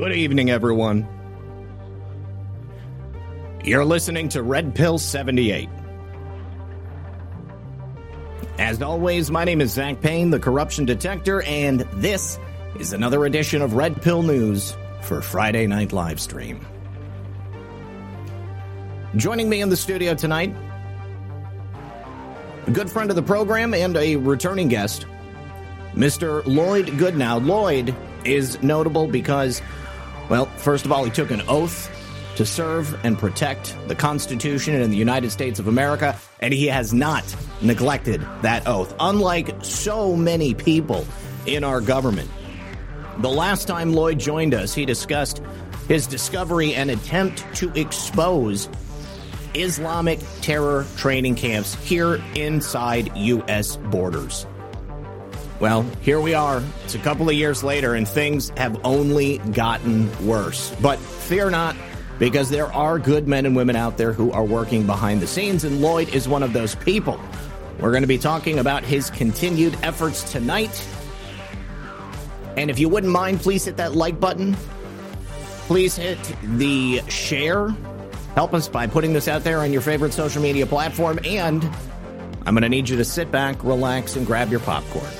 Good 0.00 0.16
evening, 0.16 0.48
everyone. 0.48 1.06
You're 3.62 3.84
listening 3.84 4.30
to 4.30 4.42
Red 4.42 4.74
Pill 4.74 4.96
78. 4.96 5.68
As 8.58 8.80
always, 8.80 9.30
my 9.30 9.44
name 9.44 9.60
is 9.60 9.72
Zak 9.72 10.00
Paine, 10.00 10.30
the 10.30 10.40
corruption 10.40 10.86
detector, 10.86 11.42
and 11.42 11.80
this 11.96 12.38
is 12.78 12.94
another 12.94 13.26
edition 13.26 13.60
of 13.60 13.74
Red 13.74 14.00
Pill 14.00 14.22
News 14.22 14.74
for 15.02 15.20
Friday 15.20 15.66
Night 15.66 15.90
Livestream. 15.90 16.64
Joining 19.16 19.50
me 19.50 19.60
in 19.60 19.68
the 19.68 19.76
studio 19.76 20.14
tonight, 20.14 20.56
a 22.66 22.70
good 22.70 22.90
friend 22.90 23.10
of 23.10 23.16
the 23.16 23.22
program 23.22 23.74
and 23.74 23.94
a 23.98 24.16
returning 24.16 24.68
guest, 24.68 25.04
Mr. 25.92 26.42
Lloyd 26.46 26.86
Goodnow. 26.86 27.44
Lloyd 27.44 27.94
is 28.24 28.62
notable 28.62 29.06
because 29.06 29.60
well, 30.30 30.46
first 30.56 30.86
of 30.86 30.92
all, 30.92 31.04
he 31.04 31.10
took 31.10 31.32
an 31.32 31.42
oath 31.48 31.90
to 32.36 32.46
serve 32.46 32.96
and 33.04 33.18
protect 33.18 33.76
the 33.88 33.94
Constitution 33.94 34.80
and 34.80 34.90
the 34.92 34.96
United 34.96 35.30
States 35.30 35.58
of 35.58 35.66
America, 35.66 36.16
and 36.38 36.54
he 36.54 36.68
has 36.68 36.94
not 36.94 37.24
neglected 37.60 38.24
that 38.40 38.66
oath, 38.66 38.94
unlike 39.00 39.54
so 39.62 40.14
many 40.14 40.54
people 40.54 41.04
in 41.46 41.64
our 41.64 41.80
government. 41.80 42.30
The 43.18 43.28
last 43.28 43.66
time 43.66 43.92
Lloyd 43.92 44.20
joined 44.20 44.54
us, 44.54 44.72
he 44.72 44.86
discussed 44.86 45.42
his 45.88 46.06
discovery 46.06 46.74
and 46.74 46.90
attempt 46.90 47.44
to 47.56 47.70
expose 47.78 48.68
Islamic 49.54 50.20
terror 50.42 50.86
training 50.96 51.34
camps 51.34 51.74
here 51.74 52.22
inside 52.36 53.14
U.S. 53.16 53.76
borders. 53.76 54.46
Well, 55.60 55.82
here 56.00 56.18
we 56.18 56.32
are. 56.32 56.62
It's 56.84 56.94
a 56.94 56.98
couple 56.98 57.28
of 57.28 57.34
years 57.34 57.62
later, 57.62 57.94
and 57.94 58.08
things 58.08 58.48
have 58.56 58.80
only 58.82 59.36
gotten 59.52 60.10
worse. 60.26 60.74
But 60.80 60.98
fear 60.98 61.50
not, 61.50 61.76
because 62.18 62.48
there 62.48 62.72
are 62.72 62.98
good 62.98 63.28
men 63.28 63.44
and 63.44 63.54
women 63.54 63.76
out 63.76 63.98
there 63.98 64.14
who 64.14 64.32
are 64.32 64.44
working 64.44 64.86
behind 64.86 65.20
the 65.20 65.26
scenes, 65.26 65.62
and 65.64 65.82
Lloyd 65.82 66.14
is 66.14 66.26
one 66.26 66.42
of 66.42 66.54
those 66.54 66.74
people. 66.76 67.20
We're 67.78 67.90
going 67.90 68.02
to 68.02 68.08
be 68.08 68.16
talking 68.16 68.58
about 68.58 68.84
his 68.84 69.10
continued 69.10 69.76
efforts 69.82 70.32
tonight. 70.32 70.86
And 72.56 72.70
if 72.70 72.78
you 72.78 72.88
wouldn't 72.88 73.12
mind, 73.12 73.40
please 73.40 73.66
hit 73.66 73.76
that 73.76 73.94
like 73.94 74.18
button. 74.18 74.56
Please 75.66 75.94
hit 75.94 76.18
the 76.42 77.02
share. 77.08 77.68
Help 78.34 78.54
us 78.54 78.66
by 78.66 78.86
putting 78.86 79.12
this 79.12 79.28
out 79.28 79.44
there 79.44 79.58
on 79.58 79.74
your 79.74 79.82
favorite 79.82 80.14
social 80.14 80.40
media 80.40 80.64
platform. 80.64 81.18
And 81.22 81.62
I'm 82.46 82.54
going 82.54 82.62
to 82.62 82.70
need 82.70 82.88
you 82.88 82.96
to 82.96 83.04
sit 83.04 83.30
back, 83.30 83.62
relax, 83.62 84.16
and 84.16 84.26
grab 84.26 84.50
your 84.50 84.60
popcorn 84.60 85.10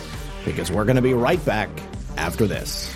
because 0.45 0.71
we're 0.71 0.85
going 0.85 0.97
to 0.97 1.03
be 1.03 1.15
right 1.15 1.45
back 1.45 1.69
after 2.17 2.47
this. 2.47 2.95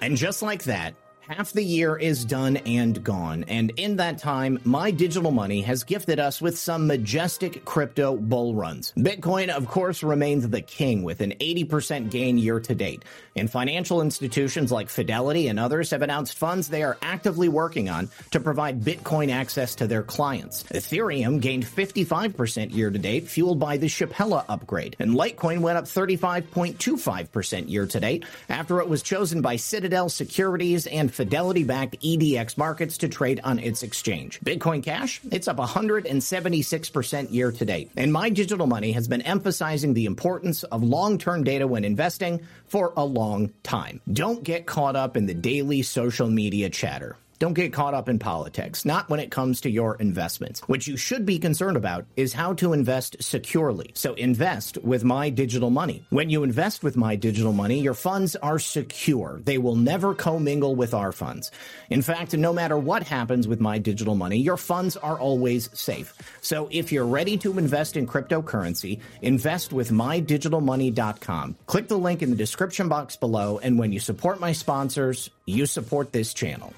And 0.00 0.16
just 0.16 0.42
like 0.42 0.64
that, 0.64 0.94
Half 1.28 1.52
the 1.52 1.62
year 1.62 1.94
is 1.94 2.24
done 2.24 2.56
and 2.56 3.04
gone, 3.04 3.44
and 3.48 3.70
in 3.76 3.96
that 3.96 4.16
time, 4.16 4.58
my 4.64 4.90
digital 4.90 5.30
money 5.30 5.60
has 5.60 5.84
gifted 5.84 6.18
us 6.18 6.40
with 6.40 6.56
some 6.56 6.86
majestic 6.86 7.66
crypto 7.66 8.16
bull 8.16 8.54
runs. 8.54 8.94
Bitcoin, 8.96 9.50
of 9.50 9.68
course, 9.68 10.02
remains 10.02 10.48
the 10.48 10.62
king 10.62 11.02
with 11.02 11.20
an 11.20 11.32
80% 11.32 12.10
gain 12.10 12.38
year 12.38 12.60
to 12.60 12.74
date. 12.74 13.04
And 13.36 13.50
financial 13.50 14.00
institutions 14.00 14.72
like 14.72 14.88
Fidelity 14.88 15.48
and 15.48 15.60
others 15.60 15.90
have 15.90 16.00
announced 16.00 16.38
funds 16.38 16.68
they 16.68 16.82
are 16.82 16.96
actively 17.02 17.50
working 17.50 17.90
on 17.90 18.08
to 18.30 18.40
provide 18.40 18.80
Bitcoin 18.80 19.30
access 19.30 19.74
to 19.76 19.86
their 19.86 20.02
clients. 20.02 20.62
Ethereum 20.72 21.42
gained 21.42 21.66
55% 21.66 22.74
year 22.74 22.90
to 22.90 22.98
date, 22.98 23.28
fueled 23.28 23.58
by 23.58 23.76
the 23.76 23.86
Shapella 23.88 24.46
upgrade, 24.48 24.96
and 24.98 25.10
Litecoin 25.10 25.60
went 25.60 25.76
up 25.76 25.84
35.25% 25.84 27.68
year 27.68 27.86
to 27.86 28.00
date 28.00 28.24
after 28.48 28.80
it 28.80 28.88
was 28.88 29.02
chosen 29.02 29.42
by 29.42 29.56
Citadel 29.56 30.08
Securities 30.08 30.86
and 30.86 31.17
Fidelity 31.18 31.64
backed 31.64 32.00
EDX 32.00 32.56
markets 32.56 32.98
to 32.98 33.08
trade 33.08 33.40
on 33.42 33.58
its 33.58 33.82
exchange. 33.82 34.38
Bitcoin 34.38 34.84
Cash, 34.84 35.20
it's 35.32 35.48
up 35.48 35.56
176% 35.56 37.32
year 37.32 37.50
to 37.50 37.64
date. 37.64 37.90
And 37.96 38.12
My 38.12 38.30
Digital 38.30 38.68
Money 38.68 38.92
has 38.92 39.08
been 39.08 39.22
emphasizing 39.22 39.94
the 39.94 40.04
importance 40.04 40.62
of 40.62 40.84
long 40.84 41.18
term 41.18 41.42
data 41.42 41.66
when 41.66 41.84
investing 41.84 42.46
for 42.66 42.92
a 42.96 43.04
long 43.04 43.52
time. 43.64 44.00
Don't 44.12 44.44
get 44.44 44.66
caught 44.66 44.94
up 44.94 45.16
in 45.16 45.26
the 45.26 45.34
daily 45.34 45.82
social 45.82 46.30
media 46.30 46.70
chatter. 46.70 47.16
Don't 47.38 47.54
get 47.54 47.72
caught 47.72 47.94
up 47.94 48.08
in 48.08 48.18
politics, 48.18 48.84
not 48.84 49.08
when 49.08 49.20
it 49.20 49.30
comes 49.30 49.60
to 49.60 49.70
your 49.70 49.94
investments. 49.94 50.60
What 50.62 50.88
you 50.88 50.96
should 50.96 51.24
be 51.24 51.38
concerned 51.38 51.76
about 51.76 52.04
is 52.16 52.32
how 52.32 52.54
to 52.54 52.72
invest 52.72 53.22
securely. 53.22 53.92
So 53.94 54.14
invest 54.14 54.76
with 54.78 55.04
My 55.04 55.30
Digital 55.30 55.70
Money. 55.70 56.04
When 56.10 56.30
you 56.30 56.42
invest 56.42 56.82
with 56.82 56.96
My 56.96 57.14
Digital 57.14 57.52
Money, 57.52 57.78
your 57.78 57.94
funds 57.94 58.34
are 58.34 58.58
secure. 58.58 59.40
They 59.44 59.56
will 59.56 59.76
never 59.76 60.16
commingle 60.16 60.74
with 60.74 60.94
our 60.94 61.12
funds. 61.12 61.52
In 61.90 62.02
fact, 62.02 62.36
no 62.36 62.52
matter 62.52 62.76
what 62.76 63.04
happens 63.04 63.46
with 63.46 63.60
My 63.60 63.78
Digital 63.78 64.16
Money, 64.16 64.38
your 64.38 64.56
funds 64.56 64.96
are 64.96 65.16
always 65.16 65.70
safe. 65.78 66.14
So 66.40 66.68
if 66.72 66.90
you're 66.90 67.06
ready 67.06 67.36
to 67.38 67.56
invest 67.56 67.96
in 67.96 68.08
cryptocurrency, 68.08 68.98
invest 69.22 69.72
with 69.72 69.90
MyDigitalMoney.com. 69.90 71.56
Click 71.66 71.86
the 71.86 71.98
link 71.98 72.20
in 72.20 72.30
the 72.30 72.36
description 72.36 72.88
box 72.88 73.14
below, 73.14 73.60
and 73.62 73.78
when 73.78 73.92
you 73.92 74.00
support 74.00 74.40
my 74.40 74.50
sponsors, 74.50 75.30
you 75.46 75.66
support 75.66 76.12
this 76.12 76.34
channel. 76.34 76.74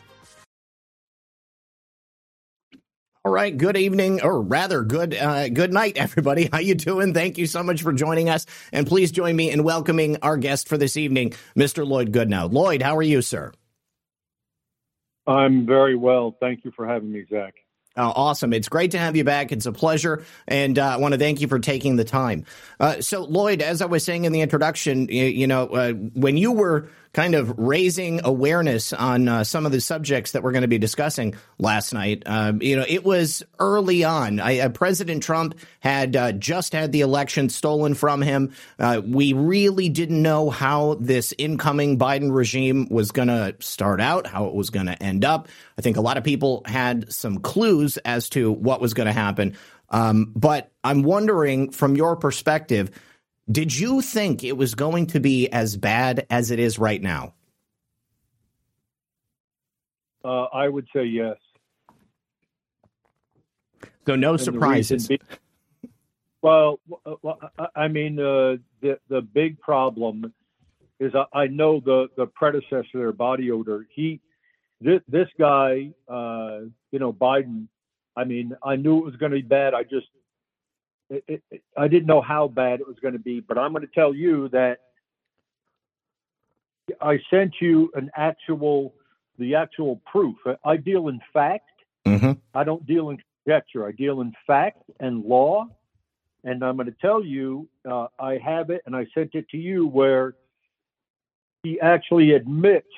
All 3.22 3.32
right. 3.32 3.54
Good 3.54 3.76
evening, 3.76 4.22
or 4.22 4.41
rather, 4.41 4.82
good 4.82 5.14
uh, 5.14 5.50
good 5.50 5.75
night, 5.75 5.97
everybody. 5.98 6.48
How 6.50 6.58
you 6.58 6.75
doing? 6.75 7.12
Thank 7.12 7.36
you 7.36 7.47
so 7.47 7.62
much 7.62 7.82
for 7.82 7.92
joining 7.92 8.31
us, 8.31 8.47
and 8.72 8.86
please 8.86 9.12
join 9.12 9.36
me 9.36 9.50
in 9.50 9.62
welcoming 9.62 10.16
our 10.22 10.38
guest 10.38 10.69
for 10.69 10.78
this 10.78 10.97
evening, 10.97 11.34
Mr. 11.54 11.86
Lloyd 11.86 12.12
Goodnow. 12.12 12.50
Lloyd, 12.50 12.81
how 12.81 12.97
are 12.97 13.03
you, 13.03 13.20
sir? 13.20 13.53
I'm 15.26 15.66
very 15.66 15.97
well. 15.97 16.34
Thank 16.41 16.64
you 16.64 16.70
for 16.75 16.86
having 16.86 17.12
me, 17.12 17.26
Zak. 17.28 17.56
Oh, 17.94 18.10
awesome. 18.16 18.54
It's 18.54 18.70
great 18.70 18.92
to 18.92 18.98
have 18.98 19.16
you 19.16 19.25
back. 19.25 19.52
It's 19.52 19.66
a 19.66 19.72
pleasure. 19.72 20.25
And 20.48 20.78
uh, 20.78 20.87
I 20.87 20.97
want 20.97 21.12
to 21.12 21.19
thank 21.19 21.42
you 21.42 21.48
for 21.48 21.58
taking 21.58 21.97
the 21.97 22.04
time. 22.04 22.47
Uh, 22.78 23.02
so, 23.02 23.25
Lloyd, 23.25 23.60
as 23.60 23.82
I 23.82 23.87
was 23.87 24.02
saying 24.02 24.25
in 24.25 24.32
the 24.32 24.41
introduction, 24.41 25.08
you, 25.08 25.25
you 25.25 25.47
know, 25.47 25.66
uh, 25.66 25.92
when 25.92 26.38
you 26.38 26.52
were 26.52 26.88
kind 27.12 27.34
of 27.34 27.59
raising 27.59 28.21
awareness 28.25 28.93
on 28.93 29.26
uh, 29.26 29.43
some 29.44 29.66
of 29.66 29.72
the 29.72 29.81
subjects 29.81 30.32
that 30.32 30.43
we're 30.43 30.53
going 30.53 30.62
to 30.62 30.69
be 30.69 30.78
discussing 30.78 31.34
last 31.59 31.93
night. 31.93 32.23
Um, 32.26 32.62
you 32.62 32.76
know, 32.76 32.85
it 32.87 33.05
was 33.05 33.43
early 33.58 34.05
on. 34.05 34.38
I, 34.38 34.61
uh, 34.61 34.69
President 34.69 35.23
Trump 35.23 35.58
had 35.81 36.14
uh, 36.14 36.32
just 36.32 36.73
had 36.73 36.93
the 36.93 37.00
election 37.00 37.49
stolen 37.49 37.94
from 37.94 38.23
him. 38.23 38.52
Uh, 38.79 39.00
we 39.05 39.32
really 39.32 39.88
didn't 39.88 40.23
know 40.23 40.50
how 40.50 40.94
this 41.00 41.35
incoming 41.37 41.99
Biden 41.99 42.32
regime 42.32 42.87
was 42.90 43.11
going 43.11 43.29
to 43.29 43.56
start 43.58 44.00
out, 44.00 44.26
how 44.26 44.46
it 44.46 44.55
was 44.55 44.70
going 44.70 44.87
to 44.87 45.02
end 45.02 45.25
up. 45.25 45.49
I 45.76 45.82
think 45.82 45.96
a 45.96 46.02
lot 46.02 46.17
of 46.17 46.25
people 46.25 46.62
had 46.64 47.12
some 47.12 47.38
clues 47.38 47.96
as 47.99 48.29
to 48.31 48.52
what 48.52 48.81
was 48.81 48.94
going 48.94 49.08
to 49.08 49.12
happen. 49.12 49.56
Um, 49.88 50.32
but 50.37 50.70
I'm 50.85 51.02
wondering, 51.02 51.73
from 51.73 51.96
your 51.96 52.14
perspective, 52.14 52.93
did 53.50 53.76
you 53.76 54.00
think 54.00 54.44
it 54.44 54.56
was 54.56 54.75
going 54.75 55.06
to 55.06 55.20
be 55.20 55.49
as 55.49 55.76
bad 55.76 56.26
as 56.31 56.50
it 56.50 56.58
is 56.58 56.79
right 56.79 57.02
now? 57.02 57.35
Uh, 60.25 60.44
I 60.44 60.69
would 60.69 60.87
say 60.94 61.05
yes. 61.05 61.37
So 64.06 64.17
no 64.17 64.32
and 64.32 64.41
surprises. 64.41 65.08
Be, 65.08 65.20
well, 66.43 66.81
I 67.75 67.88
mean, 67.88 68.19
uh, 68.19 68.56
the 68.81 68.99
the 69.08 69.20
big 69.20 69.61
problem 69.61 70.32
is 70.99 71.12
I, 71.14 71.25
I, 71.38 71.47
know 71.47 71.81
the 71.81 72.08
the 72.17 72.26
predecessor 72.26 72.85
there, 72.94 73.12
body 73.12 73.50
odor. 73.50 73.87
He, 73.94 74.20
this, 74.81 75.00
this 75.08 75.29
guy, 75.38 75.91
uh, 76.08 76.61
you 76.91 76.99
know, 76.99 77.12
Biden. 77.12 77.69
I 78.17 78.25
mean, 78.25 78.55
I 78.62 78.76
knew 78.76 78.99
it 78.99 79.05
was 79.05 79.17
going 79.17 79.32
to 79.32 79.37
be 79.37 79.43
bad. 79.43 79.73
I 79.73 79.85
just 79.85 80.08
it, 81.11 81.43
it, 81.51 81.62
I 81.77 81.89
didn't 81.89 82.07
know 82.07 82.21
how 82.21 82.49
bad 82.49 82.81
it 82.81 82.87
was 82.87 82.97
going 83.01 83.15
to 83.15 83.21
be, 83.21 83.41
but 83.41 83.59
I'm 83.59 83.73
going 83.73 83.87
to 83.87 83.93
tell 83.93 84.15
you 84.15 84.49
that 84.51 84.79
I 87.01 87.21
sent 87.31 87.55
you 87.61 87.91
an 87.95 88.11
actual, 88.17 88.95
the 89.39 89.57
actual 89.57 90.01
proof. 90.11 90.37
I 90.65 90.77
deal 90.77 91.09
in 91.09 91.21
fact. 91.33 91.69
Mm-hmm. 92.07 92.33
I 92.55 92.65
don't 92.65 92.87
deal 92.87 93.11
in 93.11 93.19
conjecture. 93.45 93.87
I 93.87 93.93
deal 93.93 94.21
in 94.21 94.33
fact 94.47 94.83
and 95.01 95.25
law. 95.25 95.67
And 96.43 96.65
I'm 96.65 96.77
going 96.77 96.87
to 96.87 96.97
tell 97.03 97.23
you, 97.23 97.69
uh, 97.89 98.07
I 98.19 98.39
have 98.39 98.71
it, 98.71 98.83
and 98.87 98.97
I 98.97 99.07
sent 99.15 99.35
it 99.35 99.47
to 99.51 99.59
you, 99.59 99.87
where 99.87 100.35
he 101.62 101.79
actually 101.81 102.33
admits, 102.33 102.89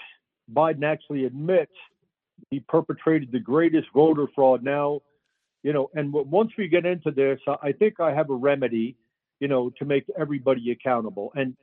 Biden 0.53 0.85
actually 0.85 1.25
admits, 1.25 1.73
he 2.51 2.61
perpetrated 2.61 3.33
the 3.33 3.41
greatest 3.41 3.89
voter 3.93 4.27
fraud. 4.33 4.63
Now, 4.63 5.01
you 5.63 5.73
know, 5.73 5.91
and 5.95 6.13
once 6.13 6.53
we 6.59 6.69
get 6.69 6.87
into 6.87 7.11
this, 7.11 7.39
I 7.63 7.73
think 7.73 8.01
I 8.01 8.13
have 8.13 8.31
a 8.31 8.35
remedy, 8.35 8.97
you 9.41 9.49
know, 9.49 9.71
to 9.79 9.85
make 9.85 10.05
everybody 10.19 10.73
accountable. 10.73 11.33
And 11.35 11.57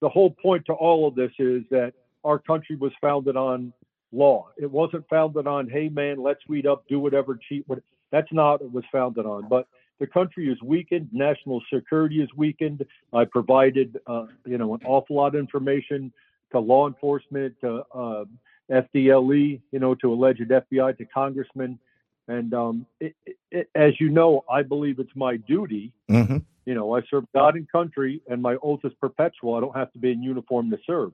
the 0.00 0.08
whole 0.08 0.30
point 0.30 0.66
to 0.66 0.72
all 0.72 1.08
of 1.08 1.14
this 1.14 1.32
is 1.38 1.62
that 1.70 1.94
our 2.24 2.38
country 2.38 2.76
was 2.76 2.92
founded 3.00 3.36
on 3.36 3.72
law. 4.12 4.48
It 4.56 4.70
wasn't 4.70 5.08
founded 5.08 5.46
on, 5.46 5.68
hey 5.68 5.88
man, 5.88 6.22
let's 6.22 6.40
weed 6.48 6.66
up, 6.66 6.84
do 6.88 7.00
whatever, 7.00 7.38
cheat. 7.48 7.64
What, 7.66 7.80
that's 8.12 8.32
not 8.32 8.60
what 8.60 8.62
it 8.62 8.72
was 8.72 8.84
founded 8.92 9.26
on. 9.26 9.48
But 9.48 9.66
the 9.98 10.06
country 10.06 10.50
is 10.50 10.60
weakened. 10.62 11.08
National 11.12 11.60
security 11.72 12.22
is 12.22 12.28
weakened. 12.36 12.86
I 13.12 13.24
provided, 13.24 13.98
uh, 14.06 14.26
you 14.46 14.58
know, 14.58 14.74
an 14.74 14.80
awful 14.84 15.16
lot 15.16 15.34
of 15.34 15.40
information 15.40 16.12
to 16.52 16.60
law 16.60 16.86
enforcement, 16.86 17.56
to 17.60 17.82
uh, 17.92 18.24
FDLE, 18.70 19.60
you 19.72 19.78
know, 19.78 19.94
to 19.96 20.12
alleged 20.12 20.48
FBI, 20.48 20.96
to 20.98 21.04
congressmen. 21.06 21.78
And 22.28 22.52
um, 22.52 22.86
it, 23.00 23.16
it, 23.50 23.70
as 23.74 23.98
you 23.98 24.10
know, 24.10 24.44
I 24.50 24.62
believe 24.62 24.98
it's 24.98 25.16
my 25.16 25.38
duty. 25.38 25.92
Mm-hmm. 26.10 26.38
You 26.66 26.74
know, 26.74 26.94
I 26.94 27.00
serve 27.10 27.24
God 27.34 27.56
and 27.56 27.70
country, 27.72 28.20
and 28.28 28.42
my 28.42 28.56
oath 28.62 28.80
is 28.84 28.92
perpetual. 29.00 29.54
I 29.54 29.60
don't 29.60 29.74
have 29.74 29.90
to 29.94 29.98
be 29.98 30.12
in 30.12 30.22
uniform 30.22 30.70
to 30.70 30.78
serve. 30.86 31.12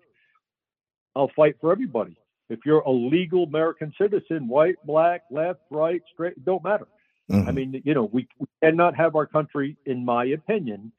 I'll 1.15 1.31
fight 1.37 1.57
for 1.61 1.71
everybody. 1.71 2.17
If 2.51 2.61
you're 2.67 2.81
a 2.81 2.91
legal 2.91 3.45
American 3.45 3.93
citizen, 3.97 4.49
white, 4.49 4.77
black, 4.85 5.23
left, 5.31 5.61
right, 5.71 6.03
straight, 6.13 6.45
don't 6.45 6.63
matter. 6.65 6.89
Mm-hmm. 7.31 7.49
I 7.49 7.53
mean, 7.53 7.83
you 7.85 7.95
know, 7.95 8.11
we, 8.13 8.27
we 8.39 8.47
cannot 8.63 8.97
have 8.97 9.15
our 9.15 9.27
country, 9.27 9.77
in 9.87 10.05
my 10.05 10.25
opinion, 10.25 10.93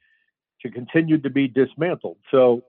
to 0.62 0.72
continue 0.72 1.18
to 1.20 1.30
be 1.30 1.48
dismantled. 1.50 2.18
So, 2.32 2.64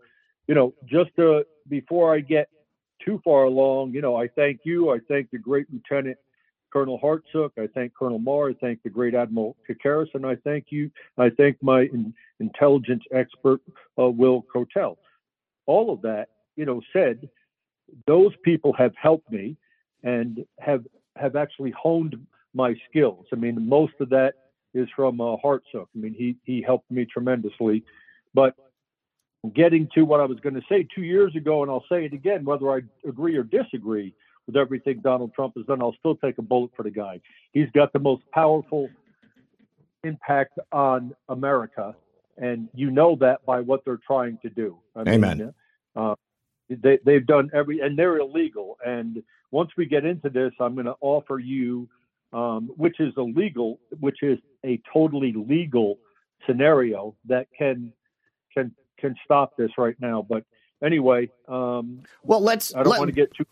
you 0.49 0.54
know, 0.54 0.75
just 0.84 1.14
to, 1.16 1.46
before 1.69 2.12
I 2.14 2.20
get 2.20 2.49
too 3.02 3.20
far 3.25 3.44
along, 3.44 3.92
you 3.92 4.02
know, 4.02 4.16
I 4.16 4.26
thank 4.28 4.60
you. 4.64 4.90
I 4.90 4.99
thank 5.08 5.31
the 5.31 5.38
great 5.38 5.66
Lieutenant 5.72 6.19
Colonel 6.72 6.98
Hartsook. 6.98 7.50
I 7.58 7.68
thank 7.74 7.94
Colonel 7.94 8.18
Marr. 8.18 8.50
I 8.50 8.54
thank 8.54 8.82
the 8.82 8.90
great 8.90 9.14
Admiral 9.14 9.56
Kakaris, 9.68 10.08
and 10.14 10.26
I 10.26 10.36
thank 10.36 10.66
you. 10.70 10.90
I 11.18 11.30
thank 11.30 11.62
my 11.62 11.82
in, 11.82 12.12
intelligence 12.40 13.04
expert, 13.12 13.60
uh, 13.98 14.08
Will 14.08 14.42
Cotel. 14.52 14.98
All 15.66 15.92
of 15.92 16.02
that, 16.02 16.28
you 16.56 16.64
know, 16.64 16.80
said, 16.92 17.28
those 18.06 18.32
people 18.44 18.72
have 18.74 18.92
helped 19.00 19.30
me 19.30 19.56
and 20.02 20.44
have 20.60 20.84
have 21.16 21.36
actually 21.36 21.70
honed 21.70 22.16
my 22.54 22.74
skills. 22.88 23.26
I 23.32 23.36
mean, 23.36 23.68
most 23.68 23.94
of 24.00 24.10
that 24.10 24.34
is 24.74 24.88
from 24.94 25.20
uh, 25.20 25.36
Hartsook. 25.42 25.86
I 25.94 25.98
mean, 25.98 26.14
he 26.14 26.36
he 26.44 26.62
helped 26.62 26.90
me 26.90 27.04
tremendously. 27.04 27.84
But 28.34 28.54
getting 29.54 29.88
to 29.94 30.02
what 30.02 30.20
I 30.20 30.24
was 30.24 30.38
going 30.40 30.54
to 30.54 30.62
say 30.68 30.86
two 30.94 31.02
years 31.02 31.34
ago, 31.36 31.62
and 31.62 31.70
I'll 31.70 31.84
say 31.88 32.04
it 32.04 32.12
again, 32.12 32.44
whether 32.44 32.70
I 32.70 32.80
agree 33.06 33.36
or 33.36 33.44
disagree 33.44 34.14
with 34.46 34.56
everything 34.56 35.00
Donald 35.02 35.32
Trump 35.34 35.54
has 35.56 35.66
done, 35.66 35.82
I'll 35.82 35.96
still 35.98 36.16
take 36.16 36.38
a 36.38 36.43
bullet 36.43 36.70
for 36.76 36.82
the 36.82 36.90
guy. 36.90 37.20
He's 37.52 37.69
got 37.75 37.93
the 37.93 37.98
most 37.98 38.22
powerful 38.32 38.88
impact 40.04 40.58
on 40.72 41.14
America, 41.28 41.94
and 42.38 42.69
you 42.75 42.90
know 42.90 43.16
that 43.20 43.44
by 43.44 43.60
what 43.60 43.84
they're 43.84 44.00
trying 44.06 44.38
to 44.43 44.50
do. 44.50 44.78
I 44.94 45.00
Amen. 45.02 45.38
Mean, 45.38 45.54
uh, 45.96 46.14
they, 46.69 46.98
they've 47.04 47.26
done 47.26 47.50
every, 47.54 47.81
and 47.81 47.98
they're 47.98 48.19
illegal. 48.19 48.76
And 48.84 49.22
once 49.50 49.70
we 49.76 49.87
get 49.87 50.04
into 50.04 50.31
this, 50.31 50.52
I'm 50.60 50.75
going 50.75 50.87
to 50.87 50.96
offer 51.00 51.38
you 51.38 51.88
um, 52.32 52.70
which 52.76 53.00
is 53.00 53.12
illegal, 53.16 53.81
which 54.00 54.22
is 54.22 54.38
a 54.64 54.81
totally 54.92 55.32
legal 55.32 55.99
scenario 56.46 57.14
that 57.26 57.46
can 57.56 57.92
can 58.52 58.75
can 58.99 59.14
stop 59.25 59.56
this 59.56 59.70
right 59.78 59.96
now. 60.00 60.26
But 60.28 60.44
anyway, 60.82 61.31
um, 61.49 62.02
well, 62.22 62.40
let's. 62.40 62.75
I 62.75 62.82
don't 62.82 62.90
let, 62.90 62.99
want 62.99 63.08
to 63.08 63.14
get 63.14 63.34
too. 63.34 63.46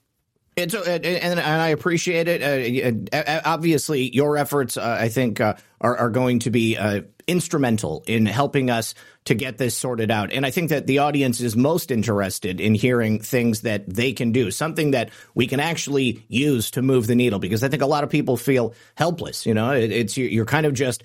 It's, 0.56 0.74
and, 0.74 1.04
and 1.04 1.40
I 1.40 1.68
appreciate 1.68 2.28
it. 2.28 3.12
Uh, 3.12 3.40
obviously, 3.44 4.14
your 4.14 4.36
efforts, 4.36 4.76
uh, 4.76 4.98
I 5.00 5.08
think, 5.08 5.40
uh, 5.40 5.54
are, 5.80 5.96
are, 5.96 6.10
going 6.10 6.38
to 6.40 6.50
be 6.50 6.76
uh, 6.76 7.02
instrumental 7.26 8.04
in 8.06 8.24
helping 8.26 8.70
us 8.70 8.94
to 9.24 9.34
get 9.34 9.58
this 9.58 9.76
sorted 9.76 10.10
out. 10.10 10.32
And 10.32 10.46
I 10.46 10.50
think 10.50 10.70
that 10.70 10.86
the 10.86 10.98
audience 10.98 11.40
is 11.40 11.56
most 11.56 11.90
interested 11.90 12.60
in 12.60 12.74
hearing 12.74 13.18
things 13.20 13.62
that 13.62 13.88
they 13.88 14.12
can 14.12 14.30
do, 14.30 14.50
something 14.50 14.92
that 14.92 15.10
we 15.34 15.46
can 15.46 15.58
actually 15.58 16.24
use 16.28 16.70
to 16.72 16.82
move 16.82 17.08
the 17.08 17.16
needle. 17.16 17.40
Because 17.40 17.64
I 17.64 17.68
think 17.68 17.82
a 17.82 17.86
lot 17.86 18.04
of 18.04 18.10
people 18.10 18.36
feel 18.36 18.74
helpless. 18.94 19.46
You 19.46 19.54
know, 19.54 19.72
it, 19.72 19.90
it's 19.90 20.16
you're 20.16 20.46
kind 20.46 20.66
of 20.66 20.74
just 20.74 21.02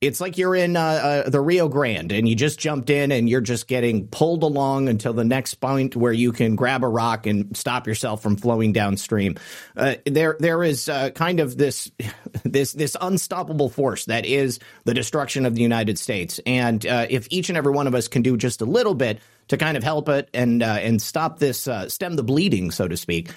it's 0.00 0.18
like 0.18 0.38
you're 0.38 0.54
in 0.54 0.76
uh, 0.76 0.80
uh, 0.80 1.30
the 1.30 1.40
Rio 1.42 1.68
Grande 1.68 2.12
and 2.12 2.26
you 2.26 2.34
just 2.34 2.58
jumped 2.58 2.88
in 2.88 3.12
and 3.12 3.28
you're 3.28 3.42
just 3.42 3.68
getting 3.68 4.06
pulled 4.08 4.42
along 4.42 4.88
until 4.88 5.12
the 5.12 5.24
next 5.24 5.54
point 5.56 5.94
where 5.94 6.12
you 6.12 6.32
can 6.32 6.56
grab 6.56 6.82
a 6.82 6.88
rock 6.88 7.26
and 7.26 7.54
stop 7.54 7.86
yourself 7.86 8.22
from 8.22 8.36
flowing 8.36 8.72
downstream. 8.72 9.36
Uh, 9.76 9.96
there, 10.06 10.36
there 10.40 10.64
is 10.64 10.88
uh, 10.88 11.10
kind 11.10 11.38
of 11.38 11.58
this, 11.58 11.90
this, 12.44 12.72
this 12.72 12.96
unstoppable 12.98 13.68
force 13.68 14.06
that 14.06 14.24
is 14.24 14.58
the 14.84 14.94
destruction 14.94 15.44
of 15.44 15.54
the 15.54 15.62
United 15.62 15.98
States. 15.98 16.40
And 16.46 16.84
uh, 16.86 17.06
if 17.10 17.28
each 17.30 17.50
and 17.50 17.58
every 17.58 17.72
one 17.72 17.86
of 17.86 17.94
us 17.94 18.08
can 18.08 18.22
do 18.22 18.38
just 18.38 18.62
a 18.62 18.66
little 18.66 18.94
bit 18.94 19.20
to 19.48 19.58
kind 19.58 19.76
of 19.76 19.82
help 19.82 20.08
it 20.08 20.30
and 20.32 20.62
uh, 20.62 20.78
and 20.80 21.02
stop 21.02 21.40
this, 21.40 21.68
stem 21.88 22.14
the 22.14 22.22
bleeding, 22.22 22.70
so 22.70 22.86
to 22.86 22.96
speak, 22.96 23.32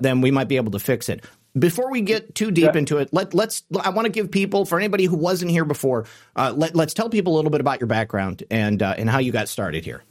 then 0.00 0.22
we 0.22 0.30
might 0.30 0.48
be 0.48 0.56
able 0.56 0.72
to 0.72 0.78
fix 0.78 1.10
it 1.10 1.22
before 1.56 1.90
we 1.90 2.00
get 2.00 2.34
too 2.34 2.50
deep 2.50 2.70
yeah. 2.72 2.78
into 2.78 2.98
it, 2.98 3.12
let 3.12 3.34
let's. 3.34 3.62
I 3.80 3.90
want 3.90 4.06
to 4.06 4.12
give 4.12 4.30
people 4.30 4.64
for 4.64 4.78
anybody 4.78 5.04
who 5.04 5.16
wasn't 5.16 5.50
here 5.50 5.64
before. 5.64 6.04
Uh, 6.36 6.52
let 6.54 6.74
let's 6.74 6.94
tell 6.94 7.08
people 7.08 7.34
a 7.34 7.36
little 7.36 7.50
bit 7.50 7.60
about 7.60 7.80
your 7.80 7.86
background 7.86 8.44
and 8.50 8.82
uh, 8.82 8.94
and 8.98 9.08
how 9.08 9.18
you 9.18 9.32
got 9.32 9.48
started 9.48 9.84
here. 9.84 10.02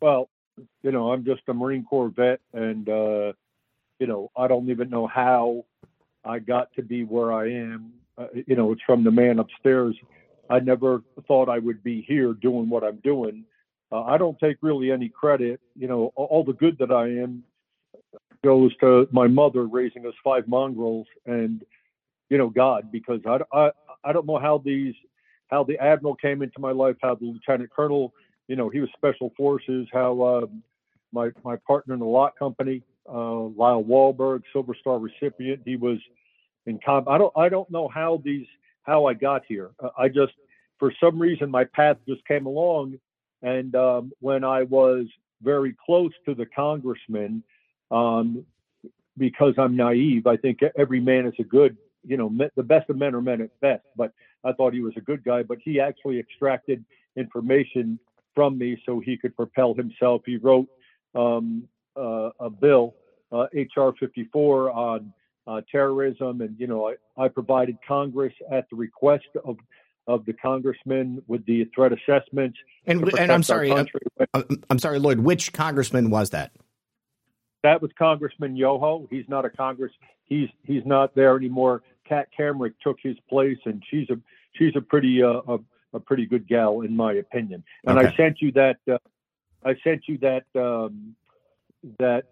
Well, 0.00 0.28
you 0.82 0.92
know, 0.92 1.12
I'm 1.12 1.24
just 1.24 1.42
a 1.48 1.54
Marine 1.54 1.84
Corps 1.84 2.08
vet, 2.08 2.40
and 2.52 2.88
uh, 2.88 3.32
you 3.98 4.06
know, 4.06 4.30
I 4.36 4.48
don't 4.48 4.68
even 4.70 4.90
know 4.90 5.06
how 5.06 5.64
I 6.24 6.38
got 6.38 6.72
to 6.74 6.82
be 6.82 7.04
where 7.04 7.32
I 7.32 7.50
am. 7.50 7.92
Uh, 8.16 8.26
you 8.46 8.54
know, 8.56 8.72
it's 8.72 8.82
from 8.82 9.02
the 9.02 9.10
man 9.10 9.38
upstairs. 9.38 9.96
I 10.48 10.60
never 10.60 11.02
thought 11.26 11.48
I 11.48 11.58
would 11.58 11.82
be 11.82 12.02
here 12.02 12.32
doing 12.32 12.68
what 12.68 12.84
I'm 12.84 12.96
doing. 12.96 13.44
Uh, 13.90 14.02
I 14.02 14.18
don't 14.18 14.38
take 14.38 14.58
really 14.60 14.90
any 14.90 15.08
credit. 15.08 15.60
You 15.74 15.88
know, 15.88 16.12
all 16.16 16.44
the 16.44 16.52
good 16.52 16.78
that 16.78 16.92
I 16.92 17.08
am 17.22 17.44
goes 18.44 18.76
to 18.76 19.08
my 19.10 19.26
mother 19.26 19.66
raising 19.66 20.06
us 20.06 20.14
five 20.22 20.46
mongrels 20.46 21.06
and 21.26 21.64
you 22.28 22.38
know 22.38 22.48
God 22.48 22.92
because 22.92 23.20
I, 23.26 23.38
I 23.52 23.70
I 24.04 24.12
don't 24.12 24.26
know 24.26 24.38
how 24.38 24.58
these 24.58 24.94
how 25.48 25.64
the 25.64 25.78
admiral 25.78 26.14
came 26.14 26.42
into 26.42 26.60
my 26.60 26.70
life 26.70 26.96
how 27.02 27.14
the 27.14 27.24
lieutenant 27.24 27.70
colonel 27.70 28.12
you 28.46 28.56
know 28.56 28.68
he 28.68 28.80
was 28.80 28.90
special 28.96 29.32
forces 29.36 29.88
how 29.92 30.20
uh, 30.20 30.46
my 31.12 31.30
my 31.42 31.56
partner 31.66 31.94
in 31.94 32.00
the 32.00 32.06
lot 32.06 32.38
company 32.38 32.82
uh, 33.08 33.40
Lyle 33.40 33.82
Wahlberg 33.82 34.42
Silver 34.52 34.76
Star 34.78 34.98
recipient 34.98 35.62
he 35.64 35.76
was 35.76 35.98
in 36.66 36.78
com 36.84 37.08
I 37.08 37.16
don't 37.18 37.32
I 37.36 37.48
don't 37.48 37.70
know 37.70 37.88
how 37.88 38.20
these 38.22 38.46
how 38.82 39.06
I 39.06 39.14
got 39.14 39.42
here. 39.48 39.70
Uh, 39.82 39.88
I 39.98 40.08
just 40.08 40.34
for 40.78 40.92
some 41.00 41.18
reason 41.18 41.50
my 41.50 41.64
path 41.64 41.96
just 42.06 42.24
came 42.26 42.44
along 42.46 42.98
and 43.42 43.74
um, 43.74 44.12
when 44.20 44.44
I 44.44 44.64
was 44.64 45.06
very 45.42 45.74
close 45.84 46.12
to 46.26 46.34
the 46.34 46.46
congressman 46.46 47.42
um, 47.94 48.44
because 49.16 49.54
I'm 49.56 49.76
naive. 49.76 50.26
I 50.26 50.36
think 50.36 50.60
every 50.76 51.00
man 51.00 51.26
is 51.26 51.34
a 51.38 51.44
good, 51.44 51.76
you 52.04 52.16
know, 52.16 52.30
the 52.56 52.62
best 52.62 52.90
of 52.90 52.96
men 52.96 53.14
are 53.14 53.22
men 53.22 53.40
at 53.40 53.60
best. 53.60 53.84
But 53.96 54.12
I 54.44 54.52
thought 54.52 54.74
he 54.74 54.80
was 54.80 54.94
a 54.96 55.00
good 55.00 55.24
guy. 55.24 55.42
But 55.42 55.58
he 55.64 55.80
actually 55.80 56.18
extracted 56.18 56.84
information 57.16 57.98
from 58.34 58.58
me 58.58 58.80
so 58.84 58.98
he 58.98 59.16
could 59.16 59.36
propel 59.36 59.74
himself. 59.74 60.22
He 60.26 60.36
wrote 60.36 60.66
um, 61.14 61.68
uh, 61.96 62.30
a 62.40 62.50
bill, 62.50 62.96
uh, 63.30 63.46
HR 63.54 63.90
54, 63.98 64.72
on 64.72 65.12
uh, 65.46 65.60
terrorism, 65.70 66.40
and 66.40 66.58
you 66.58 66.66
know, 66.66 66.88
I, 66.88 67.24
I 67.24 67.28
provided 67.28 67.76
Congress 67.86 68.32
at 68.50 68.68
the 68.70 68.76
request 68.76 69.28
of 69.44 69.56
of 70.06 70.24
the 70.26 70.34
congressman 70.34 71.22
with 71.28 71.46
the 71.46 71.64
threat 71.74 71.90
assessments. 71.92 72.58
And, 72.86 73.08
and 73.18 73.32
I'm 73.32 73.42
sorry, 73.42 73.72
I'm, 73.72 73.86
uh, 74.34 74.42
I'm 74.68 74.78
sorry, 74.78 74.98
Lloyd. 74.98 75.20
Which 75.20 75.52
congressman 75.54 76.10
was 76.10 76.30
that? 76.30 76.52
That 77.64 77.80
was 77.80 77.90
Congressman 77.98 78.56
Yoho. 78.56 79.08
He's 79.10 79.24
not 79.26 79.46
a 79.46 79.50
Congress. 79.50 79.90
He's 80.26 80.50
he's 80.64 80.84
not 80.84 81.14
there 81.14 81.34
anymore. 81.34 81.82
Kat 82.06 82.28
Cammack 82.38 82.74
took 82.82 82.98
his 83.02 83.16
place, 83.26 83.56
and 83.64 83.82
she's 83.90 84.08
a 84.10 84.20
she's 84.52 84.76
a 84.76 84.82
pretty 84.82 85.22
uh, 85.22 85.40
a, 85.48 85.58
a 85.94 85.98
pretty 85.98 86.26
good 86.26 86.46
gal 86.46 86.82
in 86.82 86.94
my 86.94 87.14
opinion. 87.14 87.64
And 87.86 87.98
okay. 87.98 88.08
I 88.08 88.16
sent 88.16 88.42
you 88.42 88.52
that 88.52 88.76
uh, 88.86 88.98
I 89.64 89.76
sent 89.82 90.02
you 90.06 90.18
that 90.18 90.44
um, 90.54 91.16
that 91.98 92.24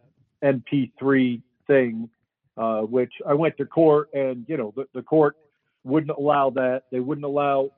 MP3 0.45 1.41
thing, 1.67 2.11
uh, 2.59 2.81
which 2.83 3.15
I 3.27 3.33
went 3.33 3.57
to 3.57 3.65
court, 3.65 4.11
and 4.13 4.45
you 4.49 4.59
know 4.59 4.75
the, 4.77 4.87
the 4.93 5.03
court 5.03 5.39
wouldn't 5.83 6.15
allow 6.15 6.51
that. 6.51 6.83
They 6.93 7.01
wouldn't 7.01 7.25
allow 7.25 7.71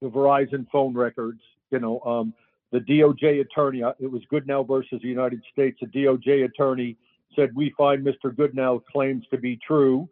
the 0.00 0.08
Verizon 0.08 0.70
phone 0.70 0.94
records. 0.94 1.40
You 1.72 1.80
know, 1.80 1.98
um, 2.06 2.34
the 2.72 2.80
DOJ 2.80 3.40
attorney, 3.42 3.82
uh, 3.82 3.92
it 4.00 4.10
was 4.10 4.22
Goodnow 4.32 4.66
versus 4.66 5.00
the 5.02 5.08
United 5.08 5.42
States, 5.52 5.78
the 5.80 5.86
DOJ 5.86 6.46
attorney 6.46 6.96
said, 7.36 7.54
We 7.54 7.72
find 7.76 8.04
Mr. 8.04 8.34
Goodnow's 8.34 8.82
claims 8.90 9.24
to 9.30 9.38
be 9.38 9.58
true. 9.64 10.08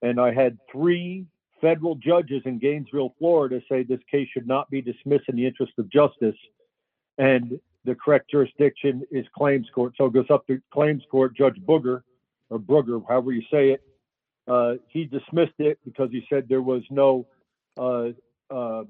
And 0.00 0.18
I 0.20 0.32
had 0.32 0.58
three 0.70 1.26
federal 1.60 1.94
judges 1.94 2.42
in 2.44 2.58
Gainesville, 2.58 3.14
Florida 3.18 3.60
say 3.70 3.84
this 3.84 4.00
case 4.10 4.28
should 4.32 4.48
not 4.48 4.68
be 4.70 4.82
dismissed 4.82 5.24
in 5.28 5.36
the 5.36 5.46
interest 5.46 5.72
of 5.78 5.88
justice. 5.90 6.34
And 7.18 7.60
the 7.84 7.94
correct 7.94 8.30
jurisdiction 8.30 9.04
is 9.10 9.26
claims 9.36 9.66
court. 9.74 9.92
So 9.96 10.06
it 10.06 10.12
goes 10.12 10.30
up 10.30 10.46
to 10.46 10.60
claims 10.72 11.02
court. 11.10 11.36
Judge 11.36 11.60
Booger, 11.64 12.02
or 12.50 12.58
Brugger, 12.58 13.02
however 13.06 13.32
you 13.32 13.42
say 13.50 13.70
it, 13.70 13.82
uh, 14.48 14.74
he 14.88 15.04
dismissed 15.04 15.58
it 15.58 15.78
because 15.84 16.10
he 16.10 16.26
said 16.28 16.48
there 16.48 16.62
was 16.62 16.82
no 16.90 17.26
uh, 17.78 18.08
uh, 18.50 18.84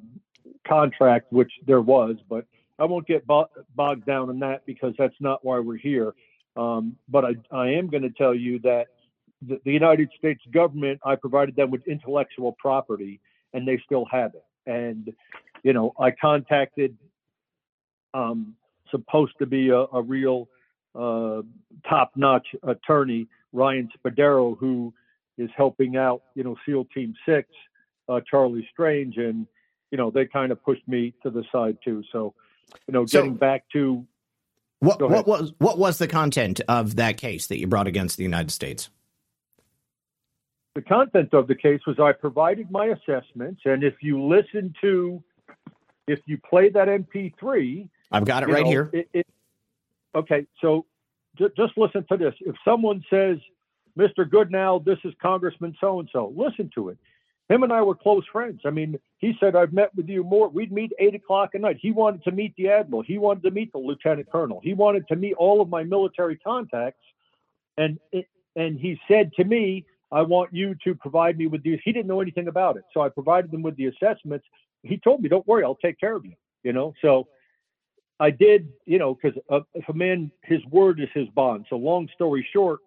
contract, 0.67 1.33
which 1.33 1.53
there 1.67 1.83
was. 1.83 2.17
But 2.29 2.47
I 2.83 2.85
won't 2.85 3.07
get 3.07 3.25
bogged 3.27 4.07
down 4.07 4.29
in 4.29 4.41
that 4.41 4.67
because 4.67 4.93
that's 4.99 5.15
not 5.21 5.45
why 5.45 5.61
we're 5.61 5.77
here. 5.77 6.15
Um, 6.57 6.97
but 7.09 7.25
I, 7.25 7.35
I 7.53 7.69
am 7.69 7.89
going 7.89 8.03
to 8.03 8.11
tell 8.11 8.35
you 8.35 8.59
that 8.61 8.89
the, 9.47 9.61
the, 9.65 9.71
United 9.71 10.11
States 10.19 10.43
government, 10.53 10.99
I 11.05 11.15
provided 11.15 11.55
them 11.55 11.71
with 11.71 11.87
intellectual 11.87 12.57
property, 12.59 13.21
and 13.53 13.67
they 13.67 13.81
still 13.87 14.05
have 14.11 14.33
it. 14.35 14.45
And 14.67 15.13
you 15.63 15.73
know, 15.73 15.95
I 15.97 16.11
contacted 16.11 16.97
um, 18.15 18.57
supposed 18.91 19.35
to 19.39 19.47
be 19.47 19.69
a, 19.69 19.85
a 19.93 20.03
real 20.03 20.49
uh, 20.97 21.43
top-notch 21.89 22.49
attorney, 22.65 23.29
Ryan 23.53 23.89
Spadero, 23.97 24.59
who 24.59 24.93
is 25.39 25.51
helping 25.57 25.97
out, 25.97 26.23
you 26.35 26.43
know, 26.43 26.57
SEAL 26.67 26.87
Team 26.95 27.15
Six, 27.25 27.49
uh, 28.09 28.21
Charlie 28.29 28.69
Strange, 28.73 29.19
and 29.19 29.47
you 29.93 29.99
know, 29.99 30.11
they 30.11 30.27
kind 30.27 30.51
of 30.51 30.63
pushed 30.65 30.87
me 30.89 31.15
to 31.23 31.31
the 31.31 31.45
side 31.53 31.79
too. 31.85 32.03
So, 32.11 32.35
you 32.87 32.93
know, 32.93 33.05
getting 33.05 33.35
back 33.35 33.65
to 33.73 34.07
what 34.81 35.01
what 35.01 35.27
was 35.27 35.53
what 35.59 35.79
was 35.79 35.99
the 35.99 36.09
content 36.09 36.61
of 36.69 36.97
that 36.97 37.17
case 37.17 37.47
that 37.47 37.59
you 37.59 37.67
brought 37.67 37.87
against 37.87 38.17
the 38.17 38.25
United 38.25 38.51
States? 38.51 38.91
The 40.75 40.83
content 40.83 41.35
of 41.35 41.47
the 41.49 41.55
case 41.55 41.81
was 41.87 42.01
I 42.01 42.13
provided 42.13 42.71
my 42.71 42.87
assessments, 42.87 43.63
and 43.65 43.85
if 43.85 43.95
you 44.01 44.23
listen 44.27 44.75
to, 44.81 45.23
if 46.09 46.19
you 46.27 46.39
play 46.39 46.71
that 46.71 46.89
MP3, 46.89 47.89
I've 48.11 48.25
got 48.25 48.43
it 48.43 48.49
right 48.49 48.65
know, 48.65 48.71
here. 48.71 48.91
It, 48.93 49.09
it, 49.13 49.27
okay, 50.15 50.47
so 50.61 50.87
j- 51.39 51.51
just 51.57 51.77
listen 51.77 52.05
to 52.11 52.17
this. 52.17 52.35
If 52.41 52.57
someone 52.65 53.05
says, 53.09 53.39
"Mr. 53.97 54.29
Goodnow, 54.29 54.85
this 54.85 54.99
is 55.05 55.15
Congressman 55.23 55.77
so 55.81 56.01
and 56.01 56.09
so," 56.13 56.33
listen 56.35 56.71
to 56.75 56.89
it 56.89 56.99
him 57.49 57.63
and 57.63 57.73
I 57.73 57.83
were 57.83 57.95
close 57.95 58.25
friends. 58.33 58.61
I 58.65 58.71
mean, 58.71 58.99
he 59.19 59.35
said, 59.39 59.57
I've 59.57 59.73
met 59.73 59.95
with 59.95 60.09
you 60.09 60.25
more. 60.25 60.49
We'd 60.49 60.73
meet 60.73 60.93
eight 60.99 61.15
o'clock 61.15 61.51
at 61.55 61.61
night. 61.61 61.79
He 61.81 61.91
wanted 61.91 62.25
to 62.25 62.31
meet 62.31 62.55
the 62.57 62.69
admiral. 62.69 63.03
He 63.03 63.19
wanted 63.19 63.43
to 63.45 63.51
meet 63.51 63.73
the 63.73 63.79
lieutenant 63.79 64.31
colonel. 64.31 64.61
He 64.63 64.75
wanted 64.75 65.07
to 65.09 65.17
meet 65.17 65.35
all 65.35 65.61
of 65.61 65.69
my 65.69 65.83
military 65.83 66.37
contacts. 66.37 67.05
And, 67.77 67.99
and 68.57 68.79
he 68.79 68.99
said 69.09 69.33
to 69.35 69.45
me, 69.45 69.85
I 70.11 70.23
want 70.23 70.53
you 70.53 70.77
to 70.85 70.95
provide 70.95 71.39
me 71.39 71.47
with 71.47 71.63
these. 71.63 71.81
He 71.85 71.93
didn't 71.93 72.07
know 72.07 72.21
anything 72.21 72.49
about 72.49 72.77
it. 72.77 72.85
So 72.93 73.01
I 73.01 73.09
provided 73.09 73.51
them 73.51 73.63
with 73.63 73.77
the 73.77 73.87
assessments. 73.87 74.47
He 74.83 74.99
told 74.99 75.23
me, 75.23 75.29
don't 75.29 75.47
worry, 75.47 75.65
I'll 75.65 75.75
take 75.75 75.99
care 75.99 76.15
of 76.15 76.25
you, 76.25 76.35
you 76.63 76.73
know? 76.73 76.95
So 77.01 77.29
I 78.21 78.31
did, 78.31 78.69
you 78.85 78.99
know, 78.99 79.15
because 79.21 79.39
uh, 79.51 79.61
if 79.75 79.89
a 79.89 79.95
man, 79.95 80.31
his 80.43 80.65
word 80.67 81.01
is 81.01 81.09
his 81.15 81.29
bond. 81.29 81.67
So 81.71 81.77
long 81.77 82.09
story 82.15 82.47
short, 82.53 82.81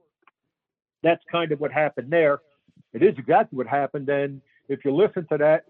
that's 1.03 1.24
kind 1.31 1.51
of 1.51 1.59
what 1.59 1.71
happened 1.71 2.12
there. 2.12 2.39
It 2.96 3.04
is 3.04 3.14
exactly 3.18 3.58
what 3.58 3.68
happened. 3.68 4.08
And 4.08 4.42
if 4.70 4.86
you 4.86 4.96
listen 4.96 5.28
to 5.28 5.38
that, 5.38 5.66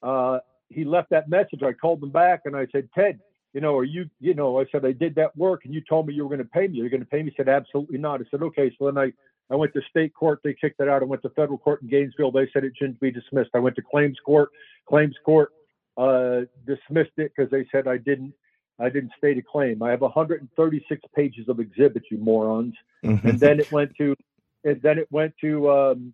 uh, 0.00 0.38
he 0.70 0.84
left 0.84 1.10
that 1.10 1.28
message. 1.28 1.62
I 1.62 1.72
called 1.72 2.02
him 2.02 2.10
back 2.10 2.42
and 2.44 2.56
I 2.56 2.68
said, 2.70 2.88
Ted, 2.94 3.18
you 3.52 3.60
know, 3.60 3.76
are 3.76 3.84
you, 3.84 4.08
you 4.20 4.34
know, 4.34 4.60
I 4.60 4.64
said, 4.70 4.84
I 4.84 4.92
did 4.92 5.16
that 5.16 5.36
work 5.36 5.64
and 5.64 5.74
you 5.74 5.82
told 5.88 6.06
me 6.06 6.14
you 6.14 6.22
were 6.22 6.28
going 6.28 6.46
to 6.46 6.52
pay 6.52 6.68
me. 6.68 6.78
You're 6.78 6.88
going 6.88 7.00
to 7.00 7.06
pay 7.06 7.22
me. 7.22 7.30
He 7.30 7.36
said, 7.36 7.48
absolutely 7.48 7.98
not. 7.98 8.20
I 8.20 8.24
said, 8.30 8.42
okay. 8.42 8.70
So 8.78 8.84
then 8.86 8.96
I, 8.96 9.12
I 9.50 9.56
went 9.56 9.72
to 9.72 9.80
state 9.90 10.14
court. 10.14 10.40
They 10.44 10.54
kicked 10.54 10.80
it 10.80 10.88
out. 10.88 11.02
I 11.02 11.06
went 11.06 11.22
to 11.22 11.30
federal 11.30 11.58
court 11.58 11.82
in 11.82 11.88
Gainesville. 11.88 12.30
They 12.30 12.48
said 12.52 12.62
it 12.62 12.74
shouldn't 12.78 13.00
be 13.00 13.10
dismissed. 13.10 13.50
I 13.54 13.58
went 13.58 13.74
to 13.76 13.82
claims 13.82 14.18
court. 14.24 14.50
Claims 14.88 15.16
court 15.24 15.50
uh, 15.96 16.42
dismissed 16.64 17.16
it 17.16 17.32
because 17.34 17.50
they 17.50 17.66
said 17.72 17.88
I 17.88 17.96
didn't, 17.96 18.34
I 18.78 18.88
didn't 18.88 19.10
state 19.18 19.38
a 19.38 19.42
claim. 19.42 19.82
I 19.82 19.90
have 19.90 20.02
136 20.02 21.02
pages 21.16 21.48
of 21.48 21.58
exhibits, 21.58 22.06
you 22.10 22.18
morons. 22.18 22.74
Mm-hmm. 23.04 23.26
And 23.26 23.40
then 23.40 23.58
it 23.58 23.72
went 23.72 23.96
to, 23.96 24.14
and 24.62 24.80
then 24.82 24.98
it 24.98 25.10
went 25.10 25.34
to 25.40 25.70
um, 25.70 26.12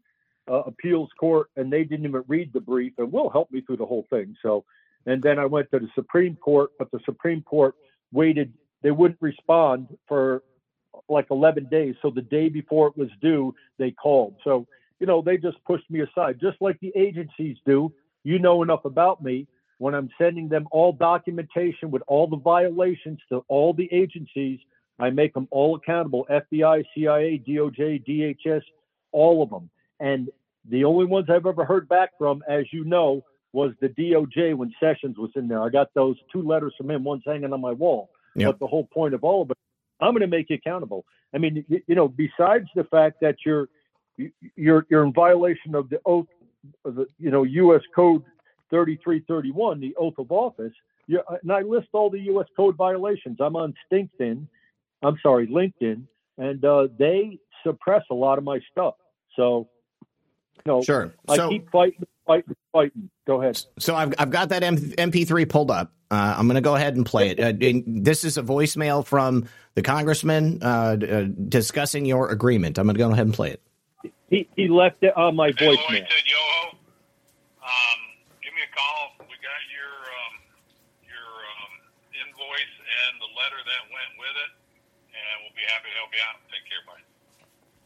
uh, 0.50 0.62
appeals 0.66 1.10
court 1.18 1.50
and 1.56 1.72
they 1.72 1.84
didn't 1.84 2.06
even 2.06 2.24
read 2.28 2.52
the 2.52 2.60
brief 2.60 2.92
and 2.98 3.10
will 3.10 3.30
help 3.30 3.50
me 3.50 3.60
through 3.60 3.78
the 3.78 3.86
whole 3.86 4.06
thing. 4.10 4.36
So, 4.42 4.64
and 5.06 5.22
then 5.22 5.38
I 5.38 5.46
went 5.46 5.70
to 5.70 5.78
the 5.78 5.88
Supreme 5.94 6.36
Court, 6.36 6.70
but 6.78 6.90
the 6.90 7.00
Supreme 7.04 7.42
Court 7.42 7.74
waited, 8.12 8.52
they 8.82 8.90
wouldn't 8.90 9.20
respond 9.20 9.88
for 10.06 10.42
like 11.08 11.26
11 11.30 11.68
days. 11.70 11.94
So 12.02 12.10
the 12.10 12.22
day 12.22 12.48
before 12.48 12.88
it 12.88 12.96
was 12.96 13.10
due, 13.20 13.54
they 13.78 13.90
called. 13.90 14.36
So, 14.44 14.66
you 15.00 15.06
know, 15.06 15.22
they 15.22 15.36
just 15.36 15.62
pushed 15.64 15.90
me 15.90 16.00
aside, 16.00 16.38
just 16.40 16.56
like 16.60 16.78
the 16.80 16.92
agencies 16.94 17.56
do. 17.66 17.92
You 18.22 18.38
know 18.38 18.62
enough 18.62 18.84
about 18.84 19.22
me 19.22 19.46
when 19.78 19.94
I'm 19.94 20.08
sending 20.16 20.48
them 20.48 20.66
all 20.70 20.92
documentation 20.92 21.90
with 21.90 22.02
all 22.06 22.26
the 22.26 22.36
violations 22.36 23.18
to 23.28 23.44
all 23.48 23.74
the 23.74 23.88
agencies. 23.92 24.60
I 24.98 25.10
make 25.10 25.34
them 25.34 25.48
all 25.50 25.76
accountable 25.76 26.26
FBI, 26.30 26.84
CIA, 26.94 27.42
DOJ, 27.46 28.06
DHS, 28.06 28.62
all 29.12 29.42
of 29.42 29.50
them. 29.50 29.68
And 30.04 30.28
the 30.68 30.84
only 30.84 31.06
ones 31.06 31.28
I've 31.30 31.46
ever 31.46 31.64
heard 31.64 31.88
back 31.88 32.10
from, 32.18 32.44
as 32.46 32.66
you 32.72 32.84
know, 32.84 33.24
was 33.54 33.72
the 33.80 33.88
DOJ 33.88 34.54
when 34.54 34.70
Sessions 34.78 35.16
was 35.16 35.30
in 35.34 35.48
there. 35.48 35.62
I 35.62 35.70
got 35.70 35.94
those 35.94 36.16
two 36.30 36.42
letters 36.42 36.74
from 36.76 36.90
him, 36.90 37.04
one's 37.04 37.22
hanging 37.24 37.54
on 37.54 37.60
my 37.62 37.72
wall. 37.72 38.10
Yep. 38.36 38.50
But 38.50 38.58
the 38.58 38.66
whole 38.66 38.84
point 38.84 39.14
of 39.14 39.24
all 39.24 39.40
of 39.42 39.50
it, 39.50 39.56
I'm 40.00 40.12
going 40.12 40.20
to 40.20 40.26
make 40.26 40.50
you 40.50 40.56
accountable. 40.56 41.06
I 41.32 41.38
mean, 41.38 41.64
you, 41.68 41.80
you 41.86 41.94
know, 41.94 42.08
besides 42.08 42.68
the 42.74 42.84
fact 42.84 43.20
that 43.22 43.36
you're 43.46 43.68
you're 44.56 44.86
you're 44.90 45.04
in 45.04 45.12
violation 45.12 45.74
of 45.74 45.88
the 45.88 46.00
oath, 46.04 46.26
of 46.84 46.96
the 46.96 47.06
you 47.18 47.30
know 47.30 47.44
U.S. 47.44 47.82
Code 47.94 48.24
3331, 48.68 49.80
the 49.80 49.94
oath 49.96 50.18
of 50.18 50.30
office. 50.30 50.72
You, 51.06 51.22
and 51.42 51.50
I 51.50 51.62
list 51.62 51.88
all 51.92 52.10
the 52.10 52.20
U.S. 52.20 52.46
Code 52.56 52.76
violations. 52.76 53.38
I'm 53.40 53.56
on 53.56 53.72
LinkedIn. 53.90 54.46
I'm 55.02 55.16
sorry, 55.22 55.46
LinkedIn, 55.46 56.02
and 56.36 56.64
uh, 56.64 56.88
they 56.98 57.38
suppress 57.64 58.02
a 58.10 58.14
lot 58.14 58.36
of 58.36 58.44
my 58.44 58.60
stuff. 58.70 58.94
So 59.36 59.68
no, 60.66 60.82
sure. 60.82 61.12
I 61.28 61.36
so, 61.36 61.48
keep 61.48 61.70
fighting, 61.70 62.06
fighting, 62.26 62.56
fighting. 62.72 63.10
Go 63.26 63.40
ahead. 63.40 63.60
So 63.78 63.94
I've 63.94 64.14
I've 64.18 64.30
got 64.30 64.50
that 64.50 64.62
MP3 64.62 65.48
pulled 65.48 65.70
up. 65.70 65.92
Uh, 66.10 66.34
I'm 66.38 66.46
going 66.46 66.56
to 66.56 66.60
go 66.60 66.74
ahead 66.74 66.96
and 66.96 67.04
play 67.04 67.30
it. 67.30 67.40
Uh, 67.40 67.52
this 67.86 68.24
is 68.24 68.36
a 68.36 68.42
voicemail 68.42 69.04
from 69.04 69.48
the 69.74 69.82
congressman 69.82 70.62
uh, 70.62 70.96
uh, 71.00 71.26
discussing 71.48 72.06
your 72.06 72.30
agreement. 72.30 72.78
I'm 72.78 72.86
going 72.86 72.94
to 72.94 72.98
go 72.98 73.10
ahead 73.10 73.26
and 73.26 73.34
play 73.34 73.50
it. 73.50 73.60
He 74.30 74.48
he 74.56 74.68
left 74.68 75.02
it 75.02 75.16
on 75.16 75.36
my 75.36 75.48
hey, 75.48 75.74
voicemail. 75.74 75.90
Lloyd 75.90 76.06
said, 76.08 76.24
"Yoho, 76.26 76.76
um, 77.62 77.98
give 78.42 78.54
me 78.54 78.62
a 78.62 78.72
call. 78.74 79.16
We 79.20 79.36
got 79.42 79.62
your 79.68 79.92
um, 80.06 80.34
your 81.02 81.28
um, 81.50 81.72
invoice 82.14 82.76
and 82.78 83.12
the 83.20 83.30
letter 83.34 83.60
that 83.60 83.82
went 83.92 84.12
with 84.18 84.36
it, 84.38 84.50
and 85.12 85.34
we'll 85.44 85.56
be 85.56 85.66
happy 85.68 85.88
to 85.92 85.96
help 85.98 86.10
you 86.14 86.22
out. 86.24 86.36
Take 86.48 86.64
care, 86.68 86.82
bye." 86.86 87.04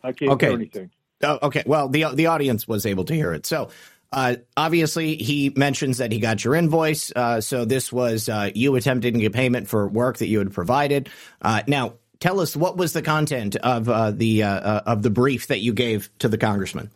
I 0.09 0.13
can't 0.13 0.31
okay. 0.33 0.49
do 0.49 0.55
anything. 0.55 0.91
Oh, 1.23 1.39
okay. 1.43 1.63
Well, 1.67 1.89
the 1.89 2.07
the 2.15 2.27
audience 2.27 2.69
was 2.69 2.87
able 2.87 3.05
to 3.07 3.15
hear 3.15 3.33
it. 3.33 3.47
So, 3.47 3.71
uh, 4.13 4.37
obviously, 4.57 5.17
he 5.17 5.53
mentions 5.55 5.99
that 5.99 6.13
he 6.13 6.19
got 6.19 6.45
your 6.45 6.55
invoice. 6.55 7.13
Uh, 7.15 7.41
so 7.41 7.65
this 7.65 7.93
was 7.93 8.29
uh, 8.29 8.51
you 8.55 8.75
attempting 8.77 9.15
to 9.15 9.21
get 9.21 9.33
payment 9.33 9.69
for 9.69 9.89
work 9.89 10.19
that 10.19 10.29
you 10.29 10.39
had 10.39 10.53
provided. 10.53 11.09
Uh, 11.43 11.63
now, 11.67 11.95
tell 12.21 12.41
us 12.41 12.57
what 12.57 12.77
was 12.77 12.93
the 12.93 13.03
content 13.03 13.57
of 13.57 13.89
uh, 13.89 14.11
the 14.13 14.45
uh, 14.45 14.81
of 14.81 15.03
the 15.03 15.11
brief 15.11 15.49
that 15.49 15.61
you 15.61 15.73
gave 15.73 16.11
to 16.21 16.29
the 16.29 16.39
congressman. 16.39 16.91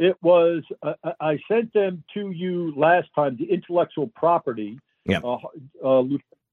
It 0.00 0.16
was 0.22 0.62
I 1.20 1.38
sent 1.48 1.72
them 1.72 2.04
to 2.14 2.30
you 2.30 2.72
last 2.76 3.08
time. 3.14 3.36
The 3.36 3.52
intellectual 3.52 4.06
property. 4.06 4.78
Yeah. 5.04 5.20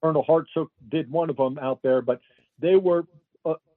Colonel 0.01 0.24
Hartsook 0.24 0.67
did 0.89 1.10
one 1.10 1.29
of 1.29 1.38
them 1.38 1.58
out 1.58 1.82
there, 1.82 2.01
but 2.01 2.22
they 2.60 2.75
were 2.75 3.05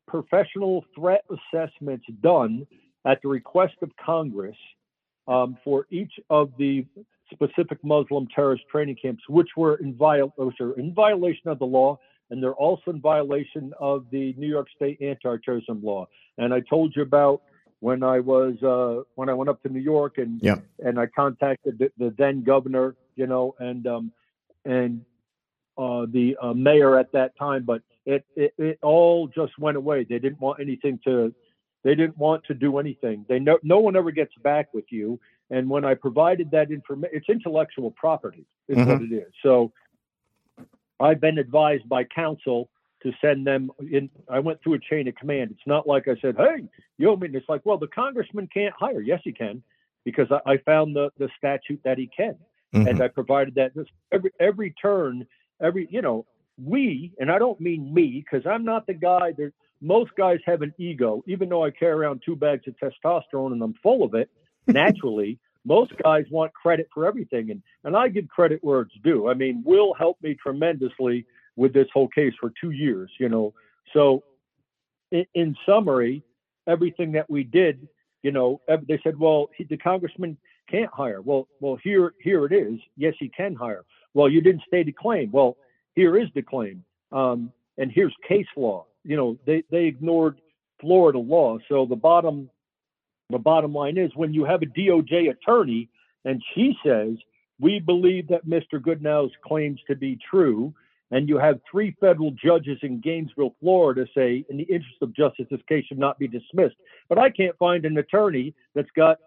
professional 0.09 0.85
threat 0.95 1.25
assessments 1.31 2.07
done 2.23 2.67
at 3.07 3.23
the 3.23 3.29
request 3.29 3.75
of 3.83 3.91
Congress 4.05 4.57
um, 5.29 5.57
for 5.63 5.87
each 5.91 6.13
of 6.31 6.51
the 6.59 6.85
specific 7.31 7.79
Muslim 7.85 8.27
terrorist 8.35 8.65
training 8.71 8.97
camps, 9.01 9.23
which 9.29 9.49
were 9.57 9.77
in, 9.77 9.95
viol- 9.95 10.33
in 10.77 10.93
violation 10.95 11.49
of 11.49 11.59
the 11.59 11.67
law, 11.67 11.99
and 12.31 12.43
they're 12.43 12.55
also 12.55 12.91
in 12.91 13.01
violation 13.01 13.73
of 13.79 14.07
the 14.11 14.35
New 14.37 14.49
York 14.49 14.67
State 14.75 15.01
anti-terrorism 15.01 15.81
law. 15.83 16.07
And 16.39 16.53
I 16.53 16.61
told 16.61 16.95
you 16.97 17.03
about 17.03 17.43
when 17.81 18.03
I 18.03 18.19
was 18.19 18.61
uh, 18.63 19.05
when 19.15 19.29
I 19.29 19.35
went 19.35 19.49
up 19.49 19.63
to 19.63 19.69
New 19.69 19.81
York 19.81 20.19
and 20.19 20.41
yeah. 20.43 20.57
and 20.85 20.99
I 20.99 21.07
contacted 21.07 21.79
the, 21.79 21.93
the, 21.97 22.15
then 22.19 22.43
governor, 22.43 22.97
you 23.15 23.27
know, 23.27 23.55
and 23.61 23.87
um, 23.87 24.13
and 24.65 25.05
uh, 25.79 26.07
the 26.11 26.37
uh, 26.43 26.53
mayor 26.53 26.99
at 26.99 27.13
that 27.13 27.39
time, 27.39 27.65
but 27.65 27.83
it, 28.05 28.25
it, 28.37 28.53
it 28.59 28.79
all 28.83 29.29
just 29.29 29.59
went 29.59 29.77
away. 29.77 30.05
They 30.05 30.19
didn't 30.19 30.41
want 30.41 30.61
anything 30.61 30.99
to, 31.05 31.33
they 31.85 31.95
didn't 31.95 32.19
want 32.19 32.45
to 32.45 32.55
do 32.55 32.79
anything. 32.79 33.25
They 33.29 33.39
no, 33.39 33.59
no 33.63 33.79
one 33.79 33.97
ever 33.97 34.11
gets 34.11 34.35
back 34.43 34.75
with 34.75 34.87
you. 34.91 35.21
And 35.51 35.71
when 35.71 35.85
I 35.85 35.95
provided 35.95 36.51
that 36.51 36.71
information, 36.71 37.17
it's 37.17 37.29
intellectual 37.29 37.91
property 37.93 38.45
is 38.69 38.77
mm-hmm. 38.77 38.91
what 38.91 39.03
it 39.03 39.13
is. 39.13 39.33
So, 39.43 39.73
I've 41.01 41.21
been 41.21 41.39
advised 41.39 41.89
by 41.89 42.05
counsel 42.05 42.69
to 43.03 43.13
send 43.21 43.47
them 43.47 43.71
in. 43.91 44.11
I 44.29 44.41
went 44.41 44.63
through 44.63 44.75
a 44.75 44.79
chain 44.81 45.07
of 45.09 45.15
command. 45.15 45.51
It's 45.53 45.67
not 45.67 45.87
like 45.87 46.09
I 46.09 46.17
said, 46.21 46.37
"Hey, 46.37 46.65
you 46.97 47.11
owe 47.11 47.17
me." 47.17 47.29
It's 47.33 47.49
like, 47.49 47.65
well, 47.65 47.79
the 47.79 47.87
congressman 47.89 48.49
can't 48.53 48.75
hire. 48.77 49.01
Yes, 49.01 49.21
he 49.25 49.33
can, 49.33 49.63
because 50.05 50.27
I, 50.31 50.55
I 50.55 50.57
found 50.59 50.97
the 50.97 51.11
the 51.19 51.29
statute 51.37 51.81
that 51.85 51.99
he 51.99 52.09
can, 52.09 52.37
mm-hmm. 52.75 52.89
and 52.89 53.03
I 53.03 53.09
provided 53.09 53.55
that 53.55 53.73
every 54.11 54.33
every 54.41 54.75
turn, 54.83 55.27
every 55.61 55.89
you 55.91 56.03
know, 56.03 56.27
we, 56.63 57.13
and 57.19 57.31
I 57.31 57.39
don't 57.39 57.61
mean 57.61 57.93
me, 57.93 58.25
because 58.25 58.47
I'm 58.47 58.65
not 58.65 58.87
the 58.87 58.95
guy 58.95 59.33
that 59.39 59.53
most 59.81 60.11
guys 60.17 60.39
have 60.47 60.63
an 60.63 60.75
ego. 60.79 61.23
Even 61.27 61.49
though 61.49 61.65
I 61.65 61.71
carry 61.71 61.93
around 61.93 62.23
two 62.25 62.37
bags 62.37 62.65
of 62.67 62.75
testosterone 62.77 63.53
and 63.53 63.63
I'm 63.63 63.75
full 63.83 64.03
of 64.03 64.15
it 64.15 64.29
naturally. 64.67 65.39
most 65.65 65.93
guys 66.03 66.25
want 66.31 66.53
credit 66.53 66.89
for 66.93 67.07
everything, 67.07 67.51
and 67.51 67.63
and 67.85 67.97
I 67.97 68.09
give 68.09 68.29
credit 68.29 68.61
where 68.63 68.81
it's 68.81 68.95
due. 69.05 69.29
I 69.29 69.35
mean, 69.35 69.63
Will 69.65 69.95
helped 69.95 70.23
me 70.23 70.35
tremendously 70.35 71.27
with 71.57 71.73
this 71.73 71.89
whole 71.93 72.09
case 72.09 72.33
for 72.41 72.53
two 72.61 72.71
years, 72.71 73.11
you 73.19 73.29
know. 73.29 73.53
So, 73.93 74.23
in, 75.11 75.27
in 75.35 75.57
summary, 75.67 76.23
everything 76.67 77.13
that 77.13 77.29
we 77.29 77.43
did, 77.45 77.89
you 78.23 78.31
know, 78.31 78.61
they 78.69 79.01
said, 79.03 79.19
well, 79.19 79.51
he, 79.57 79.65
the 79.65 79.77
congressman 79.77 80.37
can't 80.71 80.93
hire. 80.93 81.21
Well, 81.21 81.49
well, 81.61 81.77
here 81.83 82.15
here 82.23 82.47
it 82.47 82.53
is. 82.53 82.79
Yes, 82.97 83.15
he 83.19 83.29
can 83.29 83.55
hire. 83.55 83.85
Well, 84.15 84.29
you 84.29 84.41
didn't 84.41 84.63
state 84.67 84.89
a 84.89 84.93
claim. 84.93 85.31
Well, 85.33 85.57
here 85.95 86.17
is 86.17 86.29
the 86.35 86.43
claim, 86.43 86.85
um, 87.13 87.53
and 87.77 87.91
here's 87.93 88.15
case 88.27 88.47
law. 88.57 88.87
You 89.05 89.17
know, 89.17 89.39
they 89.47 89.63
they 89.71 89.85
ignored 89.85 90.41
Florida 90.81 91.19
law. 91.19 91.59
So 91.69 91.87
the 91.87 91.97
bottom 91.97 92.51
the 93.31 93.39
bottom 93.39 93.73
line 93.75 93.99
is 93.99 94.11
when 94.15 94.33
you 94.33 94.45
have 94.45 94.63
a 94.63 94.67
DOJ 94.67 95.31
attorney 95.31 95.89
and 96.25 96.43
she 96.55 96.75
says 96.85 97.17
we 97.61 97.81
believe 97.81 98.29
that 98.29 98.47
Mr. 98.47 98.81
Goodnow's 98.81 99.33
claims 99.45 99.81
to 99.89 99.97
be 99.97 100.19
true 100.31 100.73
and 101.11 101.29
you 101.29 101.39
have 101.39 101.61
three 101.71 101.97
federal 102.01 102.33
judges 102.33 102.79
in 102.83 103.01
Gainesville, 103.01 103.55
Florida 103.61 104.07
say, 104.15 104.45
in 104.51 104.59
the 104.59 104.65
interest 104.65 104.97
of 105.01 105.15
justice, 105.15 105.47
this 105.51 105.61
case 105.67 105.87
should 105.87 105.99
not 105.99 106.19
be 106.19 106.29
dismissed. 106.29 106.77
But 107.09 107.19
I 107.19 107.31
can't 107.31 107.57
find 107.57 107.85
an 107.87 107.97
attorney 107.97 108.55
that's 108.75 108.91
got 108.95 109.19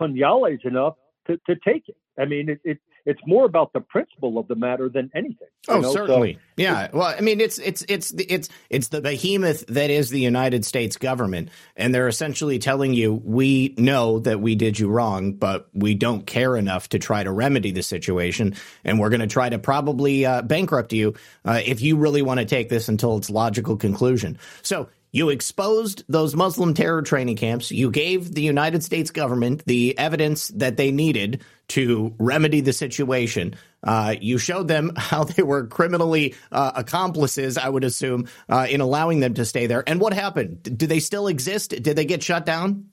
Hunyales 0.00 0.64
enough 0.64 0.94
to, 1.26 1.38
to 1.46 1.56
take 1.56 1.88
it. 1.88 1.96
I 2.18 2.24
mean, 2.24 2.48
it, 2.48 2.60
it, 2.64 2.78
it's 3.04 3.20
more 3.26 3.44
about 3.44 3.72
the 3.72 3.80
principle 3.80 4.38
of 4.38 4.48
the 4.48 4.54
matter 4.54 4.88
than 4.88 5.10
anything. 5.14 5.48
Oh, 5.68 5.80
know? 5.80 5.92
certainly. 5.92 6.34
So, 6.34 6.40
yeah. 6.56 6.88
Well, 6.92 7.14
I 7.16 7.20
mean, 7.20 7.40
it's 7.40 7.58
it's 7.58 7.84
it's 7.88 8.12
it's 8.12 8.48
it's 8.70 8.88
the 8.88 9.00
behemoth 9.00 9.66
that 9.68 9.90
is 9.90 10.10
the 10.10 10.20
United 10.20 10.64
States 10.64 10.96
government, 10.96 11.50
and 11.76 11.94
they're 11.94 12.08
essentially 12.08 12.58
telling 12.58 12.94
you, 12.94 13.14
we 13.24 13.74
know 13.78 14.18
that 14.20 14.40
we 14.40 14.54
did 14.54 14.78
you 14.78 14.88
wrong, 14.88 15.32
but 15.32 15.68
we 15.72 15.94
don't 15.94 16.26
care 16.26 16.56
enough 16.56 16.88
to 16.90 16.98
try 16.98 17.22
to 17.22 17.30
remedy 17.30 17.70
the 17.72 17.82
situation, 17.82 18.54
and 18.84 18.98
we're 18.98 19.10
going 19.10 19.20
to 19.20 19.26
try 19.26 19.48
to 19.48 19.58
probably 19.58 20.26
uh, 20.26 20.42
bankrupt 20.42 20.92
you 20.92 21.14
uh, 21.44 21.60
if 21.64 21.80
you 21.80 21.96
really 21.96 22.22
want 22.22 22.40
to 22.40 22.46
take 22.46 22.68
this 22.68 22.88
until 22.88 23.16
its 23.16 23.30
logical 23.30 23.76
conclusion. 23.76 24.38
So 24.62 24.88
you 25.12 25.28
exposed 25.28 26.04
those 26.08 26.34
Muslim 26.34 26.72
terror 26.72 27.02
training 27.02 27.36
camps. 27.36 27.70
You 27.70 27.90
gave 27.90 28.34
the 28.34 28.42
United 28.42 28.82
States 28.82 29.10
government 29.10 29.62
the 29.66 29.96
evidence 29.98 30.48
that 30.48 30.78
they 30.78 30.90
needed 30.90 31.42
to 31.68 32.14
remedy 32.18 32.62
the 32.62 32.72
situation. 32.72 33.54
Uh, 33.84 34.14
you 34.20 34.38
showed 34.38 34.68
them 34.68 34.92
how 34.96 35.24
they 35.24 35.42
were 35.42 35.66
criminally 35.66 36.34
uh, 36.50 36.72
accomplices, 36.74 37.58
I 37.58 37.68
would 37.68 37.84
assume, 37.84 38.26
uh, 38.48 38.66
in 38.68 38.80
allowing 38.80 39.20
them 39.20 39.34
to 39.34 39.44
stay 39.44 39.66
there. 39.66 39.84
And 39.86 40.00
what 40.00 40.14
happened? 40.14 40.78
Do 40.78 40.86
they 40.86 41.00
still 41.00 41.26
exist? 41.26 41.70
Did 41.70 41.94
they 41.96 42.06
get 42.06 42.22
shut 42.22 42.46
down? 42.46 42.88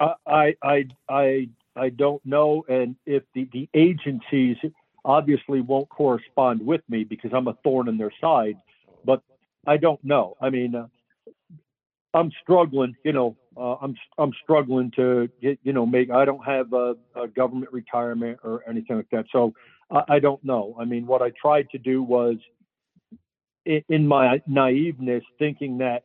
I 0.00 0.54
I 0.62 0.84
I 1.08 1.48
I 1.74 1.88
don't 1.88 2.24
know, 2.24 2.64
and 2.68 2.94
if 3.04 3.24
the 3.34 3.48
the 3.52 3.68
agencies 3.74 4.56
obviously 5.04 5.60
won't 5.60 5.88
correspond 5.88 6.64
with 6.64 6.82
me 6.88 7.02
because 7.02 7.32
I'm 7.34 7.48
a 7.48 7.54
thorn 7.64 7.88
in 7.88 7.98
their 7.98 8.12
side, 8.20 8.58
but 9.04 9.22
I 9.66 9.76
don't 9.76 10.02
know. 10.04 10.36
I 10.40 10.50
mean, 10.50 10.76
uh, 10.76 10.86
I'm 12.14 12.30
struggling, 12.42 12.96
you 13.04 13.12
know, 13.12 13.36
uh, 13.56 13.74
I'm 13.82 13.94
I'm 14.16 14.32
struggling 14.42 14.90
to 14.96 15.28
get, 15.42 15.58
you 15.62 15.72
know, 15.72 15.84
make. 15.84 16.10
I 16.10 16.24
don't 16.24 16.44
have 16.44 16.72
a, 16.72 16.94
a 17.14 17.28
government 17.28 17.72
retirement 17.72 18.38
or 18.42 18.62
anything 18.68 18.96
like 18.96 19.10
that, 19.10 19.26
so 19.30 19.52
I, 19.90 20.02
I, 20.08 20.18
don't 20.18 20.42
know. 20.42 20.76
I 20.78 20.84
mean, 20.84 21.06
what 21.06 21.22
I 21.22 21.32
tried 21.40 21.68
to 21.70 21.78
do 21.78 22.02
was, 22.02 22.36
in, 23.66 23.82
in 23.88 24.06
my 24.06 24.40
naiveness, 24.48 25.22
thinking 25.38 25.78
that, 25.78 26.04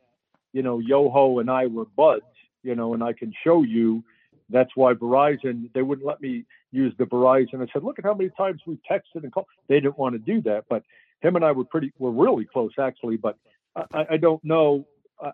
you 0.52 0.62
know, 0.62 0.78
Yoho 0.78 1.38
and 1.38 1.50
I 1.50 1.66
were 1.66 1.86
buds, 1.96 2.22
you 2.62 2.74
know, 2.74 2.94
and 2.94 3.02
I 3.02 3.12
can 3.12 3.32
show 3.42 3.62
you. 3.62 4.02
That's 4.50 4.70
why 4.74 4.92
Verizon 4.92 5.72
they 5.72 5.82
wouldn't 5.82 6.06
let 6.06 6.20
me 6.20 6.44
use 6.70 6.92
the 6.98 7.04
Verizon. 7.04 7.62
I 7.62 7.72
said, 7.72 7.82
look 7.82 7.98
at 7.98 8.04
how 8.04 8.14
many 8.14 8.30
times 8.36 8.60
we 8.66 8.78
texted 8.90 9.22
and 9.22 9.32
called. 9.32 9.46
They 9.68 9.76
didn't 9.76 9.98
want 9.98 10.14
to 10.14 10.18
do 10.18 10.42
that, 10.42 10.64
but 10.68 10.82
him 11.22 11.36
and 11.36 11.44
I 11.44 11.52
were 11.52 11.64
pretty, 11.64 11.92
were 11.98 12.10
really 12.10 12.44
close 12.44 12.72
actually. 12.78 13.16
But 13.16 13.38
I, 13.74 14.06
I 14.10 14.16
don't 14.18 14.44
know 14.44 14.86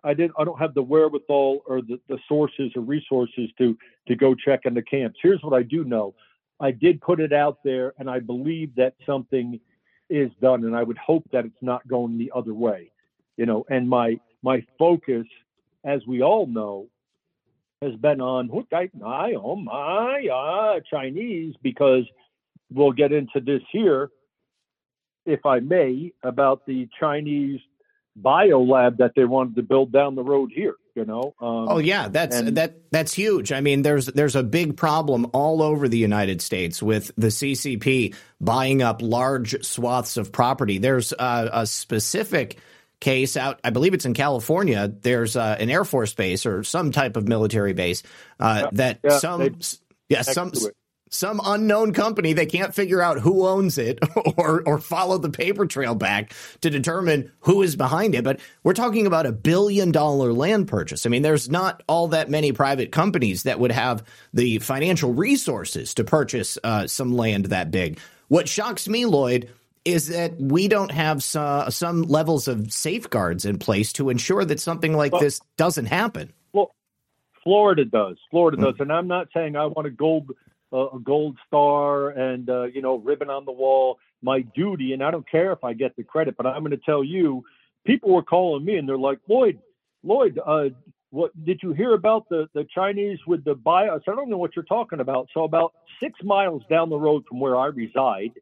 I 0.05 0.15
didn't 0.15 0.33
I 0.39 0.45
don't 0.45 0.59
have 0.59 0.75
the 0.75 0.83
wherewithal 0.83 1.63
or 1.67 1.83
the, 1.83 2.01
the 2.09 2.19
sources 2.29 2.73
or 2.77 2.83
resources 2.83 3.51
to 3.59 3.77
to 4.09 4.17
go 4.17 4.35
check 4.35 4.61
in 4.65 4.75
the 4.75 4.83
camps. 4.83 5.19
Here's 5.23 5.43
what 5.43 5.55
I 5.55 5.63
do 5.63 5.85
know. 5.85 6.15
I 6.61 6.71
did 6.71 7.01
put 7.01 7.21
it 7.21 7.33
out 7.33 7.59
there 7.65 7.95
and 7.99 8.09
I 8.09 8.21
believe 8.21 8.75
that 8.77 8.95
something 9.07 9.59
is 10.09 10.31
done 10.41 10.65
and 10.65 10.77
I 10.77 10.83
would 10.83 10.99
hope 10.99 11.25
that 11.33 11.45
it's 11.45 11.63
not 11.63 11.87
going 11.89 12.19
the 12.19 12.33
other 12.35 12.55
way. 12.55 12.93
You 13.37 13.47
know, 13.47 13.65
and 13.71 13.89
my 13.89 14.21
my 14.43 14.65
focus, 14.79 15.27
as 15.85 16.07
we 16.07 16.23
all 16.23 16.47
know, 16.47 16.89
has 17.83 17.95
been 17.95 18.21
on 18.21 18.51
I 18.73 19.33
oh 19.35 19.57
my 19.57 20.27
uh, 20.33 20.81
Chinese 20.91 21.55
because 21.63 22.05
we'll 22.73 22.93
get 22.93 23.13
into 23.13 23.41
this 23.41 23.63
here, 23.73 24.11
if 25.27 25.45
I 25.47 25.61
may, 25.61 26.13
about 26.23 26.67
the 26.67 26.89
Chinese 26.99 27.61
bio 28.17 28.63
lab 28.63 28.99
that 28.99 29.13
they 29.15 29.25
wanted 29.25 29.57
to 29.57 29.63
build 29.63 29.93
down 29.93 30.15
the 30.15 30.23
road 30.23 30.51
here 30.55 30.77
you 30.95 31.05
know? 31.05 31.35
Um, 31.41 31.69
oh 31.69 31.79
yeah 31.79 32.09
that's 32.09 32.37
and, 32.37 32.57
that 32.57 32.91
that's 32.91 33.13
huge. 33.13 33.53
I 33.53 33.61
mean 33.61 33.83
there's 33.83 34.07
there's 34.07 34.37
a 34.37 34.43
big 34.43 34.77
problem 34.77 35.27
all 35.33 35.63
over 35.63 35.89
the 35.89 35.99
united 35.99 36.43
states 36.43 36.83
with 36.83 37.11
the 37.17 37.29
ccp 37.29 38.15
buying 38.41 38.83
up 38.83 39.01
large 39.03 39.65
swaths 39.65 40.17
of 40.17 40.33
property. 40.33 40.79
There's 40.79 41.13
a, 41.13 41.51
a 41.53 41.67
specific 41.67 42.59
case 43.01 43.35
out 43.35 43.59
i 43.65 43.71
believe 43.71 43.95
it's 43.95 44.05
in 44.05 44.13
california 44.13 44.93
there's 45.01 45.35
uh, 45.35 45.57
an 45.59 45.71
air 45.71 45.87
force 45.87 46.13
base 46.13 46.45
or 46.45 46.63
some 46.63 46.93
type 46.93 47.17
of 47.17 47.27
military 47.27 47.73
base 47.73 48.03
uh, 48.39 48.65
yeah, 48.65 48.69
that 48.73 49.01
yeah, 49.03 49.17
some 49.17 49.59
yeah 50.11 50.21
some 50.21 50.53
some 51.11 51.41
unknown 51.45 51.93
company 51.93 52.33
they 52.33 52.47
can't 52.47 52.75
figure 52.75 53.03
out 53.03 53.19
who 53.19 53.47
owns 53.47 53.77
it 53.77 53.99
or 54.37 54.63
or 54.65 54.79
follow 54.79 55.19
the 55.19 55.29
paper 55.29 55.67
trail 55.67 55.95
back 55.95 56.33
to 56.63 56.71
determine 56.71 57.31
who 57.41 57.63
is 57.63 57.77
behind 57.77 58.15
it. 58.15 58.25
But 58.25 58.41
we're 58.63 58.75
talking 58.75 59.07
about 59.07 59.27
a 59.27 59.33
billion 59.33 59.93
dollar 59.93 60.33
land 60.33 60.69
purchase. 60.69 61.05
I 61.05 61.09
mean 61.11 61.23
there's 61.23 61.51
not 61.51 61.83
all 61.89 62.09
that 62.09 62.31
many 62.31 62.53
private 62.53 62.93
companies 62.93 63.43
that 63.43 63.59
would 63.59 63.73
have 63.73 64.05
the 64.33 64.61
financial 64.61 65.13
resources 65.13 65.95
to 65.95 66.05
purchase 66.05 66.57
uh, 66.65 66.87
some 66.87 67.13
land 67.13 67.47
that 67.47 67.71
big. 67.71 67.99
What 68.29 68.49
shocks 68.49 68.89
me 68.89 69.05
lloyd 69.05 69.51
is 69.85 70.09
that 70.09 70.39
we 70.39 70.69
don't 70.69 70.93
have 70.93 71.23
some, 71.23 71.71
some 71.71 72.03
levels 72.03 72.49
of 72.49 72.71
safeguards 72.71 73.47
in 73.47 73.59
place 73.59 73.95
to 73.95 74.11
ensure 74.11 74.45
that 74.45 74.61
something 74.61 74.95
like 74.95 75.11
well, 75.13 75.23
this 75.23 75.41
doesn't 75.57 75.87
happen. 75.87 76.33
Well 76.53 76.71
florida 77.43 77.85
does. 77.85 78.17
Florida 78.31 78.57
mm-hmm. 78.57 78.67
does. 78.67 78.77
And 78.79 78.93
i'm 78.93 79.09
not 79.09 79.29
saying 79.35 79.57
i 79.57 79.67
want 79.67 79.87
to 79.87 79.91
gold 79.91 80.31
a 80.73 80.99
gold 81.03 81.37
star 81.47 82.11
and 82.11 82.49
uh, 82.49 82.65
you 82.65 82.83
know 82.83 82.97
ribbon 82.99 83.31
on 83.31 83.45
the 83.45 83.53
wall 83.53 83.99
my 84.23 84.41
duty 84.55 84.93
and 84.93 85.03
i 85.03 85.11
don't 85.11 85.29
care 85.29 85.53
if 85.53 85.65
i 85.65 85.73
get 85.73 85.95
the 85.97 86.05
credit 86.05 86.37
but 86.37 86.47
i'm 86.47 86.61
going 86.61 86.71
to 86.71 86.77
tell 86.77 87.03
you 87.03 87.45
people 87.85 88.11
were 88.11 88.23
calling 88.23 88.65
me 88.65 88.77
and 88.77 88.89
they're 88.89 88.99
like 88.99 89.19
lloyd 89.29 89.59
lloyd 90.05 90.39
uh, 90.45 90.67
what 91.11 91.33
did 91.45 91.61
you 91.63 91.73
hear 91.73 91.95
about 91.95 92.29
the 92.29 92.49
the 92.55 92.65
chinese 92.73 93.19
with 93.27 93.43
the 93.45 93.55
bio 93.55 93.97
i 93.97 94.15
don't 94.15 94.31
know 94.31 94.39
what 94.39 94.55
you're 94.55 94.65
talking 94.65 95.01
about. 95.01 95.29
So 95.35 95.45
about 95.45 95.75
six 96.01 96.21
miles 96.23 96.63
down 96.71 96.89
the 96.89 96.99
road 96.99 97.25
from 97.29 97.41
where 97.41 97.57
i 97.57 97.67
reside 97.67 98.33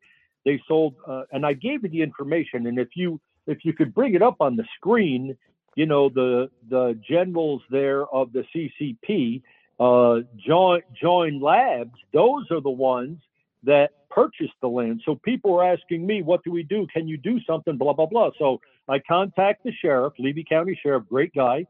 they 0.45 0.61
sold 0.69 0.95
uh, 1.07 1.23
and 1.33 1.47
i 1.47 1.55
gave 1.55 1.83
you 1.83 1.89
the 1.89 2.03
information 2.03 2.67
and 2.67 2.79
if 2.79 2.89
you 2.95 3.21
if 3.47 3.65
you 3.65 3.73
could 3.73 3.95
bring 3.95 4.15
it 4.15 4.23
up 4.23 4.37
on 4.41 4.57
the 4.57 4.65
screen 4.77 5.37
you 5.77 5.87
know 5.87 6.09
the 6.09 6.51
the 6.69 6.99
generals 7.09 7.63
there 7.71 8.07
of 8.07 8.33
the 8.33 8.45
ccp 8.55 9.43
uh, 9.81 10.21
join 10.45 10.83
join 11.01 11.41
labs 11.41 11.95
those 12.13 12.51
are 12.51 12.61
the 12.61 12.71
ones 12.71 13.19
that 13.65 13.91
purchased 14.11 14.55
the 14.61 14.69
land. 14.69 15.03
So 15.05 15.17
people 15.17 15.55
are 15.59 15.73
asking 15.73 16.07
me 16.07 16.23
what 16.23 16.43
do 16.45 16.51
we 16.51 16.63
do? 16.63 16.87
Can 16.93 17.09
you 17.09 17.17
do 17.17 17.39
something? 17.47 17.77
Blah 17.77 17.93
blah 17.93 18.07
blah. 18.07 18.31
So 18.39 18.61
i 18.89 18.99
contact 18.99 19.65
the 19.65 19.73
sheriff 19.83 20.15
levy 20.19 20.45
county 20.49 20.79
sheriff 20.83 21.05
great 21.09 21.35
guy. 21.35 21.67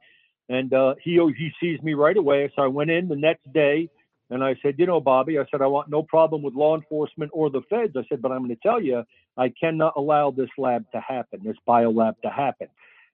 And 0.49 0.73
uh, 0.73 0.95
he 1.03 1.15
he 1.37 1.51
sees 1.61 1.81
me 1.83 1.95
right 1.95 2.17
away. 2.17 2.51
So 2.57 2.63
i 2.63 2.67
went 2.67 2.91
in 2.91 3.09
the 3.09 3.17
next 3.17 3.53
day 3.53 3.89
and 4.31 4.45
i 4.45 4.55
said 4.63 4.75
you 4.79 4.85
know 4.85 5.01
bobby 5.01 5.39
i 5.39 5.45
said 5.51 5.63
i 5.63 5.67
want 5.67 5.89
no 5.89 6.03
problem 6.03 6.43
with 6.43 6.55
law 6.55 6.77
enforcement 6.77 7.31
or 7.35 7.51
the 7.51 7.63
feds. 7.71 7.97
I 7.97 8.05
said 8.09 8.23
but 8.23 8.33
i'm 8.33 8.39
going 8.39 8.51
to 8.51 8.63
tell 8.63 8.81
you 8.81 9.03
i 9.37 9.53
cannot 9.61 9.95
allow 9.97 10.31
this 10.31 10.51
lab 10.59 10.85
to 10.93 11.01
happen 11.01 11.41
this 11.45 11.57
bio 11.67 11.91
lab 11.91 12.15
to 12.23 12.31
happen. 12.31 12.69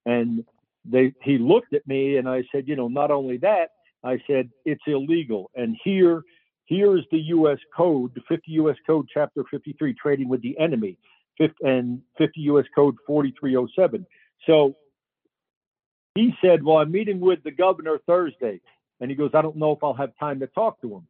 And 0.06 0.44
they 0.84 1.12
he 1.22 1.38
looked 1.38 1.72
at 1.72 1.86
me 1.86 2.18
and 2.18 2.28
i 2.28 2.44
said 2.52 2.68
you 2.68 2.76
know 2.76 2.88
not 2.88 3.10
only 3.10 3.38
that 3.38 3.70
I 4.04 4.18
said 4.26 4.50
it's 4.64 4.82
illegal. 4.86 5.50
And 5.54 5.76
here, 5.82 6.22
here 6.66 6.96
is 6.96 7.04
the 7.10 7.18
U.S. 7.18 7.58
Code, 7.76 8.12
the 8.14 8.20
50 8.28 8.52
U.S. 8.52 8.76
Code, 8.86 9.08
Chapter 9.12 9.44
53, 9.50 9.94
trading 9.94 10.28
with 10.28 10.42
the 10.42 10.56
enemy. 10.58 10.98
50, 11.38 11.54
and 11.62 12.00
50 12.18 12.40
U.S. 12.42 12.66
Code 12.74 12.96
4307. 13.06 14.06
So 14.46 14.76
he 16.14 16.32
said, 16.42 16.62
Well, 16.62 16.78
I'm 16.78 16.92
meeting 16.92 17.20
with 17.20 17.42
the 17.42 17.50
governor 17.50 17.98
Thursday. 18.06 18.60
And 19.00 19.10
he 19.10 19.16
goes, 19.16 19.30
I 19.34 19.42
don't 19.42 19.56
know 19.56 19.72
if 19.72 19.82
I'll 19.82 19.94
have 19.94 20.12
time 20.18 20.40
to 20.40 20.46
talk 20.48 20.80
to 20.82 20.94
him. 20.94 21.08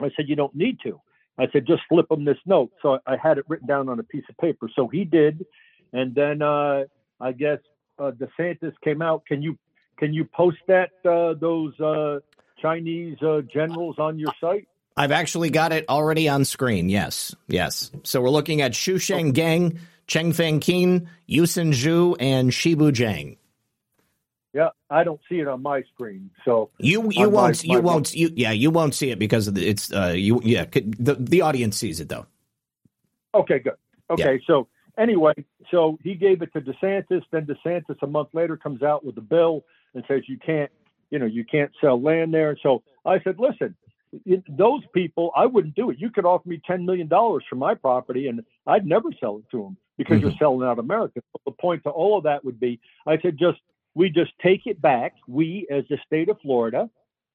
I 0.00 0.10
said, 0.16 0.28
You 0.28 0.36
don't 0.36 0.54
need 0.54 0.78
to. 0.84 1.00
I 1.38 1.46
said, 1.52 1.66
Just 1.66 1.82
flip 1.88 2.06
him 2.10 2.24
this 2.24 2.38
note. 2.46 2.70
So 2.82 2.98
I 3.06 3.16
had 3.16 3.38
it 3.38 3.44
written 3.48 3.66
down 3.66 3.88
on 3.88 4.00
a 4.00 4.04
piece 4.04 4.24
of 4.28 4.36
paper. 4.38 4.68
So 4.74 4.88
he 4.88 5.04
did. 5.04 5.44
And 5.92 6.14
then 6.14 6.42
uh, 6.42 6.84
I 7.20 7.32
guess 7.32 7.58
uh, 7.98 8.10
DeSantis 8.10 8.72
came 8.82 9.02
out. 9.02 9.24
Can 9.26 9.42
you 9.42 9.56
can 9.96 10.12
you 10.12 10.24
post 10.24 10.58
that 10.66 10.90
uh, 11.04 11.34
those 11.34 11.78
uh, 11.80 12.20
Chinese 12.60 13.20
uh, 13.22 13.42
generals 13.42 13.98
on 13.98 14.18
your 14.18 14.32
site? 14.40 14.68
I've 14.96 15.12
actually 15.12 15.50
got 15.50 15.72
it 15.72 15.86
already 15.88 16.28
on 16.28 16.44
screen. 16.44 16.88
Yes, 16.88 17.34
yes. 17.48 17.90
So 18.04 18.20
we're 18.20 18.30
looking 18.30 18.60
at 18.62 18.72
Xu 18.72 19.00
Sheng 19.00 19.32
Gang, 19.32 19.80
Cheng 20.06 20.32
Feng 20.32 20.60
Qin, 20.60 21.06
Yusen 21.28 21.72
Zhu, 21.72 22.16
and 22.20 22.50
Shibu 22.50 22.92
Jiang. 22.92 23.36
Yeah, 24.52 24.68
I 24.88 25.02
don't 25.02 25.20
see 25.28 25.40
it 25.40 25.48
on 25.48 25.62
my 25.62 25.82
screen. 25.92 26.30
So 26.44 26.70
you 26.78 27.10
you 27.10 27.28
won't 27.28 27.66
my, 27.66 27.74
you 27.74 27.82
my 27.82 27.92
won't 27.92 28.14
you 28.14 28.30
yeah 28.36 28.52
you 28.52 28.70
won't 28.70 28.94
see 28.94 29.10
it 29.10 29.18
because 29.18 29.48
it's 29.48 29.92
uh 29.92 30.14
you 30.16 30.40
yeah 30.44 30.66
the 30.72 31.16
the 31.18 31.40
audience 31.40 31.76
sees 31.76 31.98
it 31.98 32.08
though. 32.08 32.26
Okay, 33.34 33.58
good. 33.58 33.74
Okay, 34.10 34.34
yeah. 34.34 34.38
so 34.46 34.68
anyway, 34.96 35.34
so 35.72 35.98
he 36.04 36.14
gave 36.14 36.40
it 36.40 36.52
to 36.52 36.60
DeSantis. 36.60 37.22
Then 37.32 37.46
DeSantis 37.46 38.00
a 38.00 38.06
month 38.06 38.28
later 38.32 38.56
comes 38.56 38.84
out 38.84 39.04
with 39.04 39.18
a 39.18 39.22
bill 39.22 39.64
and 39.94 40.04
says 40.08 40.22
you 40.26 40.38
can't 40.38 40.70
you 41.10 41.18
know 41.18 41.26
you 41.26 41.44
can't 41.44 41.70
sell 41.80 42.00
land 42.00 42.34
there. 42.34 42.56
So 42.62 42.82
I 43.04 43.20
said, 43.22 43.36
listen, 43.38 43.74
those 44.48 44.82
people, 44.92 45.30
I 45.36 45.46
wouldn't 45.46 45.74
do 45.74 45.90
it. 45.90 45.98
You 45.98 46.10
could 46.10 46.24
offer 46.24 46.48
me 46.48 46.60
ten 46.66 46.84
million 46.84 47.08
dollars 47.08 47.44
for 47.48 47.56
my 47.56 47.74
property, 47.74 48.28
and 48.28 48.42
I'd 48.66 48.86
never 48.86 49.10
sell 49.20 49.38
it 49.38 49.44
to 49.50 49.62
them 49.62 49.76
because 49.96 50.16
mm-hmm. 50.16 50.28
you're 50.28 50.38
selling 50.38 50.66
out 50.66 50.78
America. 50.78 51.20
But 51.32 51.42
the 51.44 51.52
point 51.52 51.82
to 51.84 51.90
all 51.90 52.18
of 52.18 52.24
that 52.24 52.44
would 52.44 52.60
be, 52.60 52.80
I 53.06 53.18
said, 53.20 53.36
just 53.38 53.58
we 53.94 54.10
just 54.10 54.32
take 54.42 54.66
it 54.66 54.80
back, 54.80 55.14
we 55.28 55.66
as 55.70 55.84
the 55.88 55.98
state 56.06 56.28
of 56.28 56.40
Florida. 56.40 56.90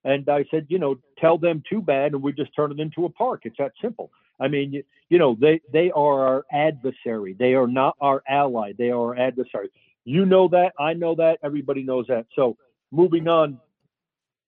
And 0.05 0.29
I 0.29 0.45
said, 0.49 0.67
you 0.69 0.79
know, 0.79 0.97
tell 1.17 1.37
them 1.37 1.61
too 1.69 1.81
bad, 1.81 2.13
and 2.13 2.21
we 2.21 2.31
just 2.31 2.55
turn 2.55 2.71
it 2.71 2.79
into 2.79 3.03
a 3.05 3.09
park. 3.09 3.41
It's 3.43 3.57
that 3.59 3.73
simple. 3.81 4.11
I 4.39 4.47
mean, 4.47 4.71
you, 4.71 4.83
you 5.09 5.17
know, 5.17 5.35
they 5.39 5.59
they 5.71 5.91
are 5.91 6.25
our 6.27 6.45
adversary. 6.51 7.35
They 7.37 7.53
are 7.53 7.67
not 7.67 7.97
our 7.99 8.23
ally. 8.27 8.73
They 8.77 8.91
are 8.91 9.09
our 9.09 9.17
adversary. 9.17 9.69
You 10.05 10.25
know 10.25 10.47
that. 10.49 10.73
I 10.79 10.93
know 10.93 11.15
that. 11.15 11.39
Everybody 11.43 11.83
knows 11.83 12.05
that. 12.07 12.25
So 12.35 12.57
moving 12.91 13.27
on 13.27 13.59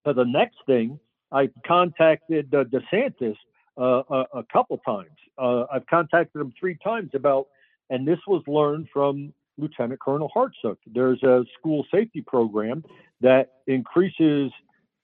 to 0.06 0.14
the 0.14 0.26
next 0.26 0.58
thing, 0.66 1.00
I 1.32 1.50
contacted 1.66 2.54
uh, 2.54 2.66
DeSantis 2.66 3.36
uh, 3.80 4.04
a, 4.10 4.40
a, 4.40 4.44
couple 4.52 4.78
times. 4.80 5.10
Uh, 5.38 5.66
I've 5.72 5.86
contacted 5.88 6.42
him 6.42 6.54
three 6.60 6.78
times 6.84 7.12
about, 7.14 7.48
and 7.90 8.08
this 8.08 8.20
was 8.28 8.44
learned 8.48 8.88
from 8.92 9.34
Lieutenant 9.58 10.00
Colonel 10.02 10.30
Hartsook. 10.36 10.78
There's 10.88 11.22
a 11.24 11.46
school 11.58 11.86
safety 11.92 12.22
program 12.22 12.84
that 13.22 13.52
increases 13.68 14.52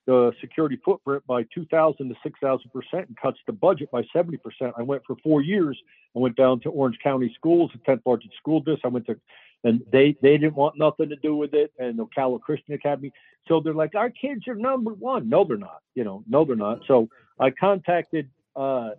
the 0.06 0.32
security 0.40 0.80
footprint 0.84 1.22
by 1.28 1.44
2,000 1.54 2.10
to 2.10 2.16
6,000 2.24 2.72
percent 2.72 3.08
and 3.10 3.18
cuts 3.18 3.38
the 3.46 3.54
budget 3.54 3.92
by 3.92 4.04
70 4.14 4.38
percent. 4.38 4.74
I 4.78 4.82
went 4.82 5.04
for 5.06 5.16
four 5.22 5.42
years. 5.42 5.78
I 6.16 6.20
went 6.20 6.36
down 6.36 6.62
to 6.62 6.70
Orange 6.70 6.98
County 7.04 7.32
Schools, 7.36 7.72
the 7.74 7.92
10th 7.92 8.02
largest 8.06 8.36
school 8.38 8.60
district. 8.60 8.86
I 8.86 8.88
went 8.88 9.06
to, 9.08 9.20
and 9.64 9.82
they 9.92 10.16
they 10.22 10.38
didn't 10.38 10.56
want 10.56 10.78
nothing 10.78 11.10
to 11.10 11.16
do 11.18 11.36
with 11.36 11.54
it. 11.54 11.72
And 11.80 11.98
the 12.00 12.06
Ocala 12.06 12.40
Christian 12.42 12.74
Academy. 12.74 13.12
So 13.48 13.62
they're 13.62 13.74
like, 13.74 13.96
our 13.96 14.10
kids 14.10 14.48
are 14.48 14.56
number 14.56 14.92
one. 14.94 15.30
No, 15.30 15.44
they're 15.44 15.58
not. 15.58 15.82
You 15.96 16.04
know, 16.04 16.24
no, 16.28 16.44
they're 16.46 16.56
not. 16.56 16.82
So 16.88 17.08
I 17.40 17.50
contacted 17.52 18.30
uh, 18.56 18.92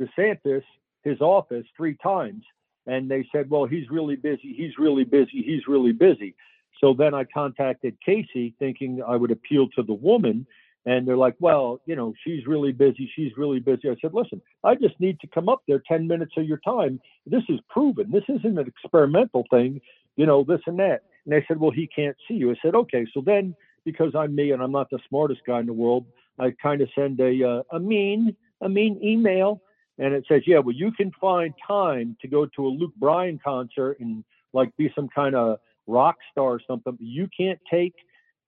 DeSantis, 0.00 0.62
his 1.02 1.20
office, 1.20 1.66
three 1.76 1.96
times 2.02 2.42
and 2.86 3.10
they 3.10 3.26
said, 3.30 3.50
well, 3.50 3.66
he's 3.66 3.90
really 3.90 4.16
busy, 4.16 4.54
he's 4.56 4.78
really 4.78 5.04
busy, 5.04 5.42
he's 5.42 5.66
really 5.68 5.92
busy. 5.92 6.34
So 6.80 6.94
then 6.94 7.14
I 7.14 7.24
contacted 7.24 7.96
Casey 8.04 8.54
thinking 8.58 9.02
I 9.06 9.16
would 9.16 9.30
appeal 9.30 9.68
to 9.76 9.82
the 9.82 9.94
woman. 9.94 10.46
And 10.86 11.06
they're 11.06 11.16
like, 11.16 11.36
well, 11.40 11.82
you 11.84 11.94
know, 11.94 12.14
she's 12.24 12.46
really 12.46 12.72
busy. 12.72 13.10
She's 13.14 13.32
really 13.36 13.60
busy. 13.60 13.90
I 13.90 13.96
said, 14.00 14.14
listen, 14.14 14.40
I 14.64 14.76
just 14.76 14.98
need 14.98 15.20
to 15.20 15.26
come 15.26 15.50
up 15.50 15.60
there 15.68 15.82
10 15.86 16.08
minutes 16.08 16.32
of 16.38 16.46
your 16.46 16.56
time. 16.64 16.98
This 17.26 17.42
is 17.50 17.60
proven. 17.68 18.10
This 18.10 18.24
isn't 18.28 18.58
an 18.58 18.66
experimental 18.66 19.44
thing, 19.50 19.82
you 20.20 20.26
know, 20.26 20.44
this 20.44 20.60
and 20.66 20.78
that. 20.78 21.00
And 21.24 21.32
they 21.32 21.42
said, 21.48 21.58
well, 21.58 21.70
he 21.70 21.86
can't 21.86 22.14
see 22.28 22.34
you. 22.34 22.50
I 22.50 22.54
said, 22.62 22.74
okay. 22.74 23.06
So 23.14 23.22
then, 23.24 23.54
because 23.86 24.14
I'm 24.14 24.34
me 24.34 24.50
and 24.50 24.62
I'm 24.62 24.70
not 24.70 24.90
the 24.90 24.98
smartest 25.08 25.40
guy 25.46 25.60
in 25.60 25.66
the 25.66 25.72
world, 25.72 26.04
I 26.38 26.52
kind 26.62 26.82
of 26.82 26.90
send 26.94 27.18
a, 27.20 27.42
uh, 27.42 27.62
a 27.74 27.80
mean, 27.80 28.36
a 28.60 28.68
mean 28.68 29.00
email 29.02 29.62
and 29.98 30.12
it 30.12 30.26
says, 30.28 30.42
yeah, 30.46 30.58
well, 30.58 30.74
you 30.74 30.92
can 30.92 31.10
find 31.18 31.54
time 31.66 32.18
to 32.20 32.28
go 32.28 32.44
to 32.44 32.66
a 32.66 32.68
Luke 32.68 32.92
Bryan 32.98 33.40
concert 33.42 33.96
and 34.00 34.22
like 34.52 34.76
be 34.76 34.92
some 34.94 35.08
kind 35.08 35.34
of 35.34 35.58
rock 35.86 36.16
star 36.30 36.52
or 36.52 36.60
something. 36.66 36.92
But 36.92 37.06
you 37.06 37.26
can't 37.34 37.58
take 37.70 37.94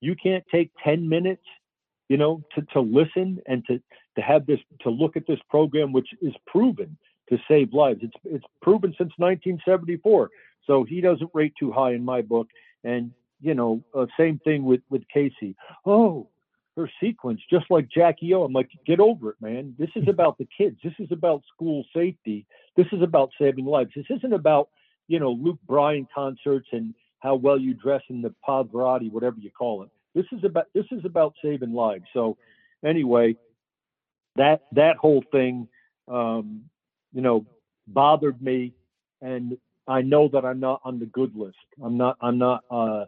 you 0.02 0.14
can't 0.14 0.44
take 0.52 0.70
10 0.84 1.08
minutes, 1.08 1.44
you 2.10 2.18
know, 2.18 2.42
to, 2.54 2.62
to 2.74 2.80
listen 2.80 3.38
and 3.46 3.64
to 3.66 3.80
to 4.16 4.20
have 4.20 4.44
this 4.44 4.60
to 4.82 4.90
look 4.90 5.16
at 5.16 5.26
this 5.26 5.40
program, 5.48 5.90
which 5.92 6.08
is 6.20 6.34
proven 6.46 6.98
to 7.28 7.38
save 7.48 7.72
lives. 7.72 8.00
It's 8.02 8.14
it's 8.24 8.44
proven 8.60 8.90
since 8.90 9.12
1974. 9.16 10.30
So 10.66 10.84
he 10.84 11.00
doesn't 11.00 11.30
rate 11.34 11.54
too 11.58 11.72
high 11.72 11.92
in 11.92 12.04
my 12.04 12.22
book. 12.22 12.48
And 12.84 13.12
you 13.40 13.54
know, 13.54 13.82
uh, 13.94 14.06
same 14.18 14.40
thing 14.44 14.64
with 14.64 14.80
with 14.90 15.02
Casey. 15.08 15.56
Oh, 15.84 16.28
her 16.76 16.90
sequence, 17.00 17.40
just 17.50 17.66
like 17.70 17.88
Jackie 17.90 18.32
O. 18.34 18.44
I'm 18.44 18.52
like, 18.52 18.70
get 18.86 19.00
over 19.00 19.30
it, 19.30 19.36
man. 19.40 19.74
This 19.78 19.90
is 19.96 20.04
about 20.08 20.38
the 20.38 20.48
kids. 20.56 20.78
This 20.82 20.94
is 20.98 21.08
about 21.10 21.42
school 21.54 21.84
safety. 21.94 22.46
This 22.76 22.86
is 22.92 23.02
about 23.02 23.30
saving 23.38 23.66
lives. 23.66 23.90
This 23.94 24.06
isn't 24.10 24.32
about, 24.32 24.70
you 25.08 25.18
know, 25.18 25.32
Luke 25.32 25.58
Bryan 25.66 26.06
concerts 26.14 26.68
and 26.72 26.94
how 27.20 27.34
well 27.36 27.58
you 27.58 27.74
dress 27.74 28.02
in 28.08 28.22
the 28.22 28.34
Pavarotti, 28.46 29.10
whatever 29.10 29.36
you 29.38 29.50
call 29.50 29.82
it. 29.82 29.90
This 30.14 30.26
is 30.32 30.44
about 30.44 30.66
this 30.74 30.84
is 30.90 31.04
about 31.04 31.34
saving 31.42 31.72
lives. 31.72 32.04
So 32.12 32.36
anyway, 32.84 33.36
that 34.36 34.62
that 34.72 34.96
whole 34.96 35.22
thing, 35.32 35.68
um, 36.08 36.64
you 37.12 37.20
know, 37.20 37.46
bothered 37.86 38.40
me, 38.42 38.72
and 39.20 39.56
I 39.86 40.02
know 40.02 40.28
that 40.32 40.44
I'm 40.44 40.60
not 40.60 40.80
on 40.84 40.98
the 40.98 41.06
good 41.06 41.34
list. 41.34 41.56
I'm 41.82 41.96
not. 41.96 42.16
I'm 42.20 42.38
not. 42.38 42.64
Uh, 42.70 43.04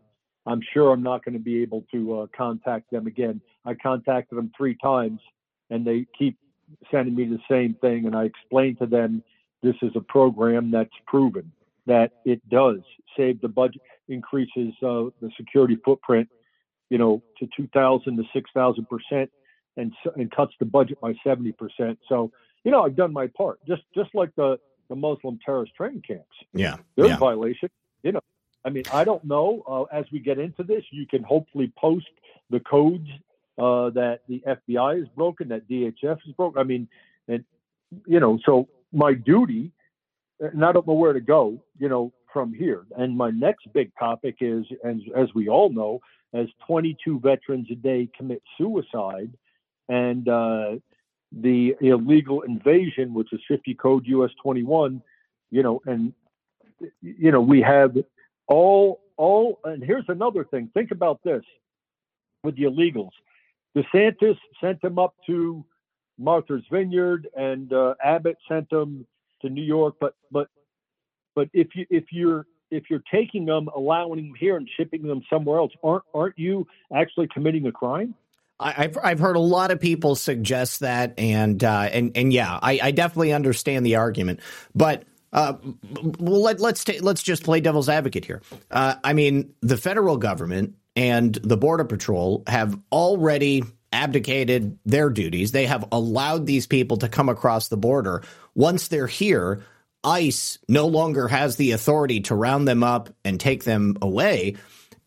I'm 0.47 0.61
sure 0.73 0.93
I'm 0.93 1.03
not 1.03 1.25
going 1.25 1.35
to 1.35 1.43
be 1.43 1.63
able 1.63 1.85
to 1.93 2.21
uh, 2.21 2.27
contact 2.37 2.91
them 2.91 3.07
again. 3.07 3.41
I 3.65 3.75
contacted 3.75 4.37
them 4.37 4.53
three 4.57 4.77
times, 4.83 5.21
and 5.71 5.87
they 5.87 6.07
keep 6.19 6.37
sending 6.91 7.15
me 7.15 7.25
the 7.25 7.41
same 7.51 7.75
thing. 7.81 8.07
And 8.07 8.15
I 8.15 8.25
explained 8.25 8.79
to 8.81 8.87
them 8.87 9.23
this 9.63 9.77
is 9.83 9.93
a 9.97 10.01
program 10.01 10.71
that's 10.71 10.91
proven 11.07 11.51
that 11.87 12.13
it 12.25 12.47
does 12.49 12.79
save 13.17 13.41
the 13.41 13.49
budget, 13.49 13.83
increases 14.09 14.75
uh, 14.83 15.09
the 15.21 15.31
security 15.37 15.79
footprint, 15.85 16.29
you 16.91 16.99
know, 16.99 17.23
to 17.39 17.49
2,000 17.57 18.17
to 18.17 18.23
6,000 18.33 18.87
percent, 18.89 19.31
and 19.77 19.93
and 20.17 20.31
cuts 20.31 20.53
the 20.61 20.67
budget 20.67 21.01
by 21.01 21.15
70 21.25 21.53
percent. 21.53 21.99
So, 22.09 22.31
you 22.65 22.71
know, 22.71 22.83
I've 22.83 22.97
done 22.97 23.13
my 23.13 23.29
part. 23.29 23.61
Just 23.67 23.83
just 23.95 24.15
like 24.15 24.35
the 24.37 24.59
the 24.89 24.97
Muslim 24.97 25.39
terrorist 25.45 25.75
training 25.75 26.03
camps. 26.07 26.25
Yeah, 26.53 26.77
there's 26.97 27.11
yeah. 27.11 27.17
violation. 27.17 27.71
You 28.03 28.13
know, 28.13 28.21
I 28.65 28.71
mean, 28.71 28.85
I 28.93 29.05
don't 29.05 29.25
know. 29.25 29.63
Uh, 29.67 29.83
as 29.97 30.07
we 30.11 30.19
get 30.19 30.39
into 30.39 30.63
this, 30.63 30.85
you 30.91 31.07
can 31.07 31.23
hopefully 31.23 31.73
post 31.77 32.07
the 32.51 32.61
codes 32.61 33.09
uh, 33.59 33.91
that 33.91 34.21
the 34.29 34.43
FBI 34.47 34.99
has 34.99 35.09
broken, 35.15 35.49
that 35.49 35.69
DHF 35.69 36.21
has 36.25 36.35
broken. 36.37 36.59
I 36.59 36.65
mean, 36.65 36.89
and 37.29 37.45
you 38.07 38.21
know, 38.21 38.39
so 38.45 38.69
my 38.93 39.15
duty, 39.15 39.73
and 40.41 40.65
I 40.65 40.73
don't 40.73 40.87
know 40.87 40.95
where 40.95 41.13
to 41.13 41.21
go, 41.21 41.63
you 41.79 41.89
know, 41.89 42.13
from 42.33 42.53
here. 42.53 42.85
And 42.97 43.17
my 43.17 43.31
next 43.31 43.73
big 43.73 43.93
topic 43.99 44.37
is, 44.41 44.65
as 44.85 44.97
as 45.15 45.29
we 45.35 45.49
all 45.49 45.71
know, 45.71 46.01
as 46.33 46.49
22 46.67 47.21
veterans 47.21 47.69
a 47.71 47.75
day 47.75 48.09
commit 48.17 48.43
suicide, 48.59 49.33
and 49.89 50.29
uh, 50.29 50.77
the 51.41 51.75
illegal 51.81 52.43
invasion, 52.43 53.15
which 53.15 53.33
is 53.33 53.41
50 53.49 53.75
Code 53.75 54.07
US 54.07 54.31
21, 54.43 55.03
you 55.51 55.63
know, 55.63 55.81
and 55.87 56.13
you 57.01 57.31
know 57.31 57.41
we 57.41 57.61
have 57.63 57.97
all 58.47 59.01
all 59.17 59.59
and 59.65 59.83
here's 59.83 60.09
another 60.09 60.45
thing. 60.45 60.71
Think 60.75 60.91
about 60.91 61.21
this 61.25 61.43
with 62.43 62.57
the 62.57 62.65
illegals. 62.65 63.11
Desantis 63.77 64.39
sent 64.61 64.81
them 64.83 64.99
up 64.99 65.15
to 65.27 65.65
martha's 66.19 66.63
vineyard 66.71 67.29
and 67.37 67.73
uh, 67.73 67.95
abbott 68.03 68.37
sent 68.49 68.69
them 68.71 69.07
to 69.41 69.49
new 69.49 69.63
york 69.63 69.95
but 70.01 70.15
but 70.31 70.49
but 71.35 71.49
if 71.53 71.69
you 71.75 71.85
if 71.91 72.05
you're 72.11 72.47
if 72.71 72.85
you're 72.89 73.03
taking 73.13 73.45
them 73.45 73.69
allowing 73.75 74.17
them 74.17 74.35
here 74.39 74.57
and 74.57 74.69
shipping 74.77 75.03
them 75.03 75.23
somewhere 75.29 75.59
else 75.59 75.73
aren't 75.83 76.05
aren't 76.15 76.39
you 76.39 76.67
actually 76.95 77.29
committing 77.33 77.67
a 77.67 77.73
crime 77.73 78.15
I've 78.65 78.99
I've 79.03 79.19
heard 79.19 79.37
a 79.37 79.41
lot 79.41 79.71
of 79.71 79.79
people 79.79 80.15
suggest 80.15 80.81
that, 80.81 81.15
and 81.19 81.63
uh, 81.63 81.89
and 81.93 82.13
and 82.17 82.33
yeah, 82.33 82.59
I, 82.63 82.81
I 82.83 82.91
definitely 82.93 83.33
understand 83.35 83.85
the 83.85 83.97
argument, 83.97 84.41
but 84.75 85.05
uh, 85.35 85.55
well, 86.19 86.41
let, 86.41 86.61
let's 86.61 86.83
ta- 86.85 86.95
let's 87.01 87.23
just 87.23 87.43
play 87.43 87.61
devil's 87.61 87.89
advocate 87.89 88.25
here. 88.25 88.41
Uh, 88.71 88.95
I 89.05 89.13
mean, 89.13 89.53
the 89.61 89.77
federal 89.77 90.17
government 90.17 90.77
and 90.97 91.35
the 91.35 91.57
border 91.57 91.85
patrol 91.85 92.45
have 92.47 92.79
already 92.91 93.65
abdicated 93.93 94.79
their 94.87 95.11
duties. 95.11 95.53
They 95.53 95.67
have 95.67 95.87
allowed 95.93 96.47
these 96.47 96.67
people 96.67 96.97
to 96.99 97.09
come 97.09 97.29
across 97.29 97.69
the 97.69 97.77
border. 97.77 98.23
Once 98.55 98.89
they're 98.89 99.07
here, 99.07 99.63
ICE 100.05 100.59
no 100.69 100.87
longer 100.87 101.29
has 101.29 101.57
the 101.57 101.73
authority 101.73 102.21
to 102.23 102.35
round 102.35 102.67
them 102.67 102.83
up 102.83 103.11
and 103.25 103.39
take 103.39 103.65
them 103.65 103.97
away. 104.03 104.57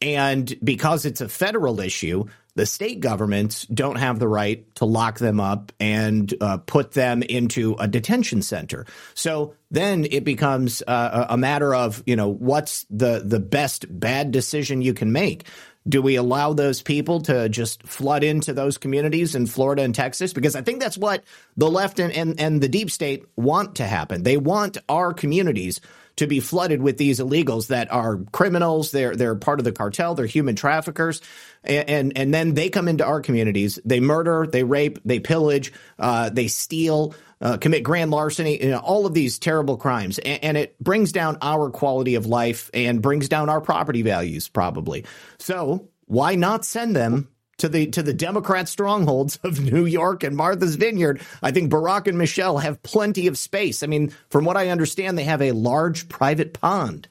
And 0.01 0.53
because 0.63 1.05
it's 1.05 1.21
a 1.21 1.29
federal 1.29 1.79
issue, 1.79 2.25
the 2.57 2.65
state 2.65 2.99
governments 2.99 3.67
don't 3.67 3.97
have 3.97 4.17
the 4.17 4.27
right 4.27 4.65
to 4.75 4.85
lock 4.85 5.19
them 5.19 5.39
up 5.39 5.71
and 5.79 6.33
uh, 6.41 6.57
put 6.57 6.91
them 6.91 7.21
into 7.21 7.75
a 7.79 7.87
detention 7.87 8.41
center. 8.41 8.87
So 9.13 9.53
then 9.69 10.07
it 10.09 10.23
becomes 10.23 10.81
uh, 10.87 11.27
a 11.29 11.37
matter 11.37 11.75
of, 11.75 12.01
you 12.07 12.15
know, 12.15 12.29
what's 12.29 12.87
the, 12.89 13.21
the 13.23 13.39
best 13.39 13.85
bad 13.87 14.31
decision 14.31 14.81
you 14.81 14.95
can 14.95 15.11
make? 15.11 15.43
Do 15.87 16.01
we 16.01 16.15
allow 16.15 16.53
those 16.53 16.81
people 16.81 17.21
to 17.21 17.47
just 17.47 17.83
flood 17.83 18.23
into 18.23 18.53
those 18.53 18.79
communities 18.79 19.35
in 19.35 19.45
Florida 19.45 19.83
and 19.83 19.93
Texas? 19.93 20.33
Because 20.33 20.55
I 20.55 20.63
think 20.63 20.79
that's 20.79 20.97
what 20.97 21.23
the 21.57 21.69
left 21.69 21.99
and, 21.99 22.11
and, 22.11 22.39
and 22.39 22.59
the 22.59 22.67
deep 22.67 22.89
state 22.89 23.23
want 23.35 23.75
to 23.75 23.85
happen. 23.85 24.23
They 24.23 24.37
want 24.37 24.79
our 24.89 25.13
communities 25.13 25.79
to 26.17 26.27
be 26.27 26.39
flooded 26.39 26.81
with 26.81 26.97
these 26.97 27.19
illegals 27.19 27.67
that 27.67 27.91
are 27.91 28.17
criminals. 28.31 28.91
They're 28.91 29.15
they're 29.15 29.35
part 29.35 29.59
of 29.59 29.63
the 29.63 29.71
cartel. 29.71 30.15
They're 30.15 30.25
human 30.25 30.55
traffickers, 30.55 31.21
and 31.63 31.89
and, 31.89 32.17
and 32.17 32.33
then 32.33 32.53
they 32.53 32.69
come 32.69 32.87
into 32.87 33.05
our 33.05 33.21
communities. 33.21 33.79
They 33.85 33.99
murder, 33.99 34.45
they 34.45 34.63
rape, 34.63 34.99
they 35.05 35.19
pillage, 35.19 35.73
uh, 35.97 36.29
they 36.29 36.47
steal. 36.47 37.15
Uh, 37.39 37.55
commit 37.55 37.83
grand 37.83 38.09
larceny, 38.09 38.63
you 38.63 38.71
know, 38.71 38.79
all 38.79 39.05
of 39.05 39.13
these 39.13 39.37
terrible 39.37 39.77
crimes, 39.77 40.17
and, 40.17 40.43
and, 40.43 40.57
it 40.57 40.75
brings 40.79 41.11
down 41.11 41.37
our 41.43 41.69
quality 41.69 42.15
of 42.15 42.25
life 42.25 42.71
and 42.73 42.99
brings 42.99 43.29
down 43.29 43.47
our 43.47 43.61
property 43.61 44.01
values, 44.01 44.47
probably. 44.47 45.05
So 45.37 45.87
why 46.07 46.33
not 46.33 46.65
send 46.65 46.95
them 46.95 47.27
to 47.57 47.69
the 47.69 47.87
to 47.87 48.03
the 48.03 48.13
Democrat 48.13 48.67
strongholds 48.67 49.37
of 49.43 49.59
New 49.71 49.85
York 49.85 50.23
and 50.23 50.35
Martha's 50.35 50.75
Vineyard. 50.75 51.21
I 51.41 51.51
think 51.51 51.71
Barack 51.71 52.07
and 52.07 52.17
Michelle 52.17 52.59
have 52.59 52.83
plenty 52.83 53.27
of 53.27 53.37
space. 53.37 53.83
I 53.83 53.87
mean, 53.87 54.13
from 54.29 54.45
what 54.45 54.57
I 54.57 54.69
understand, 54.69 55.17
they 55.17 55.23
have 55.23 55.41
a 55.41 55.51
large 55.51 56.09
private 56.09 56.53
pond. 56.53 57.07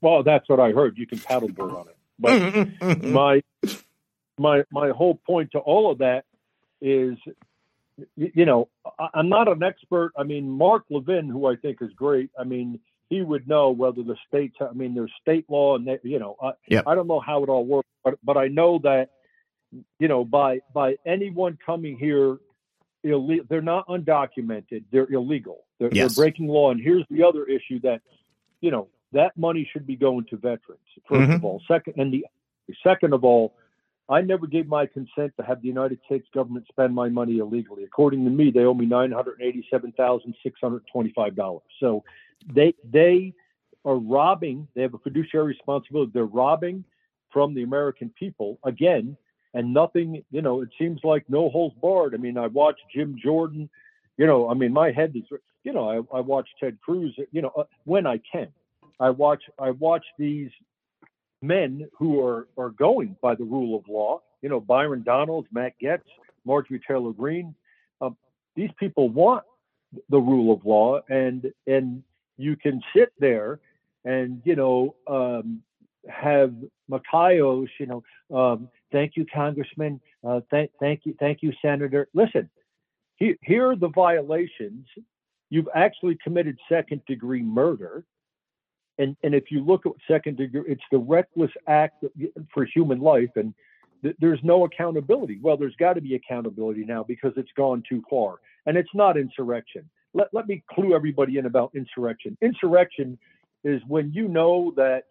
Well, 0.00 0.22
that's 0.22 0.48
what 0.48 0.60
I 0.60 0.72
heard. 0.72 0.98
You 0.98 1.06
can 1.06 1.18
paddleboard 1.18 1.78
on 1.78 1.88
it. 1.88 1.96
But 2.18 2.32
mm-hmm, 2.42 2.84
mm-hmm. 2.84 3.12
my 3.12 3.42
my 4.38 4.64
my 4.70 4.90
whole 4.90 5.20
point 5.26 5.52
to 5.52 5.58
all 5.58 5.90
of 5.90 5.98
that 5.98 6.24
is 6.80 7.16
you 8.16 8.44
know, 8.44 8.68
I'm 9.14 9.28
not 9.28 9.48
an 9.48 9.62
expert. 9.62 10.12
I 10.16 10.24
mean, 10.24 10.50
Mark 10.50 10.84
Levin, 10.90 11.28
who 11.28 11.46
I 11.46 11.56
think 11.56 11.78
is 11.80 11.92
great. 11.92 12.30
I 12.38 12.44
mean, 12.44 12.80
he 13.08 13.22
would 13.22 13.48
know 13.48 13.70
whether 13.70 14.02
the 14.02 14.16
states. 14.28 14.56
I 14.60 14.72
mean, 14.72 14.94
there's 14.94 15.12
state 15.20 15.46
law, 15.48 15.76
and 15.76 15.86
they, 15.86 15.98
you 16.02 16.18
know, 16.18 16.36
I, 16.42 16.52
yep. 16.68 16.84
I 16.86 16.94
don't 16.94 17.06
know 17.06 17.20
how 17.20 17.42
it 17.42 17.48
all 17.48 17.64
works, 17.64 17.88
but 18.02 18.18
but 18.24 18.36
I 18.36 18.48
know 18.48 18.78
that 18.82 19.10
you 19.98 20.08
know 20.08 20.24
by 20.24 20.60
by 20.72 20.96
anyone 21.06 21.58
coming 21.64 21.98
here 21.98 22.38
they're 23.04 23.62
not 23.62 23.86
undocumented. 23.88 24.84
They're 24.90 25.10
illegal. 25.12 25.64
They're, 25.78 25.90
yes. 25.92 26.14
they're, 26.14 26.24
breaking 26.24 26.48
law. 26.48 26.70
And 26.70 26.80
here's 26.80 27.04
the 27.10 27.22
other 27.22 27.44
issue 27.44 27.80
that 27.80 28.00
you 28.60 28.70
know 28.70 28.88
that 29.12 29.36
money 29.36 29.68
should 29.72 29.86
be 29.86 29.96
going 29.96 30.24
to 30.30 30.36
veterans 30.36 30.80
1st 31.10 31.20
mm-hmm. 31.20 31.32
of 31.32 31.44
all. 31.44 31.62
Second, 31.68 31.94
and 31.98 32.12
the 32.12 32.24
second 32.82 33.12
of 33.12 33.24
all. 33.24 33.54
I 34.06 34.20
never 34.20 34.46
gave 34.46 34.66
my 34.66 34.84
consent 34.84 35.32
to 35.38 35.42
have 35.46 35.62
the 35.62 35.68
United 35.68 35.98
States 36.04 36.26
government 36.34 36.66
spend 36.68 36.94
my 36.94 37.08
money 37.08 37.38
illegally. 37.38 37.84
According 37.84 38.22
to 38.26 38.30
me, 38.30 38.50
they 38.50 38.60
owe 38.60 38.74
me 38.74 38.84
nine 38.84 39.12
hundred 39.12 39.40
eighty-seven 39.40 39.92
thousand 39.92 40.34
six 40.42 40.60
hundred 40.60 40.82
twenty-five 40.92 41.34
dollars. 41.34 41.62
So 41.80 42.04
they 42.52 42.74
they 42.90 43.34
are 43.84 43.96
robbing. 43.96 44.66
They 44.74 44.82
have 44.82 44.94
a 44.94 44.98
fiduciary 44.98 45.48
responsibility. 45.48 46.12
They're 46.14 46.24
robbing 46.24 46.84
from 47.32 47.54
the 47.54 47.62
American 47.62 48.12
people 48.18 48.58
again, 48.64 49.16
and 49.52 49.72
nothing. 49.72 50.24
You 50.30 50.42
know, 50.42 50.62
it 50.62 50.70
seems 50.78 51.00
like 51.04 51.24
no 51.28 51.50
holds 51.50 51.74
barred. 51.80 52.14
I 52.14 52.18
mean, 52.18 52.38
I 52.38 52.46
watched 52.46 52.82
Jim 52.94 53.16
Jordan. 53.22 53.68
You 54.16 54.26
know, 54.26 54.48
I 54.48 54.54
mean, 54.54 54.72
my 54.72 54.90
head 54.92 55.12
is. 55.14 55.24
You 55.64 55.72
know, 55.72 55.88
I, 55.88 56.16
I 56.16 56.20
watch 56.20 56.48
Ted 56.60 56.78
Cruz. 56.84 57.16
You 57.32 57.42
know, 57.42 57.52
uh, 57.56 57.64
when 57.84 58.06
I 58.06 58.20
can, 58.30 58.48
I 59.00 59.10
watch 59.10 59.42
I 59.58 59.70
watch 59.70 60.04
these 60.18 60.50
men 61.42 61.88
who 61.98 62.24
are 62.24 62.48
are 62.56 62.70
going 62.70 63.16
by 63.22 63.34
the 63.34 63.44
rule 63.44 63.76
of 63.78 63.88
law. 63.88 64.20
You 64.42 64.48
know, 64.48 64.60
Byron 64.60 65.02
Donalds, 65.02 65.48
Matt 65.52 65.74
Gaetz, 65.82 66.02
Marjorie 66.44 66.80
Taylor 66.86 67.12
Greene. 67.12 67.54
Um, 68.00 68.16
these 68.56 68.70
people 68.78 69.08
want 69.08 69.44
the 70.10 70.18
rule 70.18 70.52
of 70.52 70.64
law, 70.64 71.00
and 71.08 71.52
and 71.66 72.02
you 72.36 72.56
can 72.56 72.82
sit 72.94 73.12
there 73.18 73.60
and 74.04 74.42
you 74.44 74.56
know 74.56 74.94
um, 75.06 75.62
have 76.08 76.54
Makayos, 76.90 77.68
you 77.78 77.86
know, 77.86 78.36
um, 78.36 78.68
thank 78.92 79.16
you, 79.16 79.24
Congressman, 79.32 80.00
uh, 80.26 80.40
thank 80.50 80.70
thank 80.80 81.00
you, 81.04 81.14
thank 81.18 81.42
you, 81.42 81.52
Senator. 81.62 82.08
Listen, 82.14 82.48
he, 83.16 83.36
here 83.42 83.70
are 83.70 83.76
the 83.76 83.88
violations. 83.88 84.86
You've 85.50 85.68
actually 85.74 86.18
committed 86.22 86.58
second 86.68 87.02
degree 87.06 87.42
murder. 87.42 88.04
And, 88.98 89.16
and 89.24 89.34
if 89.34 89.50
you 89.50 89.64
look 89.64 89.86
at 89.86 89.92
second 90.08 90.36
degree, 90.36 90.62
it's 90.68 90.82
the 90.92 90.98
reckless 90.98 91.50
act 91.66 92.04
for 92.52 92.64
human 92.64 93.00
life, 93.00 93.30
and 93.34 93.52
th- 94.02 94.14
there's 94.20 94.38
no 94.44 94.64
accountability. 94.64 95.40
Well, 95.42 95.56
there's 95.56 95.74
got 95.76 95.94
to 95.94 96.00
be 96.00 96.14
accountability 96.14 96.84
now 96.84 97.02
because 97.02 97.32
it's 97.36 97.50
gone 97.56 97.82
too 97.88 98.02
far, 98.08 98.36
and 98.66 98.76
it's 98.76 98.94
not 98.94 99.16
insurrection 99.16 99.88
let, 100.14 100.28
let 100.32 100.48
me 100.48 100.62
clue 100.70 100.94
everybody 100.94 101.38
in 101.38 101.46
about 101.46 101.72
insurrection. 101.74 102.36
Insurrection 102.40 103.18
is 103.64 103.82
when 103.88 104.12
you 104.12 104.28
know 104.28 104.72
that 104.76 105.04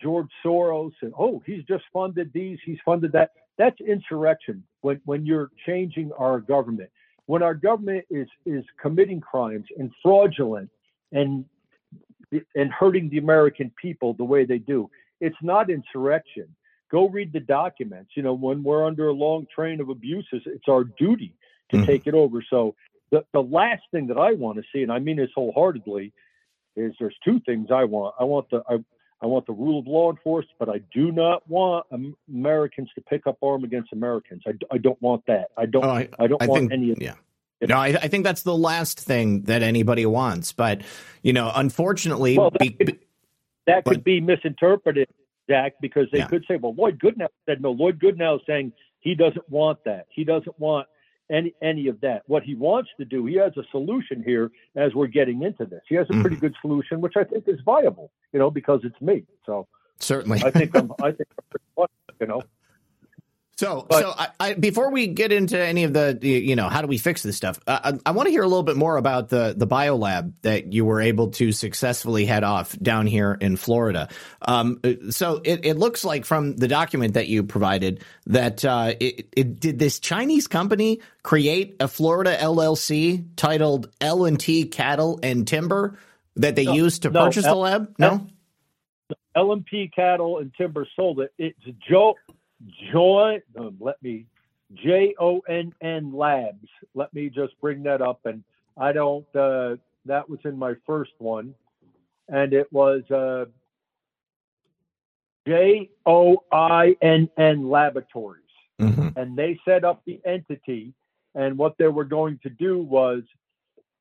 George 0.00 0.28
Soros 0.44 0.92
and 1.02 1.12
oh, 1.18 1.42
he's 1.44 1.64
just 1.64 1.84
funded 1.92 2.32
these, 2.32 2.58
he's 2.64 2.78
funded 2.84 3.12
that. 3.12 3.32
That's 3.58 3.78
insurrection 3.80 4.64
when, 4.80 5.00
when 5.04 5.26
you're 5.26 5.50
changing 5.66 6.10
our 6.18 6.40
government. 6.40 6.90
When 7.26 7.42
our 7.42 7.54
government 7.54 8.06
is 8.10 8.26
is 8.46 8.64
committing 8.80 9.20
crimes 9.20 9.66
and 9.78 9.92
fraudulent 10.02 10.70
and 11.12 11.44
and 12.54 12.72
hurting 12.72 13.10
the 13.10 13.18
American 13.18 13.70
people 13.80 14.14
the 14.14 14.24
way 14.24 14.44
they 14.44 14.58
do, 14.58 14.90
it's 15.20 15.36
not 15.42 15.70
insurrection. 15.70 16.48
Go 16.90 17.08
read 17.08 17.32
the 17.32 17.40
documents. 17.40 18.12
You 18.16 18.22
know, 18.22 18.32
when 18.32 18.62
we're 18.62 18.84
under 18.84 19.08
a 19.08 19.12
long 19.12 19.46
train 19.54 19.80
of 19.80 19.90
abuses, 19.90 20.42
it's 20.46 20.68
our 20.68 20.84
duty 20.84 21.34
to 21.70 21.76
mm-hmm. 21.76 21.86
take 21.86 22.06
it 22.06 22.14
over. 22.14 22.42
So 22.48 22.74
the, 23.10 23.24
the 23.32 23.42
last 23.42 23.82
thing 23.90 24.06
that 24.08 24.18
I 24.18 24.32
want 24.32 24.58
to 24.58 24.64
see, 24.72 24.82
and 24.82 24.92
I 24.92 24.98
mean 24.98 25.16
this 25.16 25.30
wholeheartedly, 25.34 26.12
is 26.76 26.94
there's 26.98 27.16
two 27.24 27.40
things 27.40 27.68
I 27.72 27.84
want. 27.84 28.14
I 28.18 28.24
want 28.24 28.48
the 28.50 28.62
I, 28.68 28.78
I 29.22 29.26
want 29.26 29.46
the 29.46 29.52
rule 29.52 29.80
of 29.80 29.86
law 29.86 30.10
enforced, 30.10 30.48
but 30.58 30.68
I 30.68 30.80
do 30.94 31.12
not 31.12 31.48
want 31.48 31.86
Americans 32.28 32.88
to 32.94 33.02
pick 33.02 33.26
up 33.26 33.38
arm 33.42 33.64
against 33.64 33.92
Americans. 33.92 34.42
I, 34.46 34.52
I 34.72 34.78
don't 34.78 35.00
want 35.02 35.24
that. 35.26 35.48
I 35.56 35.66
don't. 35.66 35.84
Oh, 35.84 35.90
I, 35.90 36.08
I, 36.18 36.26
don't 36.26 36.42
I 36.42 36.46
want 36.46 36.60
think, 36.60 36.72
any 36.72 36.92
of 36.92 37.02
yeah. 37.02 37.14
No, 37.68 37.76
I, 37.76 37.88
I, 37.88 38.08
think 38.08 38.24
that's 38.24 38.40
the 38.42 38.56
last 38.56 38.98
thing 38.98 39.42
that 39.42 39.62
anybody 39.62 40.06
wants. 40.06 40.52
But 40.52 40.80
you 41.22 41.34
know, 41.34 41.52
unfortunately, 41.54 42.38
well, 42.38 42.50
that, 42.50 42.58
be, 42.58 42.70
could, 42.70 42.98
that 43.66 43.84
but, 43.84 43.90
could 43.90 44.04
be 44.04 44.20
misinterpreted, 44.22 45.08
Zak, 45.50 45.74
because 45.82 46.06
they 46.10 46.18
yeah. 46.18 46.26
could 46.26 46.44
say, 46.48 46.56
"Well, 46.56 46.74
Lloyd 46.74 46.98
Goodnow 46.98 47.28
said 47.44 47.60
no." 47.60 47.72
Lloyd 47.72 47.98
Goodnow 48.00 48.36
is 48.36 48.42
saying 48.46 48.72
he 49.00 49.14
doesn't 49.14 49.48
want 49.50 49.84
that. 49.84 50.06
He 50.08 50.24
doesn't 50.24 50.58
want 50.58 50.86
any 51.30 51.54
any 51.62 51.88
of 51.88 52.00
that. 52.00 52.22
What 52.26 52.42
he 52.42 52.54
wants 52.54 52.90
to 52.98 53.04
do, 53.04 53.26
he 53.26 53.36
has 53.36 53.56
a 53.56 53.62
solution 53.70 54.22
here 54.22 54.50
as 54.76 54.94
we're 54.94 55.06
getting 55.06 55.42
into 55.42 55.64
this. 55.64 55.82
He 55.88 55.94
has 55.94 56.06
a 56.10 56.14
pretty 56.14 56.36
mm-hmm. 56.36 56.46
good 56.46 56.54
solution, 56.60 57.00
which 57.00 57.16
I 57.16 57.24
think 57.24 57.44
is 57.46 57.60
viable, 57.64 58.10
you 58.32 58.38
know, 58.38 58.50
because 58.50 58.80
it's 58.84 59.00
me. 59.00 59.24
So 59.46 59.66
certainly, 59.98 60.42
I 60.44 60.50
think 60.50 60.76
I'm, 60.76 60.92
I 61.02 61.12
think 61.12 61.28
I'm 61.78 61.86
you 62.20 62.26
know. 62.26 62.42
So, 63.60 63.84
but, 63.86 64.00
so 64.00 64.14
I, 64.16 64.28
I, 64.40 64.54
before 64.54 64.90
we 64.90 65.08
get 65.08 65.32
into 65.32 65.60
any 65.60 65.84
of 65.84 65.92
the, 65.92 66.18
you 66.22 66.56
know, 66.56 66.70
how 66.70 66.80
do 66.80 66.86
we 66.86 66.96
fix 66.96 67.22
this 67.22 67.36
stuff? 67.36 67.60
Uh, 67.66 67.92
I, 68.06 68.08
I 68.08 68.12
want 68.12 68.26
to 68.26 68.30
hear 68.30 68.42
a 68.42 68.48
little 68.48 68.62
bit 68.62 68.78
more 68.78 68.96
about 68.96 69.28
the 69.28 69.54
the 69.54 69.66
biolab 69.66 70.32
that 70.40 70.72
you 70.72 70.86
were 70.86 71.02
able 71.02 71.32
to 71.32 71.52
successfully 71.52 72.24
head 72.24 72.42
off 72.42 72.74
down 72.78 73.06
here 73.06 73.36
in 73.38 73.56
Florida. 73.56 74.08
Um, 74.40 74.80
so 75.10 75.42
it, 75.44 75.66
it 75.66 75.76
looks 75.76 76.06
like 76.06 76.24
from 76.24 76.56
the 76.56 76.68
document 76.68 77.12
that 77.14 77.28
you 77.28 77.42
provided 77.42 78.02
that 78.28 78.64
uh, 78.64 78.94
it, 78.98 79.28
it, 79.36 79.60
did 79.60 79.78
this 79.78 79.98
Chinese 80.00 80.46
company 80.46 81.02
create 81.22 81.76
a 81.80 81.88
Florida 81.88 82.34
LLC 82.40 83.26
titled 83.36 83.90
L 84.00 84.24
and 84.24 84.40
T 84.40 84.68
Cattle 84.68 85.20
and 85.22 85.46
Timber 85.46 85.98
that 86.36 86.56
they 86.56 86.64
no, 86.64 86.72
used 86.72 87.02
to 87.02 87.10
no, 87.10 87.26
purchase 87.26 87.44
L- 87.44 87.56
the 87.56 87.60
lab. 87.60 87.94
No. 87.98 88.26
L 89.36 89.52
and 89.52 89.66
P 89.66 89.90
Cattle 89.94 90.38
and 90.38 90.50
Timber 90.54 90.88
sold 90.96 91.20
it. 91.20 91.34
It's 91.36 91.58
Joe 91.86 92.14
Joy, 92.92 93.40
um, 93.58 93.76
let 93.80 94.02
me, 94.02 94.26
J 94.74 95.14
O 95.18 95.40
N 95.48 95.72
N 95.80 96.12
Labs. 96.12 96.68
Let 96.94 97.12
me 97.14 97.28
just 97.28 97.58
bring 97.60 97.82
that 97.84 98.02
up. 98.02 98.20
And 98.24 98.44
I 98.76 98.92
don't, 98.92 99.26
uh, 99.34 99.76
that 100.06 100.28
was 100.28 100.40
in 100.44 100.58
my 100.58 100.74
first 100.86 101.12
one. 101.18 101.54
And 102.28 102.52
it 102.52 102.72
was 102.72 103.02
uh, 103.10 103.46
J 105.46 105.90
O 106.06 106.44
I 106.52 106.96
N 107.02 107.28
N 107.36 107.68
Laboratories. 107.68 108.44
Mm-hmm. 108.80 109.18
And 109.18 109.36
they 109.36 109.58
set 109.64 109.84
up 109.84 110.02
the 110.04 110.20
entity. 110.24 110.92
And 111.34 111.56
what 111.58 111.78
they 111.78 111.88
were 111.88 112.04
going 112.04 112.38
to 112.42 112.50
do 112.50 112.78
was 112.78 113.22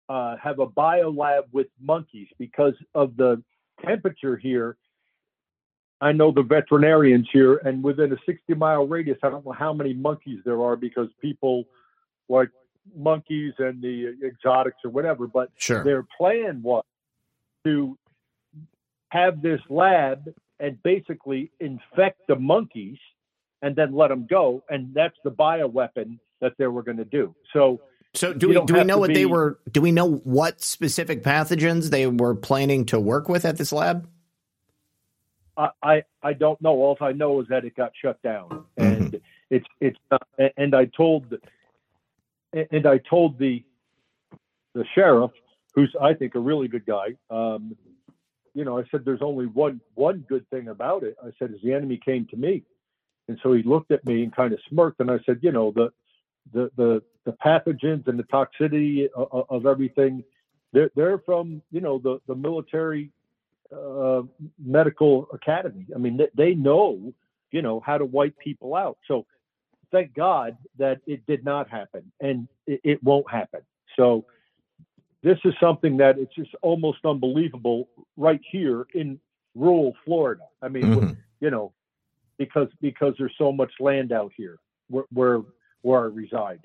uh, 0.10 0.36
have 0.38 0.60
a 0.60 0.68
biolab 0.68 1.44
with 1.52 1.68
monkeys 1.80 2.28
because 2.38 2.74
of 2.96 3.16
the 3.18 3.42
temperature 3.86 4.36
here 4.36 4.76
I 6.02 6.14
know 6.14 6.32
the 6.32 6.44
veterinarians 6.44 7.28
here, 7.32 7.58
and 7.58 7.84
within 7.84 8.14
a 8.14 8.18
60 8.26 8.54
mile 8.54 8.88
radius, 8.88 9.18
I 9.22 9.30
don't 9.30 9.46
know 9.46 9.52
how 9.52 9.74
many 9.74 9.94
monkeys 9.94 10.40
there 10.46 10.62
are 10.62 10.76
because 10.76 11.10
people 11.22 11.66
like 12.30 12.50
monkeys 12.96 13.54
and 13.60 13.82
the 13.82 14.16
exotics 14.26 14.78
or 14.84 14.92
whatever. 14.92 15.28
But 15.28 15.52
Sure. 15.58 15.84
their 15.84 16.06
plan 16.18 16.62
was 16.62 16.84
to 17.66 17.98
have 19.10 19.42
this 19.42 19.60
lab 19.70 20.34
and 20.60 20.82
basically 20.84 21.52
infect 21.60 22.22
the 22.28 22.36
monkeys 22.36 22.98
and 23.62 23.76
then 23.76 23.94
let 23.94 24.10
them 24.10 24.28
go. 24.30 24.64
And 24.70 24.94
that's 24.94 25.18
the 25.24 25.32
bioweapon 25.32 26.20
that 26.42 26.54
they 26.58 26.68
were 26.68 26.84
going 26.84 26.98
to 26.98 27.06
do. 27.06 27.36
So 27.54 27.82
So 28.14 28.34
do 28.34 28.48
we 28.48 28.54
don't 28.54 28.72
we 28.72 28.84
know 28.84 28.98
what 28.98 29.14
they 29.14 29.26
were? 29.26 29.60
Do 29.70 29.82
we 29.82 29.92
know 29.92 30.10
what 30.10 30.62
specific 30.62 31.24
pathogens 31.24 31.90
they 31.90 32.08
were 32.08 32.36
planning 32.36 32.86
to 32.88 33.00
work 33.00 33.28
with 33.28 33.46
at 33.46 33.58
this 33.58 33.72
lab? 33.72 34.08
I, 35.60 35.70
I, 35.84 36.04
I 36.24 36.34
don't 36.34 36.60
know. 36.62 36.72
All 36.72 36.98
I 37.02 37.12
know 37.12 37.42
is 37.42 37.48
that 37.50 37.66
it 37.66 37.76
got 37.76 37.92
shut 38.02 38.22
down, 38.22 38.66
and 38.78 39.20
it's 39.50 39.68
it's. 39.82 40.00
Uh, 40.10 40.18
and 40.58 40.74
I 40.74 40.86
told, 40.86 41.34
and 42.54 42.88
I 42.88 42.98
told 42.98 43.38
the 43.38 43.64
the 44.74 44.86
sheriff, 44.96 45.32
who's 45.76 45.94
I 46.02 46.14
think 46.14 46.36
a 46.36 46.40
really 46.40 46.70
good 46.70 46.86
guy. 46.86 47.16
Um, 47.30 47.76
you 48.54 48.64
know, 48.64 48.80
I 48.80 48.84
said 48.90 49.04
there's 49.04 49.22
only 49.22 49.48
one 49.48 49.82
one 49.96 50.26
good 50.30 50.50
thing 50.50 50.70
about 50.70 51.04
it. 51.04 51.18
I 51.22 51.32
said 51.38 51.52
is 51.52 51.62
the 51.62 51.74
enemy 51.74 52.00
came 52.04 52.26
to 52.28 52.38
me, 52.38 52.64
and 53.28 53.38
so 53.44 53.52
he 53.52 53.62
looked 53.62 53.92
at 53.92 54.06
me 54.06 54.24
and 54.24 54.34
kind 54.34 54.54
of 54.54 54.60
smirked, 54.70 55.02
and 55.02 55.12
I 55.12 55.20
said, 55.26 55.40
you 55.42 55.52
know, 55.52 55.72
the 55.72 55.92
the 56.54 56.72
the, 56.78 57.04
the 57.26 57.34
pathogens 57.34 58.08
and 58.08 58.18
the 58.18 58.24
toxicity 58.24 59.10
of, 59.14 59.46
of 59.50 59.66
everything, 59.66 60.24
they're 60.72 60.92
they're 60.96 61.20
from 61.20 61.62
you 61.70 61.82
know 61.82 62.00
the 62.00 62.22
the 62.28 62.36
military 62.36 63.12
uh, 63.76 64.24
medical 64.64 65.28
academy. 65.34 65.86
I 65.96 65.98
mean, 65.98 66.18
they, 66.18 66.30
they 66.36 66.56
know, 66.56 67.14
you 67.52 67.62
know, 67.62 67.80
how 67.80 67.98
to 67.98 68.06
wipe 68.06 68.38
people 68.38 68.76
out. 68.76 68.98
So 69.08 69.26
thank 69.92 70.14
God 70.14 70.58
that 70.78 71.02
it 71.08 71.26
did 71.26 71.44
not 71.44 71.70
happen 71.70 72.12
and 72.20 72.48
it, 72.68 72.82
it 72.84 73.04
won't 73.04 73.30
happen. 73.30 73.62
So 73.96 74.26
this 75.24 75.38
is 75.44 75.54
something 75.60 75.98
that 75.98 76.18
it's 76.18 76.34
just 76.36 76.52
almost 76.62 77.00
unbelievable 77.06 77.90
right 78.18 78.42
here 78.52 78.86
in 78.94 79.20
rural 79.56 79.94
Florida. 80.06 80.44
I 80.62 80.70
mean, 80.70 80.86
Mhm. 80.86 81.18
you 81.42 81.50
know, 81.50 81.74
because 82.38 82.70
because 82.82 83.16
there's 83.18 83.36
so 83.38 83.52
much 83.52 83.72
land 83.80 84.12
out 84.12 84.32
here 84.36 84.58
where 84.90 85.06
where, 85.12 85.42
where 85.82 86.02
I 86.02 86.06
reside. 86.06 86.62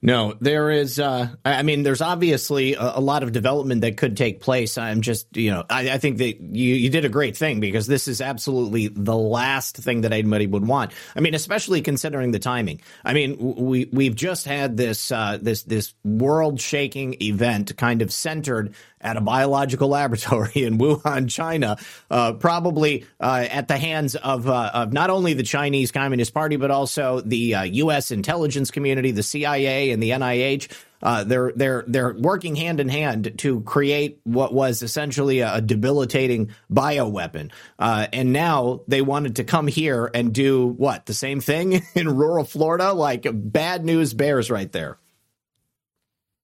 No, 0.00 0.34
there 0.40 0.70
is. 0.70 1.00
Uh, 1.00 1.28
I 1.44 1.64
mean, 1.64 1.82
there's 1.82 2.00
obviously 2.00 2.74
a, 2.74 2.98
a 2.98 3.00
lot 3.00 3.24
of 3.24 3.32
development 3.32 3.80
that 3.80 3.96
could 3.96 4.16
take 4.16 4.40
place. 4.40 4.78
I'm 4.78 5.00
just, 5.00 5.36
you 5.36 5.50
know, 5.50 5.64
I, 5.68 5.90
I 5.90 5.98
think 5.98 6.18
that 6.18 6.40
you, 6.40 6.74
you 6.74 6.88
did 6.88 7.04
a 7.04 7.08
great 7.08 7.36
thing 7.36 7.58
because 7.58 7.88
this 7.88 8.06
is 8.06 8.20
absolutely 8.20 8.88
the 8.88 9.16
last 9.16 9.76
thing 9.76 10.02
that 10.02 10.12
anybody 10.12 10.46
would 10.46 10.66
want. 10.66 10.92
I 11.16 11.20
mean, 11.20 11.34
especially 11.34 11.82
considering 11.82 12.30
the 12.30 12.38
timing. 12.38 12.80
I 13.04 13.12
mean, 13.12 13.56
we 13.56 13.88
we've 13.92 14.14
just 14.14 14.46
had 14.46 14.76
this 14.76 15.10
uh, 15.10 15.38
this 15.42 15.64
this 15.64 15.94
world 16.04 16.60
shaking 16.60 17.16
event 17.20 17.76
kind 17.76 18.00
of 18.00 18.12
centered 18.12 18.74
at 19.00 19.16
a 19.16 19.20
biological 19.20 19.88
laboratory 19.98 20.64
in 20.64 20.78
Wuhan, 20.78 21.30
China, 21.30 21.76
uh, 22.10 22.34
probably 22.34 23.04
uh, 23.20 23.46
at 23.50 23.68
the 23.68 23.76
hands 23.76 24.16
of 24.16 24.48
uh, 24.48 24.70
of 24.74 24.92
not 24.92 25.10
only 25.10 25.34
the 25.34 25.42
Chinese 25.42 25.92
Communist 25.92 26.34
Party 26.34 26.56
but 26.56 26.70
also 26.70 27.20
the 27.20 27.54
uh, 27.54 27.62
U.S. 27.62 28.10
intelligence 28.10 28.70
community, 28.70 29.10
the 29.10 29.22
CIA, 29.22 29.90
and 29.90 30.02
the 30.02 30.10
NIH. 30.10 30.70
Uh, 31.00 31.22
they're 31.22 31.52
they're 31.54 31.84
they're 31.86 32.12
working 32.14 32.56
hand 32.56 32.80
in 32.80 32.88
hand 32.88 33.38
to 33.38 33.60
create 33.60 34.20
what 34.24 34.52
was 34.52 34.82
essentially 34.82 35.40
a, 35.40 35.60
debilitating 35.60 36.50
bioweapon, 36.70 37.52
uh, 37.78 38.08
and 38.12 38.32
now 38.32 38.80
they 38.88 39.00
wanted 39.00 39.36
to 39.36 39.44
come 39.44 39.68
here 39.68 40.10
and 40.12 40.32
do 40.32 40.66
what 40.66 41.06
the 41.06 41.14
same 41.14 41.40
thing 41.40 41.82
in 41.94 42.16
rural 42.16 42.44
Florida. 42.44 42.92
Like 42.92 43.26
bad 43.32 43.84
news 43.84 44.12
bears 44.12 44.50
right 44.50 44.70
there. 44.72 44.98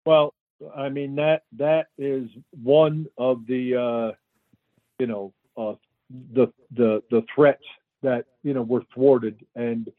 Well, 0.06 0.34
I 0.76 0.88
mean 0.88 1.16
that 1.16 1.42
that 1.56 1.88
is 1.98 2.28
one 2.62 3.06
of 3.18 3.46
the 3.46 3.76
uh, 3.76 4.12
you 4.98 5.06
know 5.06 5.32
uh, 5.56 5.74
the 6.32 6.52
the 6.76 7.02
the 7.10 7.24
threats 7.34 7.64
that 8.02 8.26
you 8.42 8.54
know 8.54 8.62
were 8.62 8.82
thwarted, 8.94 9.44
and 9.56 9.90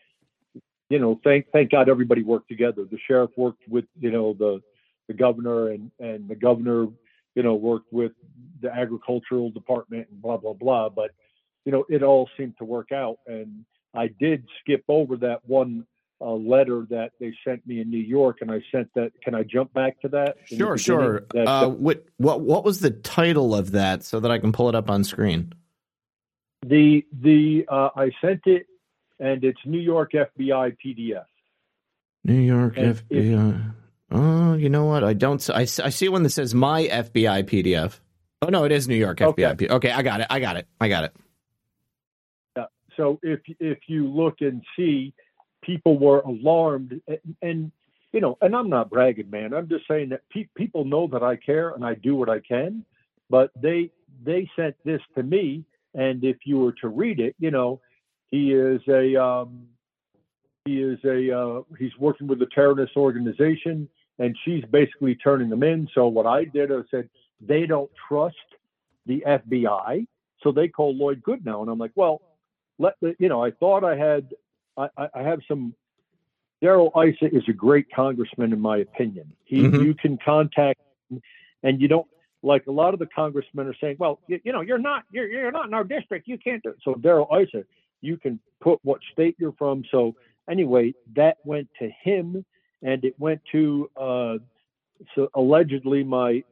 you 0.90 1.00
know 1.00 1.20
thank 1.24 1.48
thank 1.52 1.72
God 1.72 1.90
everybody 1.90 2.24
worked 2.24 2.50
together. 2.50 2.86
The 2.86 3.00
sheriff 3.08 3.32
worked 3.38 3.68
with 3.68 3.86
you 4.00 4.12
know 4.12 4.34
the 4.34 4.62
the 5.08 5.14
governor, 5.14 5.70
and 5.70 5.92
and 6.00 6.28
the 6.28 6.36
governor 6.36 6.88
you 7.36 7.44
know 7.44 7.56
worked 7.56 7.92
with 7.92 8.14
the 8.62 8.74
agricultural 8.74 9.50
department, 9.50 10.08
and 10.10 10.22
blah 10.22 10.38
blah 10.38 10.54
blah. 10.54 10.90
But 10.90 11.12
you 11.66 11.72
know 11.72 11.86
it 11.90 12.04
all 12.04 12.30
seemed 12.38 12.58
to 12.60 12.66
work 12.66 12.92
out, 12.92 13.18
and 13.28 13.66
I 13.94 14.08
did 14.08 14.46
skip 14.62 14.84
over 14.88 15.18
that 15.18 15.42
one 15.46 15.86
uh, 16.22 16.32
letter 16.34 16.86
that 16.90 17.12
they 17.20 17.34
sent 17.46 17.66
me 17.68 17.82
in 17.82 17.90
New 17.90 17.98
York, 18.00 18.38
and 18.42 18.52
I 18.52 18.62
sent 18.72 18.90
that. 18.96 19.12
Can 19.22 19.36
I 19.36 19.44
jump 19.44 19.74
back 19.74 20.00
to 20.02 20.08
that? 20.10 20.38
Sure, 20.46 20.78
sure. 20.78 21.26
That- 21.34 21.48
Uh, 21.48 21.70
what 21.70 22.06
what 22.18 22.42
what 22.42 22.64
was 22.64 22.80
the 22.80 22.92
title 22.92 23.54
of 23.54 23.72
that 23.72 24.04
so 24.04 24.20
that 24.22 24.32
I 24.32 24.40
can 24.40 24.52
pull 24.52 24.70
it 24.70 24.76
up 24.76 24.90
on 24.90 25.04
screen? 25.04 25.54
the 26.66 27.06
the 27.22 27.66
uh, 27.70 27.90
I 27.96 28.10
sent 28.22 28.42
it, 28.48 28.66
and 29.20 29.44
it's 29.44 29.60
New 29.66 29.80
York 29.80 30.14
FBI 30.14 30.76
PDF. 30.84 31.26
New 32.24 32.40
York 32.40 32.76
And 32.78 32.88
if- 32.88 33.08
FBI. 33.10 33.74
Oh, 34.12 34.54
you 34.54 34.70
know 34.70 34.86
what? 34.86 35.04
I 35.04 35.14
don't. 35.14 35.48
I, 35.50 35.62
I 35.62 35.66
see 35.66 36.10
one 36.10 36.24
that 36.24 36.30
says 36.30 36.54
my 36.56 36.84
FBI 36.84 37.44
PDF. 37.44 38.00
Oh 38.42 38.48
no, 38.50 38.64
it 38.64 38.72
is 38.72 38.88
New 38.88 38.96
York 38.96 39.22
Okay. 39.22 39.44
FBI. 39.44 39.70
Okay, 39.70 39.92
I 39.92 40.02
got 40.02 40.22
it. 40.22 40.28
I 40.30 40.40
got 40.40 40.58
it. 40.58 40.68
I 40.80 40.88
got 40.88 41.04
it. 41.06 41.16
Yeah. 42.58 42.66
So 42.98 43.20
if 43.22 43.42
if 43.60 43.80
you 43.88 44.08
look 44.08 44.36
and 44.42 44.64
see, 44.76 45.14
people 45.66 45.98
were 45.98 46.20
alarmed, 46.20 47.02
and, 47.08 47.36
and 47.42 47.72
you 48.12 48.22
know, 48.22 48.38
and 48.42 48.56
I'm 48.56 48.70
not 48.70 48.90
bragging, 48.90 49.30
man. 49.30 49.54
I'm 49.54 49.68
just 49.68 49.88
saying 49.88 50.10
that 50.10 50.22
pe- 50.30 50.48
people 50.56 50.86
know 50.86 51.08
that 51.08 51.24
I 51.24 51.36
care 51.36 51.72
and 51.72 51.86
I 51.86 51.96
do 51.96 52.16
what 52.16 52.30
I 52.30 52.40
can. 52.40 52.86
But 53.30 53.52
they 53.60 53.92
they 54.24 54.50
sent 54.56 54.76
this 54.86 55.02
to 55.16 55.24
me, 55.24 55.66
and 55.94 56.24
if 56.24 56.38
you 56.46 56.60
were 56.60 56.74
to 56.82 56.88
read 56.88 57.20
it, 57.20 57.36
you 57.40 57.52
know, 57.52 57.82
he 58.28 58.54
is 58.54 58.82
a 58.88 59.22
um, 59.22 59.68
he 60.66 60.82
is 60.82 61.00
a 61.04 61.38
uh, 61.38 61.62
he's 61.78 61.98
working 62.00 62.28
with 62.28 62.42
a 62.42 62.48
terrorist 62.48 62.96
organization, 62.96 63.90
and 64.20 64.38
she's 64.46 64.64
basically 64.72 65.16
turning 65.16 65.50
them 65.50 65.64
in. 65.64 65.88
So 65.94 66.08
what 66.08 66.26
I 66.26 66.46
did, 66.46 66.72
I 66.72 66.82
said 66.92 67.10
they 67.42 67.66
don't 67.66 67.92
trust 68.08 68.36
the 69.06 69.24
FBI, 69.28 70.08
so 70.42 70.52
they 70.52 70.68
call 70.68 70.96
Lloyd 70.96 71.22
Goodnow, 71.24 71.62
and 71.62 71.70
I'm 71.70 71.80
like, 71.80 71.92
well, 71.96 72.22
let 72.80 72.96
the 73.02 73.16
you 73.20 73.30
know, 73.30 73.44
I 73.44 73.52
thought 73.52 73.84
I 73.84 73.96
had 73.96 74.34
I, 74.78 74.90
I 74.98 75.08
I 75.16 75.22
have 75.24 75.40
some. 75.48 75.74
Darrell 76.62 76.92
Issa 76.96 77.36
is 77.36 77.44
a 77.48 77.54
great 77.54 77.88
congressman, 77.94 78.54
in 78.54 78.60
my 78.60 78.78
opinion. 78.78 79.32
He 79.44 79.64
Mhm. 79.64 79.84
you 79.84 79.94
can 79.94 80.18
contact, 80.18 80.80
him, 81.10 81.22
and 81.64 81.82
you 81.82 81.88
don't 81.88 82.08
like 82.42 82.66
a 82.68 82.72
lot 82.72 82.94
of 82.94 83.00
the 83.00 83.08
congressmen 83.08 83.68
are 83.68 83.76
saying, 83.82 83.98
well, 84.00 84.20
you, 84.28 84.40
you 84.44 84.52
know, 84.54 84.62
you're 84.62 84.78
not 84.78 85.04
you're 85.12 85.28
you're 85.28 85.52
not 85.52 85.68
in 85.68 85.74
our 85.74 85.84
district, 85.84 86.28
you 86.28 86.38
can't 86.38 86.64
do 86.64 86.70
it. 86.70 86.78
So 86.84 86.96
Darrell 86.96 87.28
Issa, 87.40 87.66
you 88.02 88.18
can 88.18 88.40
put 88.62 88.80
what 88.84 89.02
state 89.12 89.36
you're 89.38 89.54
from. 89.54 89.84
So 89.92 90.16
anyway, 90.50 90.94
that 91.16 91.38
went 91.44 91.68
to 91.80 91.90
him, 92.04 92.46
and 92.82 93.04
it 93.04 93.16
went 93.20 93.42
to 93.52 93.90
uh, 93.98 94.38
so 95.14 95.30
allegedly 95.36 96.04
my 96.04 96.44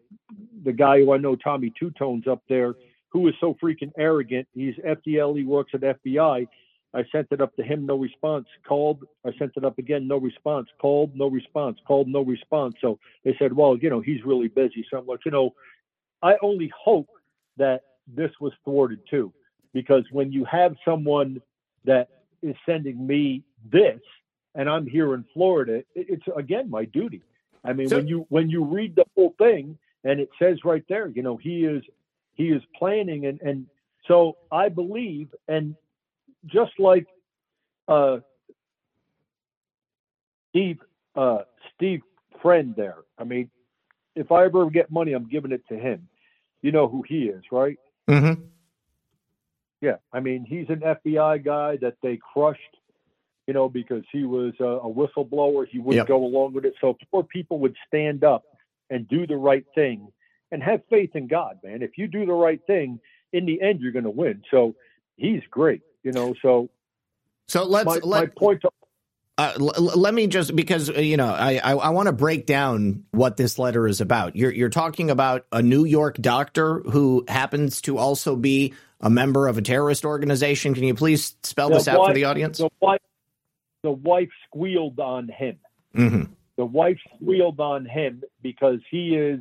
the 0.63 0.73
guy 0.73 0.99
who 0.99 1.13
I 1.13 1.17
know, 1.17 1.36
Tommy 1.36 1.71
Two 1.79 1.91
Tones 1.91 2.27
up 2.27 2.41
there, 2.49 2.75
who 3.09 3.27
is 3.27 3.36
so 3.39 3.55
freaking 3.62 3.91
arrogant. 3.97 4.47
He's 4.53 4.75
FDL. 4.75 5.38
He 5.38 5.43
works 5.45 5.71
at 5.73 5.81
FBI. 5.81 6.47
I 6.93 7.03
sent 7.12 7.27
it 7.32 7.41
up 7.41 7.56
to 7.56 7.63
him, 7.63 7.86
no 7.86 7.95
response. 7.97 8.47
Called. 8.67 9.03
I 9.25 9.32
sent 9.39 9.53
it 9.56 9.65
up 9.65 9.77
again, 9.79 10.08
no 10.08 10.17
response. 10.17 10.67
Called, 10.79 11.15
no 11.15 11.27
response. 11.27 11.79
Called, 11.88 12.08
no 12.08 12.21
response. 12.21 12.75
So 12.82 12.99
they 13.23 13.36
said, 13.39 13.53
well, 13.53 13.75
you 13.77 13.89
know, 13.89 13.99
he's 13.99 14.23
really 14.23 14.47
busy. 14.47 14.86
So 14.89 14.97
I'm 14.99 15.08
like, 15.08 15.25
you 15.25 15.32
know, 15.32 15.53
I 16.21 16.36
only 16.41 16.71
hope 16.77 17.10
that 17.58 17.82
this 18.08 18.31
was 18.39 18.54
thwarted 18.63 19.00
too, 19.10 19.33
because 19.73 20.04
when 20.12 20.31
you 20.31 20.46
have 20.46 20.75
someone 20.85 21.41
that 21.85 22.10
is 22.41 22.56
sending 22.65 23.06
me 23.06 23.44
this, 23.71 24.00
and 24.56 24.69
I'm 24.69 24.85
here 24.85 25.15
in 25.15 25.25
Florida, 25.33 25.83
it's 25.96 26.23
again 26.35 26.69
my 26.69 26.85
duty. 26.85 27.21
I 27.63 27.73
mean, 27.73 27.89
So- 27.89 27.98
when 27.98 28.08
you 28.08 28.25
when 28.29 28.50
you 28.50 28.63
read 28.63 28.96
the 28.96 29.06
whole 29.15 29.33
thing, 29.39 29.77
and 30.04 30.19
it 30.19 30.29
says 30.37 30.63
right 30.63 30.83
there, 30.87 31.08
you 31.08 31.23
know, 31.23 31.37
he 31.37 31.65
is 31.65 31.83
he 32.35 32.50
is 32.50 32.62
planning, 32.77 33.25
and 33.25 33.41
and 33.41 33.65
so 34.08 34.37
I 34.52 34.69
believe, 34.69 35.33
and 35.48 35.75
just 36.46 36.71
like 36.79 37.08
uh, 37.87 38.17
Steve 40.50 40.79
uh, 41.15 41.39
Steve 41.75 42.02
Friend 42.41 42.73
there. 42.75 42.98
I 43.17 43.23
mean, 43.23 43.50
if 44.15 44.31
I 44.31 44.46
ever 44.46 44.69
get 44.69 44.91
money, 44.91 45.13
I'm 45.13 45.27
giving 45.29 45.52
it 45.52 45.62
to 45.69 45.77
him. 45.77 46.08
You 46.62 46.71
know 46.71 46.87
who 46.87 47.04
he 47.08 47.25
is, 47.25 47.44
right? 47.52 47.77
Mm-hmm. 48.10 48.41
Yeah, 49.81 49.98
I 50.13 50.19
mean, 50.21 50.46
he's 50.48 50.69
an 50.69 50.79
FBI 50.79 51.44
guy 51.44 51.77
that 51.81 51.96
they 52.02 52.17
crushed, 52.33 52.62
you 53.48 53.54
know, 53.54 53.67
because 53.67 54.04
he 54.12 54.23
was 54.23 54.54
a, 54.62 54.63
a 54.63 54.89
whistleblower. 54.89 55.67
He 55.67 55.79
wouldn't 55.79 55.98
Yep. 56.04 56.08
go 56.08 56.23
along 56.23 56.54
with 56.54 56.63
it. 56.65 56.73
So 56.79 56.98
more 57.12 57.23
people 57.23 57.60
would 57.60 57.75
stand 57.87 58.23
up 58.23 58.44
and 58.89 59.08
do 59.10 59.27
the 59.27 59.35
right 59.35 59.65
thing 59.75 60.08
and 60.52 60.63
have 60.63 60.81
faith 60.89 61.15
in 61.15 61.27
God, 61.27 61.58
man. 61.63 61.81
If 61.81 61.98
you 61.98 62.08
do 62.08 62.25
the 62.25 62.33
right 62.33 62.62
thing, 62.65 63.00
in 63.33 63.46
the 63.46 63.62
end, 63.62 63.81
you're 63.81 63.91
going 63.91 64.04
to 64.06 64.10
win. 64.10 64.41
So 64.52 64.75
he's 65.17 65.41
great, 65.50 65.81
you 66.04 66.12
know. 66.12 66.33
So 66.41 66.69
So 67.47 67.63
let's 67.63 67.85
my, 67.85 67.99
let 68.04 68.19
my 68.21 68.25
point 68.37 68.62
to 68.62 68.69
Uh, 69.35 69.54
l- 69.60 69.99
let 69.99 70.13
me 70.13 70.27
just 70.27 70.56
because 70.56 70.91
uh, 70.91 70.99
you 70.99 71.17
know 71.17 71.27
I 71.27 71.58
I, 71.58 71.71
I 71.73 71.89
want 71.89 72.06
to 72.06 72.13
break 72.13 72.45
down 72.45 73.06
what 73.12 73.35
this 73.35 73.58
letter 73.58 73.87
is 73.87 73.99
about. 73.99 74.35
You're 74.35 74.51
you're 74.51 74.69
talking 74.69 75.10
about 75.10 75.47
a 75.51 75.62
New 75.62 75.85
York 75.85 76.17
doctor 76.17 76.81
who 76.81 77.25
happens 77.27 77.81
to 77.81 77.97
also 77.97 78.35
be 78.35 78.73
a 79.01 79.10
member 79.10 79.47
of 79.47 79.58
a 79.58 79.62
terrorist 79.62 80.06
organization. 80.06 80.75
Can 80.75 80.83
you 80.83 80.93
please 80.93 81.35
spell 81.41 81.69
the 81.69 81.75
this 81.75 81.87
out 81.87 82.06
for 82.06 82.13
the 82.13 82.25
audience? 82.25 82.60
The 82.60 82.69
wife, 82.79 83.01
the 83.81 83.91
wife 83.91 84.29
squealed 84.47 84.99
on 84.99 85.27
him. 85.29 85.58
Mm-hmm. 85.95 86.31
The 86.58 86.65
wife 86.65 86.99
squealed 87.15 87.60
on 87.60 87.85
him 87.85 88.21
because 88.43 88.79
he 88.91 89.15
is 89.15 89.39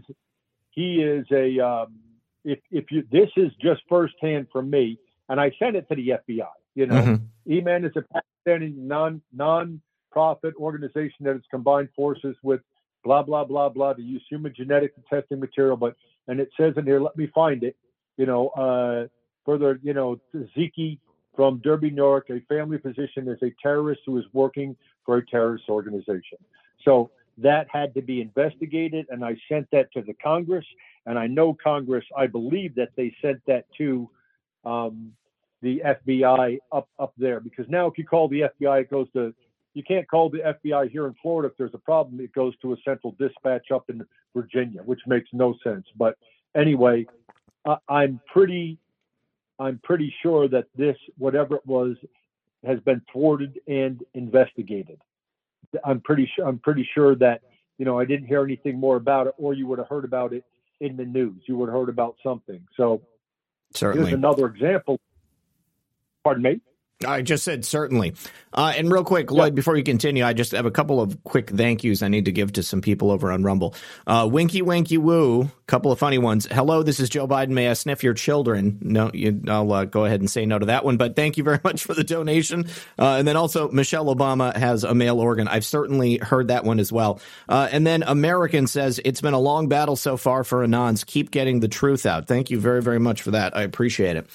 he 0.70 1.02
is 1.02 1.26
a 1.30 1.60
um, 1.60 1.98
if 2.44 2.60
if 2.70 2.86
you 2.90 3.06
this 3.12 3.28
is 3.36 3.52
just 3.60 3.82
firsthand 3.90 4.46
from 4.50 4.70
me, 4.70 4.98
and 5.32 5.40
I 5.40 5.50
sent 5.58 5.76
it 5.76 5.88
to 5.88 5.94
the 5.94 6.10
FBI. 6.10 6.46
You 6.74 6.86
know, 6.86 6.94
mm-hmm. 6.94 7.52
Eman 7.52 7.86
is 7.86 7.92
a 7.96 8.02
Pakistani 8.02 8.76
non 8.76 9.22
non-profit 9.32 10.54
organization 10.56 11.24
that 11.24 11.32
has 11.32 11.42
combined 11.50 11.88
forces 11.96 12.36
with 12.42 12.60
blah 13.02 13.22
blah 13.22 13.44
blah 13.44 13.70
blah 13.70 13.94
to 13.94 14.02
use 14.02 14.22
human 14.28 14.52
genetic 14.54 14.92
testing 15.08 15.40
material. 15.40 15.78
But 15.78 15.96
and 16.28 16.38
it 16.38 16.50
says 16.60 16.74
in 16.76 16.84
here, 16.84 17.00
let 17.00 17.16
me 17.16 17.28
find 17.34 17.64
it. 17.64 17.76
You 18.18 18.26
know, 18.26 18.48
uh, 18.48 19.06
further, 19.46 19.80
you 19.82 19.94
know, 19.94 20.20
Ziki 20.54 20.98
from 21.34 21.62
Derby, 21.64 21.88
New 21.88 22.02
York, 22.02 22.28
a 22.28 22.40
family 22.40 22.76
physician 22.76 23.26
is 23.26 23.38
a 23.42 23.54
terrorist 23.62 24.02
who 24.04 24.18
is 24.18 24.24
working 24.34 24.76
for 25.06 25.16
a 25.16 25.26
terrorist 25.26 25.64
organization. 25.70 26.36
So 26.84 27.10
that 27.38 27.68
had 27.72 27.94
to 27.94 28.02
be 28.02 28.20
investigated, 28.20 29.06
and 29.08 29.24
I 29.24 29.36
sent 29.48 29.70
that 29.72 29.90
to 29.94 30.02
the 30.02 30.12
Congress. 30.12 30.66
And 31.06 31.18
I 31.18 31.26
know 31.26 31.54
Congress, 31.54 32.04
I 32.14 32.26
believe 32.26 32.74
that 32.74 32.90
they 32.96 33.16
sent 33.22 33.40
that 33.46 33.64
to 33.78 34.10
um, 34.66 35.12
the 35.62 35.80
FBI 36.10 36.58
up 36.72 36.88
up 36.98 37.12
there 37.16 37.40
because 37.40 37.66
now 37.68 37.86
if 37.86 37.96
you 37.96 38.04
call 38.04 38.28
the 38.28 38.50
FBI, 38.60 38.82
it 38.82 38.90
goes 38.90 39.06
to 39.12 39.32
you 39.74 39.82
can't 39.82 40.06
call 40.08 40.28
the 40.28 40.56
FBI 40.64 40.90
here 40.90 41.06
in 41.06 41.14
Florida 41.22 41.48
if 41.48 41.56
there's 41.56 41.72
a 41.72 41.78
problem. 41.78 42.20
It 42.20 42.34
goes 42.34 42.54
to 42.60 42.74
a 42.74 42.76
central 42.84 43.16
dispatch 43.18 43.70
up 43.70 43.88
in 43.88 44.04
Virginia, 44.36 44.82
which 44.82 45.00
makes 45.06 45.30
no 45.32 45.54
sense. 45.64 45.86
But 45.96 46.18
anyway, 46.54 47.06
I, 47.66 47.76
I'm 47.88 48.20
pretty 48.30 48.78
I'm 49.58 49.80
pretty 49.82 50.12
sure 50.22 50.48
that 50.48 50.66
this 50.76 50.96
whatever 51.16 51.56
it 51.56 51.66
was 51.66 51.96
has 52.66 52.80
been 52.80 53.00
thwarted 53.12 53.60
and 53.66 54.02
investigated. 54.14 55.00
I'm 55.84 56.00
pretty 56.00 56.30
sure 56.34 56.46
I'm 56.46 56.58
pretty 56.58 56.88
sure 56.92 57.14
that 57.16 57.42
you 57.78 57.84
know 57.84 57.98
I 57.98 58.04
didn't 58.04 58.26
hear 58.26 58.44
anything 58.44 58.78
more 58.78 58.96
about 58.96 59.28
it, 59.28 59.34
or 59.38 59.54
you 59.54 59.66
would 59.68 59.78
have 59.78 59.88
heard 59.88 60.04
about 60.04 60.32
it 60.32 60.44
in 60.80 60.96
the 60.96 61.04
news. 61.04 61.42
You 61.46 61.56
would 61.58 61.68
have 61.68 61.78
heard 61.78 61.88
about 61.88 62.16
something. 62.22 62.66
So 62.76 63.00
certainly 63.74 64.10
here's 64.10 64.18
another 64.18 64.46
example 64.46 65.00
Pardon 66.24 66.42
me? 66.42 66.60
I 67.04 67.22
just 67.22 67.44
said 67.44 67.64
certainly. 67.64 68.14
Uh, 68.54 68.74
and 68.76 68.92
real 68.92 69.02
quick, 69.02 69.30
Lloyd, 69.30 69.54
before 69.54 69.76
you 69.76 69.82
continue, 69.82 70.24
I 70.24 70.34
just 70.34 70.52
have 70.52 70.66
a 70.66 70.70
couple 70.70 71.00
of 71.00 71.24
quick 71.24 71.50
thank 71.50 71.82
yous 71.84 72.02
I 72.02 72.08
need 72.08 72.26
to 72.26 72.32
give 72.32 72.52
to 72.52 72.62
some 72.62 72.82
people 72.82 73.10
over 73.10 73.32
on 73.32 73.42
Rumble. 73.42 73.74
Uh, 74.06 74.28
Winky 74.30 74.60
Winky 74.60 74.98
Woo, 74.98 75.50
couple 75.66 75.90
of 75.90 75.98
funny 75.98 76.18
ones. 76.18 76.46
Hello, 76.50 76.82
this 76.82 77.00
is 77.00 77.08
Joe 77.08 77.26
Biden. 77.26 77.48
May 77.48 77.70
I 77.70 77.72
sniff 77.72 78.04
your 78.04 78.12
children? 78.12 78.78
No, 78.82 79.10
you, 79.14 79.42
I'll 79.48 79.72
uh, 79.72 79.84
go 79.86 80.04
ahead 80.04 80.20
and 80.20 80.30
say 80.30 80.44
no 80.44 80.58
to 80.58 80.66
that 80.66 80.84
one, 80.84 80.98
but 80.98 81.16
thank 81.16 81.38
you 81.38 81.44
very 81.44 81.60
much 81.64 81.82
for 81.82 81.94
the 81.94 82.04
donation. 82.04 82.66
Uh, 82.98 83.16
and 83.16 83.26
then 83.26 83.36
also, 83.36 83.70
Michelle 83.70 84.14
Obama 84.14 84.54
has 84.54 84.84
a 84.84 84.94
male 84.94 85.18
organ. 85.18 85.48
I've 85.48 85.64
certainly 85.64 86.18
heard 86.18 86.48
that 86.48 86.64
one 86.64 86.78
as 86.78 86.92
well. 86.92 87.20
Uh, 87.48 87.68
and 87.72 87.86
then 87.86 88.02
American 88.02 88.66
says, 88.66 89.00
it's 89.02 89.22
been 89.22 89.34
a 89.34 89.40
long 89.40 89.68
battle 89.68 89.96
so 89.96 90.18
far 90.18 90.44
for 90.44 90.64
Anons. 90.66 91.06
Keep 91.06 91.30
getting 91.30 91.60
the 91.60 91.68
truth 91.68 92.04
out. 92.04 92.26
Thank 92.26 92.50
you 92.50 92.60
very, 92.60 92.82
very 92.82 93.00
much 93.00 93.22
for 93.22 93.30
that. 93.30 93.56
I 93.56 93.62
appreciate 93.62 94.16
it. 94.16 94.26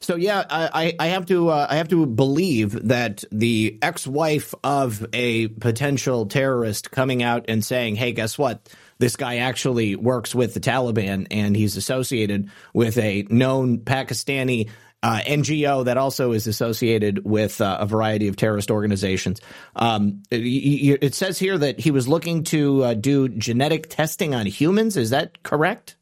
So 0.00 0.16
yeah, 0.16 0.44
I, 0.48 0.94
I 0.98 1.06
have 1.08 1.26
to 1.26 1.48
uh, 1.48 1.66
I 1.68 1.76
have 1.76 1.88
to 1.88 2.06
believe 2.06 2.88
that 2.88 3.24
the 3.32 3.78
ex-wife 3.82 4.54
of 4.62 5.06
a 5.12 5.48
potential 5.48 6.26
terrorist 6.26 6.90
coming 6.90 7.22
out 7.22 7.46
and 7.48 7.64
saying, 7.64 7.96
"Hey, 7.96 8.12
guess 8.12 8.38
what? 8.38 8.68
This 8.98 9.16
guy 9.16 9.38
actually 9.38 9.96
works 9.96 10.34
with 10.34 10.54
the 10.54 10.60
Taliban 10.60 11.26
and 11.30 11.54
he's 11.56 11.76
associated 11.76 12.50
with 12.72 12.98
a 12.98 13.26
known 13.28 13.78
Pakistani 13.78 14.70
uh, 15.02 15.20
NGO 15.20 15.84
that 15.84 15.98
also 15.98 16.32
is 16.32 16.46
associated 16.46 17.24
with 17.24 17.60
uh, 17.60 17.78
a 17.80 17.86
variety 17.86 18.28
of 18.28 18.36
terrorist 18.36 18.70
organizations. 18.70 19.40
Um, 19.74 20.22
it, 20.30 20.98
it, 21.02 21.14
says 21.14 21.38
here 21.38 21.56
that 21.56 21.78
he 21.78 21.90
was 21.90 22.08
looking 22.08 22.44
to 22.44 22.82
uh, 22.82 22.94
do 22.94 23.28
genetic 23.28 23.88
testing 23.88 24.34
on 24.34 24.46
humans. 24.46 24.96
Is 24.96 25.10
that 25.10 25.42
correct? 25.42 25.96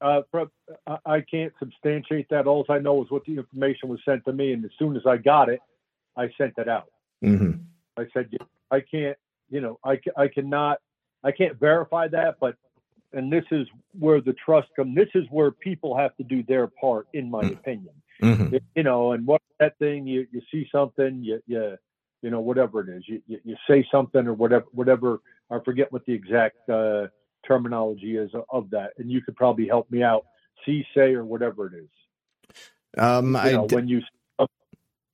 Uh, 0.00 0.22
I 1.04 1.20
can't 1.20 1.52
substantiate 1.58 2.28
that. 2.30 2.46
All 2.46 2.64
I 2.70 2.78
know 2.78 3.02
is 3.02 3.10
what 3.10 3.24
the 3.26 3.36
information 3.36 3.88
was 3.88 4.00
sent 4.04 4.24
to 4.24 4.32
me, 4.32 4.52
and 4.52 4.64
as 4.64 4.70
soon 4.78 4.96
as 4.96 5.02
I 5.06 5.18
got 5.18 5.48
it, 5.48 5.60
I 6.16 6.30
sent 6.38 6.54
it 6.56 6.68
out. 6.68 6.90
Mm-hmm. 7.22 7.52
I 7.98 8.06
said, 8.14 8.30
I 8.70 8.80
can't, 8.80 9.16
you 9.50 9.60
know, 9.60 9.78
I, 9.84 10.00
I 10.16 10.28
cannot, 10.28 10.78
I 11.22 11.32
can't 11.32 11.58
verify 11.60 12.08
that, 12.08 12.36
but, 12.40 12.56
and 13.12 13.30
this 13.30 13.44
is 13.50 13.66
where 13.98 14.20
the 14.20 14.32
trust 14.32 14.68
comes. 14.74 14.96
This 14.96 15.08
is 15.14 15.24
where 15.30 15.50
people 15.50 15.96
have 15.96 16.16
to 16.16 16.22
do 16.24 16.42
their 16.44 16.66
part, 16.66 17.06
in 17.12 17.30
my 17.30 17.42
mm-hmm. 17.42 17.54
opinion. 17.54 17.94
Mm-hmm. 18.22 18.56
You 18.74 18.82
know, 18.82 19.12
and 19.12 19.26
what 19.26 19.42
that 19.58 19.78
thing, 19.78 20.06
you, 20.06 20.26
you 20.32 20.40
see 20.50 20.66
something, 20.72 21.22
you, 21.22 21.42
you, 21.46 21.76
you 22.22 22.30
know, 22.30 22.40
whatever 22.40 22.80
it 22.80 22.88
is, 22.96 23.04
you, 23.06 23.20
you, 23.26 23.38
you 23.44 23.56
say 23.68 23.86
something 23.90 24.26
or 24.26 24.34
whatever, 24.34 24.66
whatever, 24.72 25.20
I 25.50 25.58
forget 25.64 25.92
what 25.92 26.06
the 26.06 26.12
exact, 26.12 26.68
uh, 26.70 27.08
terminology 27.46 28.16
is 28.16 28.30
of 28.50 28.70
that, 28.70 28.92
and 28.98 29.10
you 29.10 29.22
could 29.22 29.36
probably 29.36 29.66
help 29.66 29.90
me 29.90 30.02
out. 30.02 30.26
See, 30.66 30.84
say, 30.94 31.14
or 31.14 31.24
whatever 31.24 31.66
it 31.66 31.72
is. 31.74 31.88
Um, 32.98 33.38
you 33.44 33.52
know, 33.52 33.66
when 33.70 33.88
you 33.88 34.02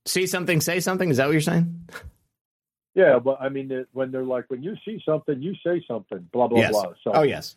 see 0.06 0.26
something, 0.26 0.60
say 0.60 0.80
something. 0.80 1.10
Is 1.10 1.18
that 1.18 1.26
what 1.26 1.32
you're 1.32 1.40
saying? 1.40 1.88
Yeah, 2.94 3.18
but 3.18 3.38
I 3.40 3.50
mean, 3.50 3.84
when 3.92 4.10
they're 4.10 4.24
like, 4.24 4.46
when 4.48 4.62
you 4.62 4.74
see 4.84 5.00
something, 5.04 5.42
you 5.42 5.54
say 5.64 5.84
something. 5.86 6.26
Blah 6.32 6.48
blah 6.48 6.60
yes. 6.60 6.72
blah. 6.72 6.92
So, 7.04 7.12
oh 7.12 7.22
yes. 7.22 7.56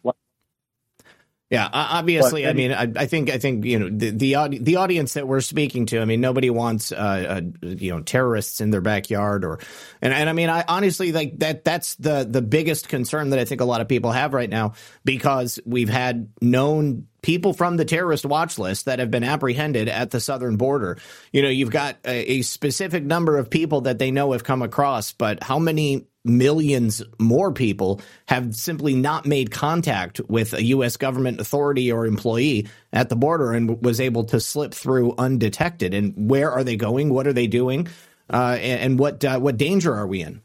Yeah, 1.50 1.68
obviously. 1.74 2.44
But, 2.44 2.50
I 2.50 2.54
mean, 2.54 2.72
I, 2.72 2.92
I, 2.96 3.06
think 3.08 3.32
I 3.32 3.40
think 3.40 3.66
you 3.66 3.80
know 3.80 3.90
the 3.90 4.12
the, 4.12 4.60
the 4.62 4.76
audience 4.76 5.14
that 5.14 5.28
we're 5.28 5.42
speaking 5.42 5.88
to. 5.88 6.00
I 6.00 6.06
mean, 6.06 6.22
nobody 6.22 6.52
wants 6.52 6.92
uh, 6.92 6.96
uh, 6.96 7.42
you 7.64 7.92
know 7.92 8.02
terrorists 8.02 8.62
in 8.62 8.70
their 8.70 8.82
backyard, 8.82 9.44
or 9.44 9.60
and 10.00 10.14
and 10.14 10.30
I 10.30 10.34
mean, 10.34 10.50
I 10.50 10.64
honestly 10.68 11.12
like 11.12 11.40
that. 11.40 11.64
That's 11.64 11.96
the 11.96 12.24
the 12.30 12.44
biggest 12.44 12.88
concern 12.88 13.32
that 13.32 13.40
I 13.40 13.46
think 13.46 13.62
a 13.62 13.66
lot 13.66 13.82
of 13.82 13.88
people 13.88 14.12
have 14.12 14.36
right 14.36 14.50
now 14.50 14.74
because 15.04 15.60
we've 15.66 15.90
had 15.90 16.30
known 16.40 17.08
people 17.24 17.54
from 17.54 17.78
the 17.78 17.86
terrorist 17.86 18.28
watch 18.28 18.60
list 18.60 18.86
that 18.86 19.00
have 19.00 19.10
been 19.10 19.24
apprehended 19.24 19.90
at 19.90 20.12
the 20.12 20.20
southern 20.20 20.56
border. 20.56 21.00
You 21.34 21.42
know, 21.42 21.50
you've 21.50 21.72
got 21.72 21.98
a, 22.06 22.34
a 22.34 22.42
specific 22.44 23.04
number 23.04 23.40
of 23.40 23.50
people 23.50 23.82
that 23.82 23.98
they 23.98 24.12
know 24.12 24.34
have 24.34 24.44
come 24.44 24.62
across, 24.62 25.14
but 25.14 25.44
how 25.44 25.58
many 25.58 26.06
millions 26.26 27.02
more 27.18 27.52
people 27.52 28.02
have 28.28 28.56
simply 28.56 28.94
not 28.94 29.26
made 29.26 29.52
contact 29.52 30.20
with 30.28 30.54
a 30.54 30.64
U.S. 30.66 30.98
government 30.98 31.40
authority 31.40 31.92
or 31.92 32.06
employee 32.06 32.68
at 32.92 33.10
the 33.10 33.16
border 33.16 33.54
and 33.54 33.82
was 33.84 34.00
able 34.00 34.26
to 34.26 34.40
slip 34.40 34.74
through 34.74 35.16
undetected. 35.18 35.94
And 35.94 36.30
where 36.30 36.52
are 36.52 36.64
they 36.64 36.76
going? 36.76 37.14
What 37.14 37.28
are 37.28 37.34
they 37.34 37.48
doing? 37.48 37.88
Uh, 38.30 38.58
and, 38.60 38.82
and, 38.82 39.00
what 39.00 39.26
uh, 39.26 39.40
what 39.40 39.58
danger 39.58 39.96
are 39.96 40.06
we 40.06 40.22
in? 40.22 40.42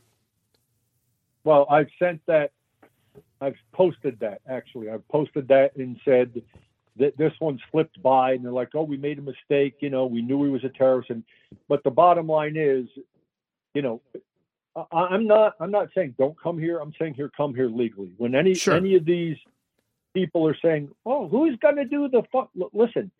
Well, 1.45 1.67
I've 1.71 1.91
sent 1.99 2.23
that. 2.27 2.53
I've 3.41 3.57
posted 3.73 4.19
that 4.21 4.41
actually. 4.49 4.89
I've 4.89 5.07
posted 5.09 5.49
that 5.49 5.77
and 5.77 6.01
said 6.03 6.41
that 6.97 7.19
this 7.19 7.33
one 7.41 7.61
slipped 7.71 8.03
by, 8.03 8.33
and 8.33 8.45
they're 8.45 8.53
like, 8.53 8.71
"Oh, 8.75 8.85
we 8.85 8.97
made 8.97 9.19
a 9.19 9.23
mistake. 9.23 9.75
You 9.81 9.91
know, 9.91 10.07
we 10.07 10.23
knew 10.23 10.43
he 10.45 10.51
was 10.51 10.65
a 10.65 10.71
terrorist." 10.71 11.11
And 11.11 11.25
but 11.69 11.85
the 11.85 11.91
bottom 11.91 12.27
line 12.27 12.55
is, 12.57 12.87
you 13.75 13.83
know, 13.83 14.01
I'm 14.91 15.27
not. 15.27 15.55
I'm 15.61 15.71
not 15.71 15.89
saying 15.95 16.15
don't 16.19 16.41
come 16.41 16.59
here. 16.59 16.79
I'm 16.79 16.93
saying 16.99 17.15
here, 17.15 17.31
come 17.37 17.55
here 17.55 17.69
legally. 17.69 18.13
When 18.17 18.35
any 18.35 18.55
sure. 18.55 18.75
any 18.75 18.97
of 18.97 19.05
these 19.05 19.37
people 20.15 20.47
are 20.47 20.57
saying, 20.61 20.91
"Oh, 21.07 21.29
who's 21.29 21.57
going 21.61 21.77
to 21.77 21.85
do 21.85 22.09
the 22.09 22.23
fuck?" 22.33 22.51
Listen, 22.73 23.11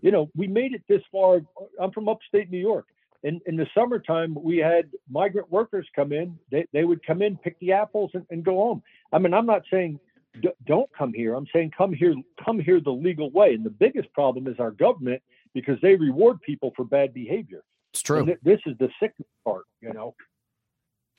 you 0.00 0.10
know, 0.10 0.28
we 0.36 0.48
made 0.48 0.74
it 0.74 0.82
this 0.88 1.02
far. 1.12 1.40
I'm 1.80 1.92
from 1.92 2.08
upstate 2.08 2.50
New 2.50 2.58
York. 2.58 2.86
In 3.22 3.40
in 3.46 3.56
the 3.56 3.66
summertime, 3.76 4.36
we 4.40 4.58
had 4.58 4.90
migrant 5.08 5.50
workers 5.50 5.86
come 5.94 6.12
in. 6.12 6.38
They 6.50 6.66
they 6.72 6.84
would 6.84 7.04
come 7.06 7.22
in, 7.22 7.36
pick 7.36 7.58
the 7.60 7.72
apples, 7.72 8.10
and, 8.14 8.26
and 8.30 8.44
go 8.44 8.56
home. 8.56 8.82
I 9.12 9.18
mean, 9.18 9.34
I'm 9.34 9.46
not 9.46 9.62
saying 9.70 10.00
d- 10.40 10.50
don't 10.66 10.90
come 10.96 11.12
here. 11.12 11.34
I'm 11.34 11.46
saying 11.52 11.72
come 11.76 11.92
here, 11.92 12.14
come 12.44 12.58
here 12.58 12.80
the 12.80 12.90
legal 12.90 13.30
way. 13.30 13.54
And 13.54 13.64
the 13.64 13.70
biggest 13.70 14.12
problem 14.12 14.46
is 14.46 14.58
our 14.58 14.70
government 14.70 15.22
because 15.54 15.78
they 15.80 15.94
reward 15.94 16.40
people 16.42 16.72
for 16.76 16.84
bad 16.84 17.14
behavior. 17.14 17.62
It's 17.92 18.02
true. 18.02 18.24
Th- 18.24 18.38
this 18.42 18.60
is 18.66 18.76
the 18.78 18.88
sick 19.00 19.14
part, 19.44 19.64
you 19.80 19.92
know. 19.92 20.14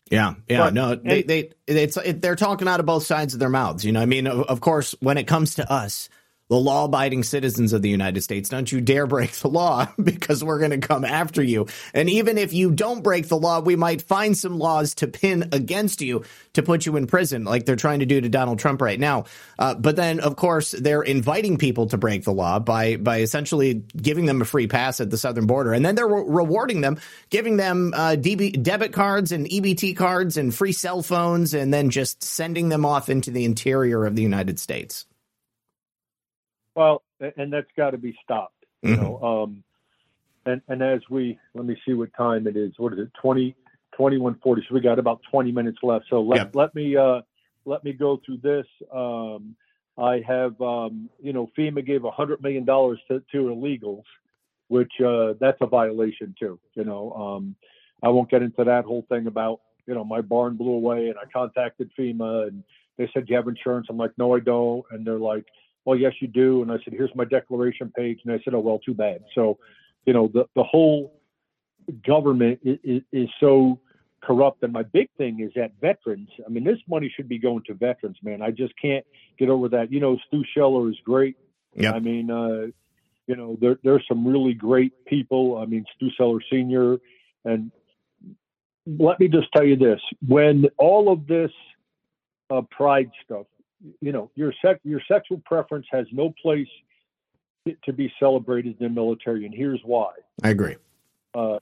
Yeah, 0.09 0.35
yeah, 0.47 0.57
but, 0.57 0.73
no, 0.73 0.95
they, 0.95 1.21
they, 1.21 1.51
it's, 1.67 1.95
it, 1.97 2.21
they're 2.21 2.35
talking 2.35 2.67
out 2.67 2.79
of 2.79 2.85
both 2.85 3.03
sides 3.03 3.33
of 3.35 3.39
their 3.39 3.49
mouths. 3.49 3.85
You 3.85 3.91
know, 3.91 4.01
I 4.01 4.05
mean, 4.05 4.25
of, 4.25 4.41
of, 4.41 4.59
course, 4.59 4.95
when 4.99 5.17
it 5.17 5.27
comes 5.27 5.55
to 5.55 5.71
us, 5.71 6.09
the 6.49 6.55
law 6.55 6.85
abiding 6.85 7.21
citizens 7.21 7.73
of 7.73 7.83
the 7.83 7.89
United 7.89 8.21
States, 8.21 8.49
don't 8.49 8.71
you 8.71 8.81
dare 8.81 9.05
break 9.05 9.31
the 9.33 9.47
law 9.47 9.87
because 10.03 10.43
we're 10.43 10.57
going 10.57 10.71
to 10.71 10.79
come 10.79 11.05
after 11.05 11.43
you. 11.43 11.67
And 11.93 12.09
even 12.09 12.37
if 12.37 12.53
you 12.53 12.71
don't 12.71 13.03
break 13.03 13.27
the 13.27 13.37
law, 13.37 13.59
we 13.59 13.75
might 13.75 14.01
find 14.01 14.35
some 14.35 14.57
laws 14.57 14.95
to 14.95 15.07
pin 15.07 15.49
against 15.51 16.01
you 16.01 16.25
to 16.53 16.63
put 16.63 16.87
you 16.87 16.97
in 16.97 17.05
prison, 17.05 17.43
like 17.43 17.65
they're 17.65 17.75
trying 17.75 17.99
to 17.99 18.07
do 18.07 18.19
to 18.19 18.29
Donald 18.29 18.57
Trump 18.57 18.81
right 18.81 18.99
now. 18.99 19.25
Uh, 19.59 19.75
but 19.75 19.95
then, 19.95 20.19
of 20.19 20.35
course, 20.35 20.71
they're 20.71 21.03
inviting 21.03 21.57
people 21.57 21.85
to 21.87 21.97
break 21.97 22.23
the 22.23 22.33
law 22.33 22.57
by 22.59 22.97
by 22.97 23.19
essentially 23.19 23.83
giving 23.95 24.25
them 24.25 24.41
a 24.41 24.45
free 24.45 24.67
pass 24.67 24.99
at 24.99 25.11
the 25.11 25.17
southern 25.17 25.45
border, 25.45 25.71
and 25.71 25.85
then 25.85 25.93
they're 25.93 26.07
re- 26.07 26.23
rewarding 26.25 26.81
them, 26.81 26.99
giving 27.29 27.57
them 27.57 27.93
uh, 27.95 28.15
DB, 28.17 28.61
debit 28.61 28.91
cards 28.91 29.31
and 29.31 29.47
EBT 29.47 29.95
cards 29.95 30.37
and 30.37 30.53
free 30.53 30.71
cell 30.71 31.03
phones, 31.03 31.53
and 31.53 31.71
then 31.73 31.91
just 31.91 32.23
sending 32.23 32.69
them 32.69 32.85
off 32.85 33.09
into 33.09 33.29
the 33.29 33.45
interior 33.45 34.05
of 34.05 34.15
the 34.15 34.23
United 34.23 34.59
States. 34.59 35.05
Well, 36.75 37.03
and 37.19 37.51
that's 37.51 37.67
got 37.75 37.91
to 37.91 37.97
be 37.97 38.17
stopped. 38.23 38.53
You 38.81 38.95
mm-hmm. 38.95 39.01
know, 39.03 39.21
um, 39.21 39.63
and 40.45 40.61
and 40.67 40.81
as 40.81 41.01
we 41.09 41.37
let 41.53 41.65
me 41.65 41.77
see 41.85 41.93
what 41.93 42.09
time 42.17 42.47
it 42.47 42.55
is. 42.55 42.71
What 42.77 42.93
is 42.93 42.99
it? 42.99 43.11
20, 43.21 43.51
2140. 43.93 44.65
So 44.67 44.75
we 44.75 44.81
got 44.81 44.99
about 44.99 45.21
twenty 45.29 45.51
minutes 45.51 45.79
left. 45.83 46.05
So 46.09 46.21
let 46.21 46.37
yep. 46.37 46.55
let 46.55 46.75
me 46.75 46.95
uh, 46.95 47.21
let 47.65 47.83
me 47.83 47.93
go 47.93 48.21
through 48.25 48.37
this. 48.37 48.65
Um, 48.93 49.55
I 49.97 50.21
have 50.25 50.59
um, 50.61 51.09
you 51.21 51.33
know 51.33 51.49
FEMA 51.57 51.85
gave 51.85 52.05
a 52.05 52.11
hundred 52.11 52.41
million 52.41 52.65
dollars 52.65 52.99
to, 53.09 53.21
to 53.31 53.37
illegals, 53.37 54.03
which 54.69 54.93
uh, 55.05 55.33
that's 55.39 55.57
a 55.61 55.67
violation 55.67 56.33
too. 56.39 56.59
You 56.75 56.85
know, 56.85 57.11
um, 57.13 57.55
I 58.01 58.09
won't 58.09 58.29
get 58.29 58.41
into 58.41 58.63
that 58.63 58.85
whole 58.85 59.05
thing 59.09 59.27
about 59.27 59.59
you 59.85 59.93
know 59.93 60.05
my 60.05 60.21
barn 60.21 60.55
blew 60.55 60.73
away 60.73 61.09
and 61.09 61.15
I 61.17 61.29
contacted 61.31 61.91
FEMA 61.97 62.47
and 62.47 62.63
they 62.97 63.09
said 63.13 63.25
you 63.27 63.35
have 63.35 63.47
insurance. 63.47 63.87
I'm 63.89 63.97
like, 63.97 64.11
no, 64.17 64.35
I 64.35 64.39
don't. 64.39 64.85
And 64.91 65.05
they're 65.07 65.17
like, 65.17 65.45
well, 65.85 65.97
yes, 65.97 66.13
you 66.19 66.27
do. 66.27 66.61
And 66.61 66.71
I 66.71 66.75
said, 66.83 66.93
here's 66.93 67.13
my 67.15 67.25
declaration 67.25 67.91
page. 67.95 68.19
And 68.23 68.33
I 68.33 68.39
said, 68.43 68.53
oh, 68.53 68.59
well, 68.59 68.79
too 68.79 68.93
bad. 68.93 69.23
So, 69.33 69.57
you 70.05 70.13
know, 70.13 70.29
the, 70.33 70.45
the 70.55 70.63
whole 70.63 71.19
government 72.05 72.59
is, 72.63 72.77
is, 72.83 73.01
is 73.11 73.29
so 73.39 73.79
corrupt. 74.21 74.63
And 74.63 74.73
my 74.73 74.83
big 74.83 75.09
thing 75.17 75.39
is 75.39 75.51
that 75.55 75.71
veterans, 75.81 76.29
I 76.45 76.49
mean, 76.49 76.63
this 76.63 76.79
money 76.87 77.11
should 77.15 77.29
be 77.29 77.39
going 77.39 77.63
to 77.67 77.73
veterans, 77.73 78.17
man. 78.21 78.41
I 78.41 78.51
just 78.51 78.73
can't 78.81 79.05
get 79.37 79.49
over 79.49 79.69
that. 79.69 79.91
You 79.91 79.99
know, 79.99 80.17
Stu 80.27 80.43
Scheller 80.53 80.89
is 80.89 80.97
great. 81.03 81.37
Yeah. 81.75 81.93
I 81.93 81.99
mean, 81.99 82.29
uh, 82.29 82.67
you 83.27 83.35
know, 83.35 83.57
there, 83.61 83.77
there's 83.83 84.03
some 84.07 84.27
really 84.27 84.53
great 84.53 85.05
people. 85.05 85.57
I 85.57 85.65
mean, 85.65 85.85
Stu 85.95 86.09
Scheller 86.15 86.39
Sr. 86.51 86.97
And 87.45 87.71
let 88.85 89.19
me 89.19 89.27
just 89.27 89.47
tell 89.53 89.63
you 89.63 89.75
this 89.75 90.01
when 90.27 90.65
all 90.77 91.11
of 91.11 91.27
this 91.27 91.51
uh, 92.49 92.61
pride 92.71 93.11
stuff 93.23 93.45
you 94.01 94.11
know, 94.11 94.29
your 94.35 94.53
sex, 94.63 94.79
your 94.83 95.01
sexual 95.07 95.41
preference 95.45 95.85
has 95.91 96.05
no 96.11 96.33
place 96.41 96.67
to 97.83 97.93
be 97.93 98.11
celebrated 98.19 98.75
in 98.79 98.87
the 98.87 98.93
military, 98.93 99.45
and 99.45 99.53
here's 99.53 99.81
why. 99.83 100.11
I 100.43 100.49
agree. 100.49 100.75
Uh, 101.33 101.59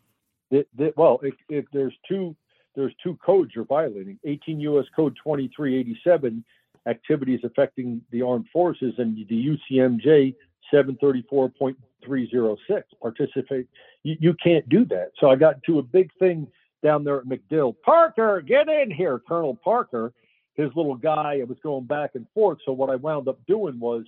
it, 0.51 0.67
it, 0.77 0.95
well, 0.95 1.19
if, 1.23 1.33
if 1.49 1.65
there's 1.73 1.95
two 2.07 2.35
there's 2.75 2.93
two 3.03 3.17
codes 3.25 3.51
you're 3.55 3.65
violating 3.65 4.19
18 4.23 4.59
U.S. 4.61 4.85
Code 4.95 5.17
2387, 5.23 6.45
activities 6.87 7.39
affecting 7.43 8.01
the 8.11 8.21
armed 8.21 8.45
forces, 8.53 8.93
and 8.99 9.17
the 9.27 9.57
UCMJ 9.71 10.35
734.306, 10.71 12.83
participate. 13.01 13.67
You, 14.03 14.15
you 14.19 14.35
can't 14.35 14.69
do 14.69 14.85
that. 14.85 15.09
So 15.19 15.31
I 15.31 15.35
got 15.35 15.55
into 15.55 15.79
a 15.79 15.83
big 15.83 16.11
thing 16.19 16.47
down 16.83 17.03
there 17.03 17.17
at 17.17 17.25
MacDill. 17.25 17.77
Parker, 17.83 18.41
get 18.41 18.69
in 18.69 18.91
here, 18.91 19.19
Colonel 19.27 19.55
Parker 19.55 20.13
his 20.57 20.71
little 20.75 20.95
guy. 20.95 21.35
It 21.35 21.47
was 21.47 21.57
going 21.63 21.85
back 21.85 22.11
and 22.15 22.25
forth. 22.33 22.57
So 22.65 22.73
what 22.73 22.89
I 22.89 22.95
wound 22.95 23.27
up 23.27 23.39
doing 23.47 23.79
was 23.79 24.03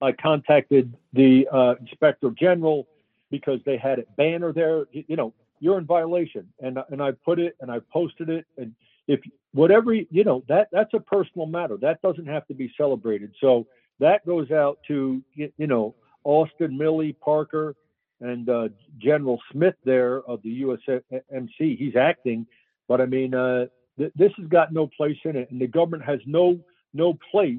I 0.00 0.12
contacted 0.12 0.94
the 1.12 1.48
uh, 1.50 1.74
inspector 1.80 2.30
general 2.38 2.86
because 3.30 3.60
they 3.64 3.76
had 3.76 3.98
a 3.98 4.04
banner 4.16 4.52
there. 4.52 4.84
You 4.92 5.16
know, 5.16 5.32
you're 5.58 5.78
in 5.78 5.86
violation, 5.86 6.46
and 6.60 6.78
and 6.90 7.02
I 7.02 7.12
put 7.12 7.38
it 7.38 7.56
and 7.60 7.70
I 7.70 7.80
posted 7.92 8.28
it, 8.28 8.46
and 8.56 8.74
if 9.08 9.20
whatever 9.52 9.92
you 9.92 10.24
know 10.24 10.44
that 10.48 10.68
that's 10.70 10.94
a 10.94 11.00
personal 11.00 11.46
matter. 11.46 11.76
That 11.78 12.00
doesn't 12.02 12.26
have 12.26 12.46
to 12.48 12.54
be 12.54 12.72
celebrated. 12.76 13.34
So 13.40 13.66
that 13.98 14.24
goes 14.26 14.50
out 14.50 14.78
to 14.88 15.22
you 15.34 15.66
know 15.66 15.94
Austin, 16.24 16.78
Milley, 16.78 17.18
Parker, 17.18 17.74
and 18.20 18.48
uh, 18.48 18.68
General 18.98 19.40
Smith 19.50 19.76
there 19.84 20.20
of 20.22 20.42
the 20.42 20.62
USMC. 20.62 21.78
He's 21.78 21.96
acting, 21.96 22.46
but 22.86 23.00
I 23.00 23.06
mean. 23.06 23.34
Uh, 23.34 23.66
this 23.96 24.32
has 24.36 24.46
got 24.48 24.72
no 24.72 24.86
place 24.86 25.18
in 25.24 25.36
it, 25.36 25.50
and 25.50 25.60
the 25.60 25.66
government 25.66 26.04
has 26.04 26.20
no 26.26 26.58
no 26.92 27.16
place 27.30 27.58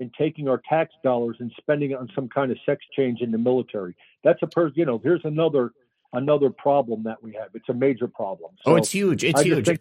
in 0.00 0.10
taking 0.18 0.48
our 0.48 0.60
tax 0.68 0.92
dollars 1.02 1.36
and 1.40 1.52
spending 1.58 1.92
it 1.92 1.98
on 1.98 2.08
some 2.14 2.28
kind 2.28 2.50
of 2.50 2.58
sex 2.66 2.84
change 2.96 3.20
in 3.20 3.30
the 3.30 3.38
military. 3.38 3.96
That's 4.22 4.42
a 4.42 4.46
per 4.46 4.70
you 4.74 4.84
know. 4.84 4.98
Here's 5.02 5.24
another 5.24 5.72
another 6.12 6.50
problem 6.50 7.04
that 7.04 7.22
we 7.22 7.32
have. 7.34 7.48
It's 7.54 7.68
a 7.68 7.74
major 7.74 8.08
problem. 8.08 8.52
So 8.64 8.72
oh, 8.72 8.76
it's 8.76 8.90
huge. 8.90 9.24
It's 9.24 9.42
huge. 9.42 9.66
Think- 9.66 9.80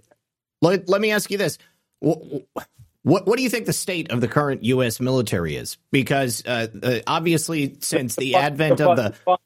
let, 0.61 0.87
let 0.87 1.01
me 1.01 1.11
ask 1.11 1.29
you 1.29 1.37
this. 1.37 1.57
What, 1.99 3.27
what 3.27 3.35
do 3.35 3.43
you 3.43 3.49
think 3.49 3.65
the 3.65 3.73
state 3.73 4.11
of 4.11 4.21
the 4.21 4.29
current 4.29 4.63
U.S. 4.63 5.01
military 5.01 5.57
is? 5.57 5.77
Because 5.91 6.43
uh, 6.45 6.67
uh, 6.81 6.99
obviously, 7.05 7.75
since 7.81 8.15
the, 8.15 8.31
the 8.31 8.35
advent 8.35 8.77
the, 8.77 8.89
of 8.89 8.97
the, 8.97 9.37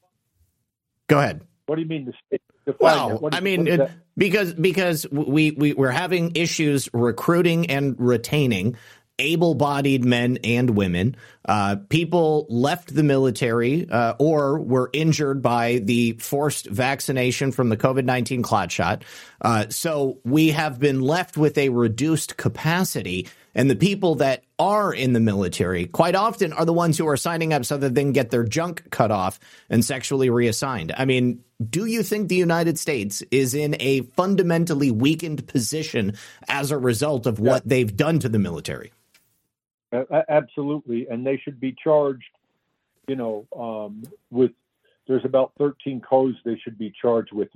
go 1.07 1.17
ahead. 1.17 1.41
What 1.65 1.75
do 1.75 1.81
you 1.81 1.87
mean 1.87 2.05
the 2.05 2.13
state? 2.27 2.41
Well, 2.79 3.29
I 3.31 3.39
mean, 3.39 3.67
it, 3.67 3.91
because 4.17 4.53
because 4.53 5.07
we, 5.11 5.51
we 5.51 5.73
we're 5.73 5.89
having 5.89 6.35
issues 6.35 6.89
recruiting 6.93 7.69
and 7.69 7.95
retaining 7.99 8.75
able-bodied 9.19 10.05
men 10.05 10.37
and 10.43 10.69
women. 10.71 11.15
Uh, 11.43 11.77
people 11.89 12.45
left 12.49 12.93
the 12.93 13.01
military 13.01 13.89
uh, 13.89 14.13
or 14.19 14.59
were 14.59 14.91
injured 14.93 15.41
by 15.41 15.79
the 15.83 16.11
forced 16.13 16.67
vaccination 16.67 17.51
from 17.51 17.69
the 17.69 17.77
COVID 17.77 18.05
nineteen 18.05 18.43
clot 18.43 18.71
shot. 18.71 19.03
Uh, 19.41 19.65
so 19.69 20.19
we 20.23 20.49
have 20.49 20.79
been 20.79 21.01
left 21.01 21.35
with 21.35 21.57
a 21.57 21.69
reduced 21.69 22.37
capacity. 22.37 23.27
And 23.57 23.71
the 23.71 23.75
people 23.75 24.15
that 24.15 24.43
are 24.59 24.93
in 24.93 25.13
the 25.13 25.19
military 25.19 25.87
quite 25.87 26.13
often 26.13 26.53
are 26.53 26.63
the 26.63 26.71
ones 26.71 26.95
who 26.95 27.07
are 27.07 27.17
signing 27.17 27.53
up 27.53 27.65
so 27.65 27.75
that 27.75 27.95
they 27.95 28.03
can 28.03 28.11
get 28.13 28.29
their 28.29 28.43
junk 28.43 28.91
cut 28.91 29.09
off 29.09 29.39
and 29.67 29.83
sexually 29.83 30.29
reassigned. 30.29 30.93
I 30.95 31.05
mean, 31.05 31.43
do 31.67 31.87
you 31.87 32.03
think 32.03 32.29
the 32.29 32.35
United 32.35 32.77
States 32.77 33.23
is 33.31 33.55
in 33.55 33.75
a 33.79 34.01
fundamentally 34.15 34.91
weakened 34.91 35.47
position 35.47 36.13
as 36.47 36.69
a 36.69 36.77
result 36.77 37.25
of 37.25 37.39
what 37.39 37.63
yeah. 37.63 37.69
they've 37.69 37.97
done 37.97 38.19
to 38.19 38.29
the 38.29 38.37
military? 38.37 38.93
Absolutely, 40.29 41.07
and 41.09 41.25
they 41.25 41.37
should 41.37 41.59
be 41.59 41.75
charged. 41.83 42.29
You 43.07 43.15
know, 43.15 43.47
um, 43.57 44.03
with 44.29 44.51
there's 45.07 45.25
about 45.25 45.53
13 45.57 46.01
codes 46.01 46.37
they 46.45 46.59
should 46.63 46.77
be 46.77 46.93
charged 47.01 47.33
with, 47.33 47.47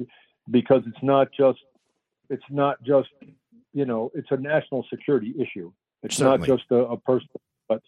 because 0.49 0.81
it's 0.87 1.03
not 1.03 1.27
just 1.37 1.59
it's 2.29 2.43
not 2.49 2.81
just 2.81 3.09
you 3.73 3.85
know 3.85 4.11
it's 4.15 4.29
a 4.31 4.37
national 4.37 4.83
security 4.89 5.35
issue. 5.37 5.71
It's 6.03 6.17
Certainly. 6.17 6.47
not 6.47 6.57
just 6.57 6.71
a, 6.71 6.75
a 6.75 6.97
person, 6.97 7.29
but 7.67 7.81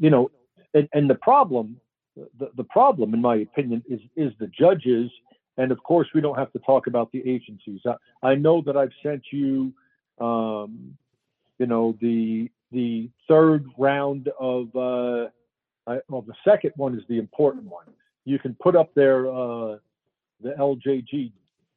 you 0.00 0.10
know, 0.10 0.30
and, 0.72 0.88
and 0.92 1.08
the 1.08 1.14
problem, 1.14 1.80
the, 2.16 2.50
the 2.56 2.64
problem, 2.64 3.14
in 3.14 3.20
my 3.20 3.36
opinion, 3.36 3.82
is 3.88 4.00
is 4.16 4.32
the 4.38 4.48
judges, 4.48 5.10
and 5.56 5.72
of 5.72 5.82
course 5.82 6.08
we 6.14 6.20
don't 6.20 6.38
have 6.38 6.52
to 6.52 6.58
talk 6.60 6.86
about 6.86 7.12
the 7.12 7.22
agencies. 7.28 7.80
I, 7.86 7.94
I 8.30 8.34
know 8.34 8.62
that 8.66 8.76
I've 8.76 8.92
sent 9.02 9.22
you, 9.32 9.72
um, 10.20 10.96
you 11.58 11.66
know, 11.66 11.96
the 12.00 12.50
the 12.74 13.08
third 13.28 13.66
round 13.78 14.28
of, 14.38 14.74
uh, 14.74 15.28
I, 15.86 16.00
well, 16.08 16.22
the 16.22 16.34
second 16.44 16.72
one 16.76 16.98
is 16.98 17.04
the 17.08 17.18
important 17.18 17.64
one. 17.64 17.86
You 18.24 18.38
can 18.40 18.56
put 18.60 18.74
up 18.74 18.90
there 18.94 19.28
uh, 19.28 19.76
the 20.42 20.50
LJG, 20.58 21.32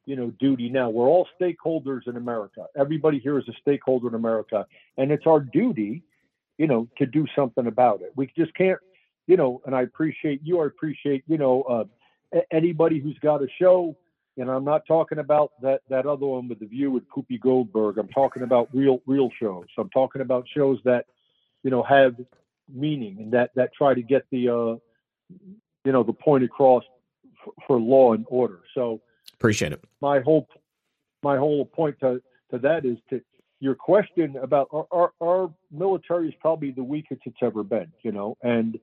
you 0.08 0.16
know, 0.16 0.32
duty. 0.40 0.70
Now 0.70 0.88
we're 0.88 1.06
all 1.06 1.28
stakeholders 1.40 2.08
in 2.08 2.16
America. 2.16 2.64
Everybody 2.76 3.18
here 3.18 3.38
is 3.38 3.46
a 3.48 3.52
stakeholder 3.60 4.08
in 4.08 4.14
America, 4.14 4.66
and 4.96 5.12
it's 5.12 5.26
our 5.26 5.40
duty, 5.40 6.02
you 6.56 6.66
know, 6.66 6.88
to 6.96 7.04
do 7.04 7.26
something 7.36 7.66
about 7.66 8.00
it. 8.00 8.12
We 8.16 8.32
just 8.36 8.54
can't, 8.54 8.78
you 9.26 9.36
know. 9.36 9.60
And 9.66 9.74
I 9.74 9.82
appreciate 9.82 10.40
you. 10.42 10.62
I 10.62 10.66
appreciate, 10.66 11.24
you 11.28 11.36
know, 11.36 11.62
uh, 11.62 12.40
anybody 12.50 13.00
who's 13.00 13.18
got 13.18 13.42
a 13.42 13.48
show 13.60 13.96
and 14.38 14.50
I'm 14.50 14.64
not 14.64 14.86
talking 14.86 15.18
about 15.18 15.52
that 15.62 15.80
that 15.90 16.06
other 16.06 16.26
one 16.26 16.48
with 16.48 16.60
the 16.60 16.66
view 16.66 16.90
with 16.90 17.08
poopy 17.08 17.38
Goldberg. 17.38 17.98
I'm 17.98 18.08
talking 18.08 18.44
about 18.44 18.68
real 18.72 19.00
real 19.06 19.30
shows. 19.40 19.66
I'm 19.76 19.90
talking 19.90 20.22
about 20.22 20.46
shows 20.56 20.78
that 20.84 21.06
you 21.62 21.70
know 21.70 21.82
have 21.82 22.14
meaning 22.72 23.18
and 23.18 23.32
that 23.32 23.50
that 23.56 23.74
try 23.76 23.94
to 23.94 24.02
get 24.02 24.24
the 24.30 24.48
uh, 24.48 24.76
you 25.84 25.92
know 25.92 26.02
the 26.02 26.12
point 26.12 26.44
across 26.44 26.84
for, 27.44 27.52
for 27.66 27.80
law 27.80 28.12
and 28.12 28.24
order. 28.28 28.60
So 28.74 29.00
appreciate 29.38 29.72
it. 29.72 29.84
My 30.00 30.20
whole 30.20 30.48
my 31.22 31.36
whole 31.36 31.64
point 31.64 31.96
to 32.00 32.22
to 32.50 32.58
that 32.58 32.84
is 32.84 32.98
to 33.10 33.20
your 33.60 33.74
question 33.74 34.36
about 34.36 34.68
our, 34.72 34.86
our, 34.92 35.12
our 35.20 35.54
military 35.72 36.28
is 36.28 36.34
probably 36.40 36.70
the 36.70 36.84
weakest 36.84 37.22
it's 37.24 37.38
ever 37.42 37.64
been, 37.64 37.90
you 38.02 38.12
know, 38.12 38.36
and 38.42 38.78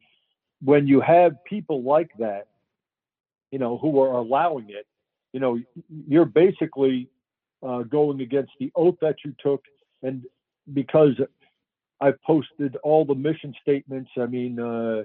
when 0.61 0.85
you 0.85 0.99
have 0.99 1.31
people 1.45 1.81
like 1.83 2.11
that, 2.19 2.47
you 3.51 3.59
know, 3.59 3.77
who 3.77 4.01
are 4.01 4.11
allowing 4.11 4.69
it, 4.69 4.85
you 5.31 5.39
know, 5.39 5.59
you're 6.07 6.25
basically 6.25 7.09
uh, 7.65 7.83
going 7.83 8.21
against 8.21 8.51
the 8.59 8.71
oath 8.75 8.95
that 9.01 9.15
you 9.23 9.33
took, 9.41 9.63
and 10.03 10.23
because 10.73 11.13
I've 12.01 12.21
posted 12.23 12.75
all 12.83 13.05
the 13.05 13.15
mission 13.15 13.53
statements. 13.61 14.11
I 14.17 14.25
mean, 14.25 14.59
uh, 14.59 15.03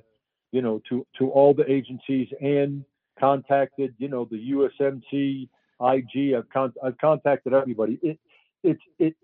you 0.53 0.63
know, 0.63 0.83
to 0.89 1.07
to 1.19 1.31
all 1.31 1.55
the 1.55 1.71
agencies 1.71 2.29
and 2.41 2.85
contacted, 3.19 3.95
you 3.99 4.09
know, 4.09 4.27
the 4.31 4.53
USMC, 4.53 5.49
IG. 5.81 6.35
I've 6.35 6.49
con- 6.51 6.75
I've 6.83 6.99
contacted 6.99 7.53
everybody. 7.53 7.99
It 8.03 8.19
it's 8.63 8.83
it 8.99 9.15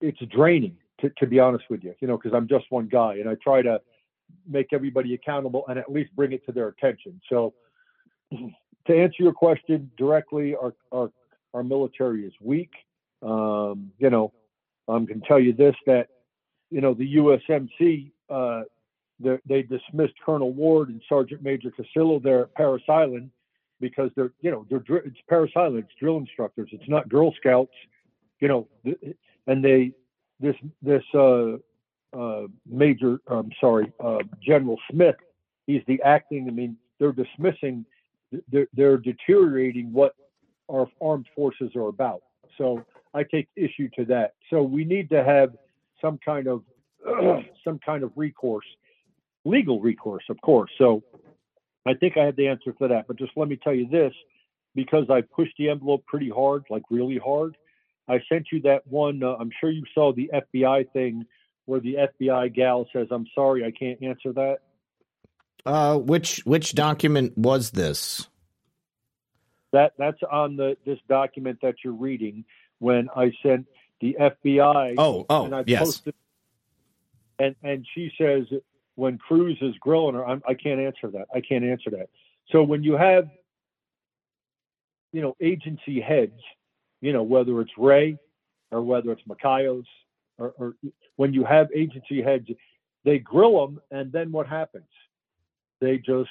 it's 0.00 0.18
draining 0.30 0.76
to, 1.00 1.10
to 1.18 1.26
be 1.26 1.38
honest 1.38 1.64
with 1.70 1.82
you, 1.84 1.94
you 2.00 2.08
know, 2.08 2.16
because 2.16 2.32
I'm 2.34 2.48
just 2.48 2.66
one 2.70 2.88
guy 2.88 3.14
and 3.14 3.28
I 3.28 3.34
try 3.42 3.62
to 3.62 3.80
make 4.46 4.72
everybody 4.72 5.14
accountable 5.14 5.64
and 5.68 5.78
at 5.78 5.90
least 5.90 6.14
bring 6.14 6.32
it 6.32 6.44
to 6.46 6.52
their 6.52 6.68
attention. 6.68 7.20
So 7.28 7.54
to 8.32 8.94
answer 8.94 9.22
your 9.22 9.32
question 9.32 9.90
directly, 9.96 10.54
our 10.54 10.74
our 10.92 11.10
our 11.54 11.62
military 11.62 12.24
is 12.24 12.32
weak. 12.40 12.70
Um, 13.22 13.90
you 13.98 14.10
know, 14.10 14.32
I 14.88 14.98
can 15.04 15.20
tell 15.22 15.40
you 15.40 15.52
this 15.52 15.74
that 15.86 16.08
you 16.70 16.80
know 16.80 16.94
the 16.94 17.16
USMC 17.16 18.10
uh, 18.30 18.62
they 19.20 19.62
dismissed 19.62 20.14
Colonel 20.24 20.52
Ward 20.52 20.88
and 20.90 21.02
Sergeant 21.08 21.42
Major 21.42 21.70
Casillo 21.70 22.22
there 22.22 22.42
at 22.42 22.54
Parris 22.54 22.82
Island 22.88 23.30
because 23.80 24.10
they're 24.16 24.32
you 24.40 24.50
know 24.50 24.66
they're 24.70 24.82
it's 24.98 25.16
Parris 25.28 25.52
Island 25.56 25.84
it's 25.84 25.98
drill 25.98 26.18
instructors 26.18 26.68
it's 26.72 26.88
not 26.88 27.08
Girl 27.08 27.32
Scouts 27.36 27.74
you 28.40 28.48
know 28.48 28.68
and 29.46 29.64
they 29.64 29.92
this 30.40 30.54
this 30.82 31.02
uh, 31.14 31.56
uh, 32.16 32.46
Major 32.68 33.20
I'm 33.26 33.50
sorry 33.60 33.92
uh, 34.00 34.18
General 34.40 34.78
Smith 34.90 35.16
he's 35.66 35.82
the 35.86 36.00
acting 36.02 36.46
I 36.48 36.52
mean 36.52 36.76
they're 36.98 37.12
dismissing 37.12 37.84
they're, 38.50 38.68
they're 38.74 38.98
deteriorating 38.98 39.92
what 39.92 40.14
our 40.70 40.86
armed 41.00 41.26
forces 41.34 41.74
are 41.74 41.88
about. 41.88 42.22
So 42.58 42.84
I 43.14 43.22
take 43.22 43.48
issue 43.56 43.88
to 43.96 44.04
that. 44.06 44.34
So 44.50 44.62
we 44.62 44.84
need 44.84 45.08
to 45.10 45.24
have 45.24 45.56
some 46.00 46.18
kind 46.24 46.46
of 46.46 46.62
some 47.64 47.78
kind 47.78 48.02
of 48.02 48.12
recourse 48.16 48.66
legal 49.48 49.80
recourse, 49.80 50.24
of 50.28 50.40
course. 50.40 50.70
So 50.78 51.02
I 51.86 51.94
think 51.94 52.16
I 52.16 52.24
have 52.24 52.36
the 52.36 52.48
answer 52.48 52.74
for 52.76 52.88
that. 52.88 53.06
But 53.06 53.16
just 53.16 53.32
let 53.36 53.48
me 53.48 53.56
tell 53.56 53.74
you 53.74 53.88
this 53.88 54.12
because 54.74 55.06
I 55.10 55.22
pushed 55.22 55.54
the 55.58 55.70
envelope 55.70 56.04
pretty 56.06 56.30
hard, 56.30 56.64
like 56.70 56.82
really 56.90 57.18
hard. 57.18 57.56
I 58.08 58.20
sent 58.28 58.46
you 58.52 58.62
that 58.62 58.86
one. 58.86 59.22
Uh, 59.22 59.36
I'm 59.38 59.50
sure 59.60 59.70
you 59.70 59.84
saw 59.94 60.12
the 60.12 60.30
FBI 60.32 60.90
thing 60.92 61.26
where 61.66 61.80
the 61.80 61.96
FBI 61.96 62.54
gal 62.54 62.88
says, 62.92 63.08
"I'm 63.10 63.26
sorry, 63.34 63.64
I 63.64 63.70
can't 63.70 64.02
answer 64.02 64.32
that." 64.32 64.58
Uh, 65.66 65.98
which 65.98 66.38
which 66.46 66.74
document 66.74 67.36
was 67.36 67.72
this? 67.72 68.28
That 69.72 69.92
that's 69.98 70.22
on 70.30 70.56
the 70.56 70.76
this 70.86 70.98
document 71.08 71.58
that 71.62 71.76
you're 71.84 71.92
reading. 71.92 72.44
When 72.78 73.08
I 73.14 73.32
sent 73.42 73.66
the 74.00 74.16
FBI. 74.18 74.94
Oh, 74.96 75.26
oh, 75.28 75.44
and 75.46 75.54
I 75.54 75.64
yes. 75.66 75.80
Posted, 75.80 76.14
and 77.38 77.56
and 77.62 77.86
she 77.94 78.10
says 78.16 78.46
when 78.98 79.16
Cruz 79.16 79.56
is 79.60 79.76
grilling 79.78 80.16
her, 80.16 80.26
I'm, 80.26 80.42
I 80.46 80.54
can 80.54 80.78
not 80.78 80.86
answer 80.86 81.08
that. 81.12 81.28
I 81.32 81.40
can't 81.40 81.64
answer 81.64 81.88
that. 81.90 82.08
So 82.50 82.64
when 82.64 82.82
you 82.82 82.94
have, 82.94 83.28
you 85.12 85.22
know, 85.22 85.36
agency 85.40 86.00
heads, 86.00 86.40
you 87.00 87.12
know, 87.12 87.22
whether 87.22 87.60
it's 87.60 87.70
Wray 87.78 88.18
or 88.72 88.82
whether 88.82 89.12
it's 89.12 89.22
Mayorkas, 89.22 89.84
or, 90.36 90.52
or 90.58 90.74
when 91.14 91.32
you 91.32 91.44
have 91.44 91.68
agency 91.72 92.20
heads, 92.20 92.48
they 93.04 93.20
grill 93.20 93.64
them, 93.64 93.80
and 93.92 94.10
then 94.10 94.32
what 94.32 94.48
happens? 94.48 94.90
They 95.80 95.98
just 95.98 96.30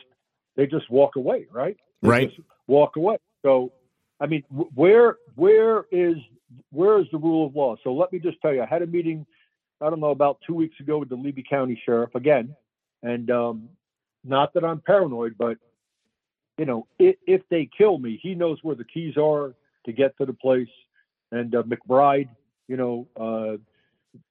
they 0.58 0.68
just 0.68 0.90
walk 0.90 1.16
away, 1.16 1.48
right? 1.50 1.78
They 2.02 2.10
right. 2.10 2.32
walk 2.68 2.98
away. 2.98 3.18
So, 3.46 3.72
I 4.20 4.26
mean, 4.26 4.44
where 4.50 5.16
where 5.36 5.86
is 5.90 6.18
where 6.72 7.00
is 7.00 7.08
the 7.14 7.18
rule 7.18 7.48
of 7.48 7.56
law? 7.56 7.78
So 7.82 7.94
let 7.94 8.12
me 8.12 8.20
just 8.20 8.42
tell 8.42 8.54
you, 8.54 8.62
I 8.62 8.66
had 8.66 8.82
a 8.82 8.88
meeting 8.88 9.26
I 9.82 9.90
don't 9.90 10.00
know, 10.00 10.12
about 10.12 10.40
two 10.46 10.54
weeks 10.54 10.80
ago 10.80 10.98
with 10.98 11.10
the 11.10 11.16
Levy 11.16 11.44
County 11.48 11.82
Sheriff 11.86 12.16
again. 12.16 12.56
And 13.04 13.30
um, 13.30 13.70
not 14.24 14.54
that 14.54 14.64
I'm 14.64 14.82
paranoid, 14.82 15.36
but, 15.38 15.58
you 16.58 16.66
know, 16.66 16.88
if, 16.98 17.16
if, 17.28 17.42
they 17.50 17.70
kill 17.78 18.00
me, 18.00 18.20
he 18.22 18.34
knows 18.34 18.58
where 18.64 18.76
the 18.76 18.84
keys 18.84 19.16
are 19.18 19.54
to 19.86 19.94
get 19.94 20.18
to 20.18 20.26
the 20.26 20.34
place. 20.34 20.68
And 21.32 21.54
uh, 21.54 21.64
McBride, 21.64 22.30
you 22.68 22.78
know, 22.78 23.08
uh, 23.16 23.58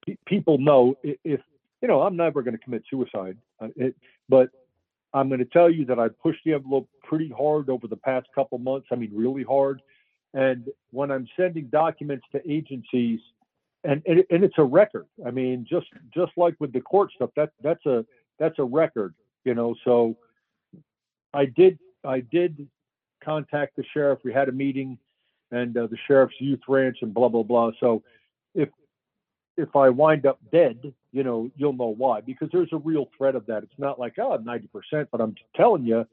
p- 0.04 0.18
people 0.26 0.58
know 0.58 0.96
if, 1.02 1.40
you 1.80 1.88
know, 1.88 2.02
I'm 2.02 2.16
never 2.16 2.42
going 2.42 2.56
to 2.56 2.62
commit 2.62 2.82
suicide. 2.90 3.36
Uh, 3.60 3.68
it, 3.76 3.94
but 4.28 4.50
I'm 5.14 5.28
going 5.28 5.38
to 5.38 5.46
tell 5.46 5.70
you 5.70 5.84
that 5.86 5.98
I 5.98 6.08
pushed 6.08 6.40
the 6.44 6.54
envelope 6.54 6.88
pretty 7.04 7.32
hard 7.36 7.70
over 7.70 7.86
the 7.86 7.96
past 7.96 8.26
couple 8.34 8.58
months. 8.58 8.88
I 8.90 8.96
mean, 8.96 9.12
really 9.14 9.44
hard. 9.44 9.80
And 10.34 10.68
when 10.90 11.10
I'm 11.10 11.28
sending 11.36 11.66
documents 11.66 12.26
to 12.32 12.50
agencies, 12.50 13.20
and, 13.84 14.02
and 14.06 14.24
and 14.30 14.44
it's 14.44 14.58
a 14.58 14.64
record. 14.64 15.06
I 15.24 15.30
mean, 15.30 15.66
just 15.68 15.86
just 16.14 16.32
like 16.36 16.54
with 16.58 16.72
the 16.72 16.80
court 16.80 17.10
stuff, 17.14 17.30
that 17.36 17.50
that's 17.62 17.84
a 17.86 18.04
that's 18.38 18.58
a 18.58 18.64
record, 18.64 19.14
you 19.44 19.54
know. 19.54 19.74
So 19.84 20.16
I 21.32 21.46
did 21.46 21.78
I 22.04 22.20
did 22.20 22.68
contact 23.22 23.76
the 23.76 23.84
sheriff. 23.92 24.20
We 24.24 24.32
had 24.32 24.48
a 24.48 24.52
meeting, 24.52 24.98
and 25.50 25.76
uh, 25.76 25.86
the 25.86 25.98
sheriff's 26.06 26.34
youth 26.40 26.60
ranch 26.68 26.98
and 27.02 27.12
blah 27.14 27.28
blah 27.28 27.42
blah. 27.42 27.72
So 27.80 28.02
if 28.54 28.68
if 29.56 29.74
I 29.74 29.88
wind 29.88 30.26
up 30.26 30.38
dead, 30.52 30.92
you 31.12 31.22
know, 31.22 31.50
you'll 31.56 31.72
know 31.72 31.94
why 31.96 32.20
because 32.20 32.48
there's 32.52 32.72
a 32.72 32.78
real 32.78 33.08
threat 33.16 33.34
of 33.34 33.46
that. 33.46 33.62
It's 33.62 33.78
not 33.78 33.98
like 33.98 34.18
oh 34.18 34.38
90%, 34.38 35.08
but 35.10 35.20
I'm 35.20 35.34
telling 35.54 35.84
you, 35.84 36.06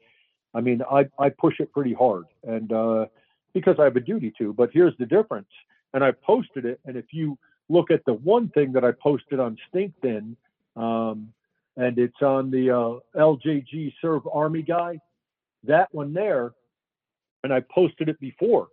I 0.54 0.60
mean, 0.60 0.82
I 0.90 1.08
I 1.18 1.30
push 1.30 1.60
it 1.60 1.72
pretty 1.72 1.94
hard, 1.94 2.24
and 2.44 2.72
uh, 2.72 3.06
because 3.52 3.76
I 3.78 3.84
have 3.84 3.96
a 3.96 4.00
duty 4.00 4.32
to. 4.38 4.52
But 4.52 4.70
here's 4.72 4.96
the 4.98 5.06
difference, 5.06 5.48
and 5.92 6.04
I 6.04 6.12
posted 6.12 6.64
it, 6.64 6.80
and 6.84 6.96
if 6.96 7.06
you 7.12 7.38
look 7.68 7.90
at 7.90 8.04
the 8.04 8.14
one 8.14 8.48
thing 8.50 8.72
that 8.72 8.84
I 8.84 8.92
posted 8.92 9.40
on 9.40 9.56
StinkThin, 9.72 10.36
um, 10.76 11.32
and 11.76 11.98
it's 11.98 12.20
on 12.22 12.50
the 12.50 12.70
uh, 12.70 13.18
LJG 13.18 13.94
Serve 14.00 14.22
Army 14.32 14.62
Guy. 14.62 14.98
That 15.64 15.92
one 15.94 16.12
there, 16.12 16.52
and 17.42 17.52
I 17.52 17.62
posted 17.74 18.08
it 18.08 18.20
before. 18.20 18.68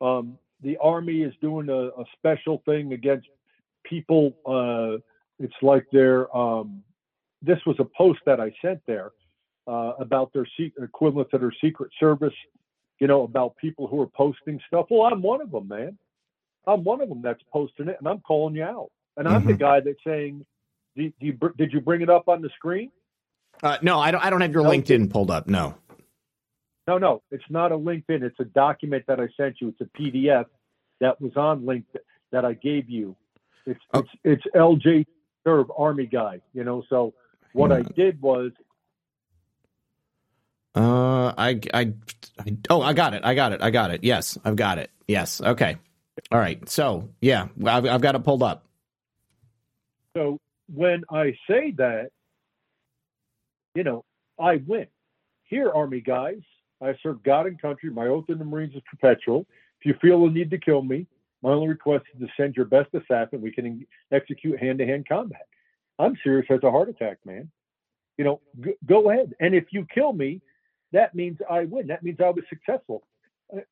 Um, 0.00 0.38
the 0.62 0.76
Army 0.78 1.22
is 1.22 1.32
doing 1.40 1.68
a, 1.68 1.88
a 2.00 2.04
special 2.16 2.62
thing 2.66 2.92
against 2.92 3.28
people. 3.84 4.34
Uh, 4.46 5.00
it's 5.38 5.54
like 5.62 5.86
their. 5.92 6.34
Um, 6.36 6.82
this 7.42 7.58
was 7.66 7.76
a 7.78 7.84
post 7.84 8.20
that 8.26 8.40
I 8.40 8.52
sent 8.62 8.80
there 8.86 9.12
uh, 9.66 9.92
about 9.98 10.32
their 10.32 10.46
se- 10.58 10.72
equivalent 10.82 11.30
to 11.30 11.38
their 11.38 11.52
Secret 11.60 11.90
Service. 12.00 12.32
You 13.00 13.06
know 13.06 13.22
about 13.22 13.56
people 13.56 13.86
who 13.86 14.00
are 14.00 14.06
posting 14.06 14.60
stuff. 14.66 14.86
Well, 14.90 15.02
I'm 15.02 15.22
one 15.22 15.40
of 15.40 15.50
them, 15.50 15.68
man. 15.68 15.98
I'm 16.66 16.84
one 16.84 17.00
of 17.00 17.08
them 17.08 17.22
that's 17.22 17.42
posting 17.52 17.88
it, 17.88 17.96
and 17.98 18.08
I'm 18.08 18.20
calling 18.20 18.54
you 18.54 18.64
out. 18.64 18.90
And 19.16 19.28
I'm 19.28 19.40
mm-hmm. 19.40 19.48
the 19.48 19.54
guy 19.54 19.80
that's 19.80 20.02
saying, 20.04 20.44
do, 20.96 21.12
do 21.20 21.26
you, 21.26 21.38
"Did 21.56 21.72
you 21.72 21.80
bring 21.80 22.02
it 22.02 22.10
up 22.10 22.28
on 22.28 22.42
the 22.42 22.50
screen?" 22.50 22.90
Uh, 23.62 23.78
no, 23.82 24.00
I 24.00 24.10
don't. 24.10 24.24
I 24.24 24.30
don't 24.30 24.40
have 24.40 24.52
your 24.52 24.64
no, 24.64 24.70
LinkedIn 24.70 25.10
pulled 25.10 25.30
up. 25.30 25.46
No. 25.46 25.74
No, 26.86 26.98
no, 26.98 27.22
it's 27.30 27.44
not 27.48 27.72
a 27.72 27.76
LinkedIn. 27.76 28.22
It's 28.22 28.38
a 28.40 28.44
document 28.44 29.04
that 29.08 29.18
I 29.18 29.28
sent 29.38 29.60
you. 29.60 29.68
It's 29.68 29.80
a 29.80 29.98
PDF 29.98 30.46
that 31.00 31.20
was 31.20 31.32
on 31.36 31.62
LinkedIn 31.62 32.00
that 32.32 32.44
I 32.44 32.52
gave 32.52 32.90
you. 32.90 33.16
It's 33.66 33.80
oh. 33.94 34.00
it's 34.00 34.10
it's 34.24 34.42
LJ 34.54 35.06
Serve 35.44 35.70
Army 35.76 36.06
guy. 36.06 36.40
You 36.52 36.64
know, 36.64 36.82
so 36.88 37.14
what 37.52 37.72
I 37.72 37.82
did 37.82 38.20
was. 38.20 38.52
Uh, 40.76 41.32
I, 41.38 41.60
I, 41.72 41.92
I, 42.40 42.56
oh, 42.68 42.82
I 42.82 42.94
got 42.94 43.14
it. 43.14 43.24
I 43.24 43.34
got 43.34 43.52
it. 43.52 43.62
I 43.62 43.70
got 43.70 43.92
it. 43.92 44.02
Yes, 44.02 44.36
I've 44.44 44.56
got 44.56 44.78
it. 44.78 44.90
Yes. 45.06 45.40
Okay. 45.40 45.78
All 46.30 46.38
right. 46.38 46.68
So 46.68 47.08
yeah, 47.20 47.48
I've, 47.64 47.86
I've 47.86 48.00
got 48.00 48.14
it 48.14 48.24
pulled 48.24 48.42
up. 48.42 48.66
So 50.16 50.38
when 50.72 51.02
I 51.10 51.34
say 51.48 51.72
that, 51.76 52.10
you 53.74 53.84
know, 53.84 54.04
I 54.38 54.62
win. 54.66 54.86
Here, 55.44 55.70
Army 55.70 56.00
guys, 56.00 56.40
I 56.82 56.94
serve 57.02 57.22
God 57.22 57.46
and 57.46 57.60
country. 57.60 57.90
My 57.90 58.06
oath 58.06 58.26
in 58.28 58.38
the 58.38 58.44
Marines 58.44 58.74
is 58.74 58.82
perpetual. 58.88 59.46
If 59.80 59.86
you 59.86 59.94
feel 60.00 60.24
the 60.24 60.30
need 60.30 60.50
to 60.50 60.58
kill 60.58 60.82
me, 60.82 61.06
my 61.42 61.50
only 61.50 61.68
request 61.68 62.04
is 62.14 62.20
to 62.20 62.28
send 62.36 62.56
your 62.56 62.64
best 62.64 62.88
assassin. 62.94 63.42
We 63.42 63.52
can 63.52 63.86
execute 64.12 64.58
hand-to-hand 64.58 65.06
combat. 65.08 65.46
I'm 65.98 66.16
serious 66.24 66.46
as 66.50 66.60
a 66.62 66.70
heart 66.70 66.88
attack, 66.88 67.18
man. 67.24 67.50
You 68.16 68.24
know, 68.24 68.40
g- 68.64 68.76
go 68.86 69.10
ahead. 69.10 69.34
And 69.40 69.54
if 69.54 69.66
you 69.70 69.86
kill 69.92 70.12
me, 70.12 70.40
that 70.92 71.14
means 71.14 71.38
I 71.50 71.64
win. 71.64 71.88
That 71.88 72.02
means 72.02 72.18
I 72.20 72.30
was 72.30 72.44
successful. 72.48 73.06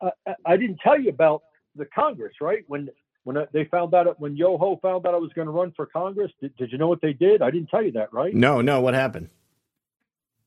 I, 0.03 0.11
I, 0.27 0.35
I 0.45 0.57
didn't 0.57 0.81
tell 0.83 1.01
you 1.01 1.09
about 1.09 1.43
the 1.77 1.87
Congress, 1.87 2.35
right? 2.41 2.65
When 2.69 2.89
when 3.25 3.37
they 3.53 3.65
found 3.67 3.95
out 3.95 4.19
when 4.19 4.37
Yoho 4.37 4.79
found 4.83 5.07
out 5.07 5.15
I 5.15 5.19
was 5.19 5.33
going 5.35 5.47
to 5.47 5.53
run 5.53 5.73
for 5.77 5.87
Congress, 5.87 6.33
did, 6.41 6.57
did 6.57 6.73
you 6.73 6.79
know 6.79 6.89
what 6.89 7.01
they 7.01 7.13
did? 7.13 7.41
I 7.41 7.51
didn't 7.51 7.69
tell 7.69 7.83
you 7.83 7.93
that, 7.93 8.13
right? 8.13 8.35
No, 8.35 8.61
no. 8.61 8.81
What 8.81 8.95
happened? 8.95 9.29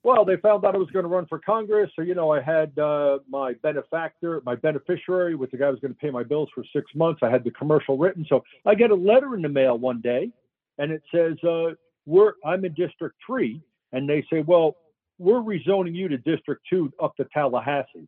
Well, 0.03 0.23
they 0.23 0.37
found 0.37 0.63
out 0.63 0.75
I 0.75 0.77
was 0.77 0.91
going 0.91 1.01
to 1.01 1.09
run 1.09 1.25
for 1.25 1.39
Congress, 1.39 1.89
so 1.95 2.03
you 2.03 2.13
know 2.13 2.31
I 2.31 2.39
had 2.39 2.77
uh, 2.77 3.19
my 3.27 3.53
benefactor, 3.63 4.39
my 4.45 4.53
beneficiary, 4.53 5.33
with 5.33 5.49
the 5.49 5.57
guy 5.57 5.65
who 5.65 5.71
was 5.71 5.79
going 5.79 5.95
to 5.95 5.99
pay 5.99 6.11
my 6.11 6.21
bills 6.21 6.47
for 6.53 6.63
six 6.73 6.85
months. 6.93 7.21
I 7.23 7.29
had 7.31 7.43
the 7.43 7.49
commercial 7.49 7.97
written, 7.97 8.23
so 8.29 8.43
I 8.67 8.75
get 8.75 8.91
a 8.91 8.95
letter 8.95 9.33
in 9.33 9.41
the 9.41 9.49
mail 9.49 9.79
one 9.79 10.01
day, 10.01 10.29
and 10.77 10.91
it 10.91 11.01
says, 11.11 11.43
uh, 11.43 11.73
"We're 12.05 12.33
I'm 12.45 12.65
in 12.65 12.75
District 12.75 13.15
Three, 13.25 13.63
and 13.93 14.07
they 14.07 14.23
say, 14.31 14.41
well, 14.41 14.75
we're 15.17 15.39
rezoning 15.39 15.95
you 15.95 16.07
to 16.09 16.19
District 16.19 16.61
Two 16.69 16.93
up 17.01 17.15
to 17.15 17.25
Tallahassee." 17.33 18.07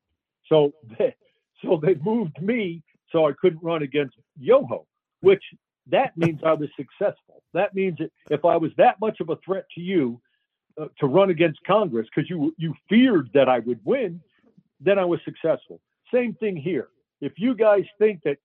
So, 0.49 0.74
they, 0.99 1.15
so 1.63 1.80
they 1.82 1.95
moved 1.95 2.39
me 2.39 2.84
so 3.12 3.28
I 3.28 3.34
couldn't 3.39 3.64
run 3.64 3.84
against 3.84 4.16
Yoho, 4.39 4.86
which 5.22 5.43
that 5.89 6.16
means 6.18 6.41
I 6.43 6.53
was 6.53 6.70
successful. 6.76 7.41
That 7.53 7.74
means 7.74 7.97
that 7.99 8.12
if 8.30 8.45
I 8.45 8.58
was 8.58 8.72
that 8.78 8.99
much 8.99 9.20
of 9.20 9.30
a 9.30 9.38
threat 9.38 9.66
to 9.76 9.82
you 9.82 10.20
uh, 10.80 10.88
to 10.99 11.08
run 11.08 11.30
against 11.30 11.60
Congress 11.66 12.08
because 12.14 12.30
you 12.30 12.53
you 12.58 12.74
feared 12.89 13.30
that 13.34 13.49
I 13.49 13.60
would 13.60 13.80
win, 13.84 14.22
then 14.80 14.99
I 14.99 15.05
was 15.05 15.20
successful. 15.26 15.80
Same 16.14 16.34
thing 16.36 16.55
here. 16.55 16.89
If 17.22 17.34
you 17.38 17.55
guys 17.55 17.86
think 17.97 18.22
that, 18.24 18.38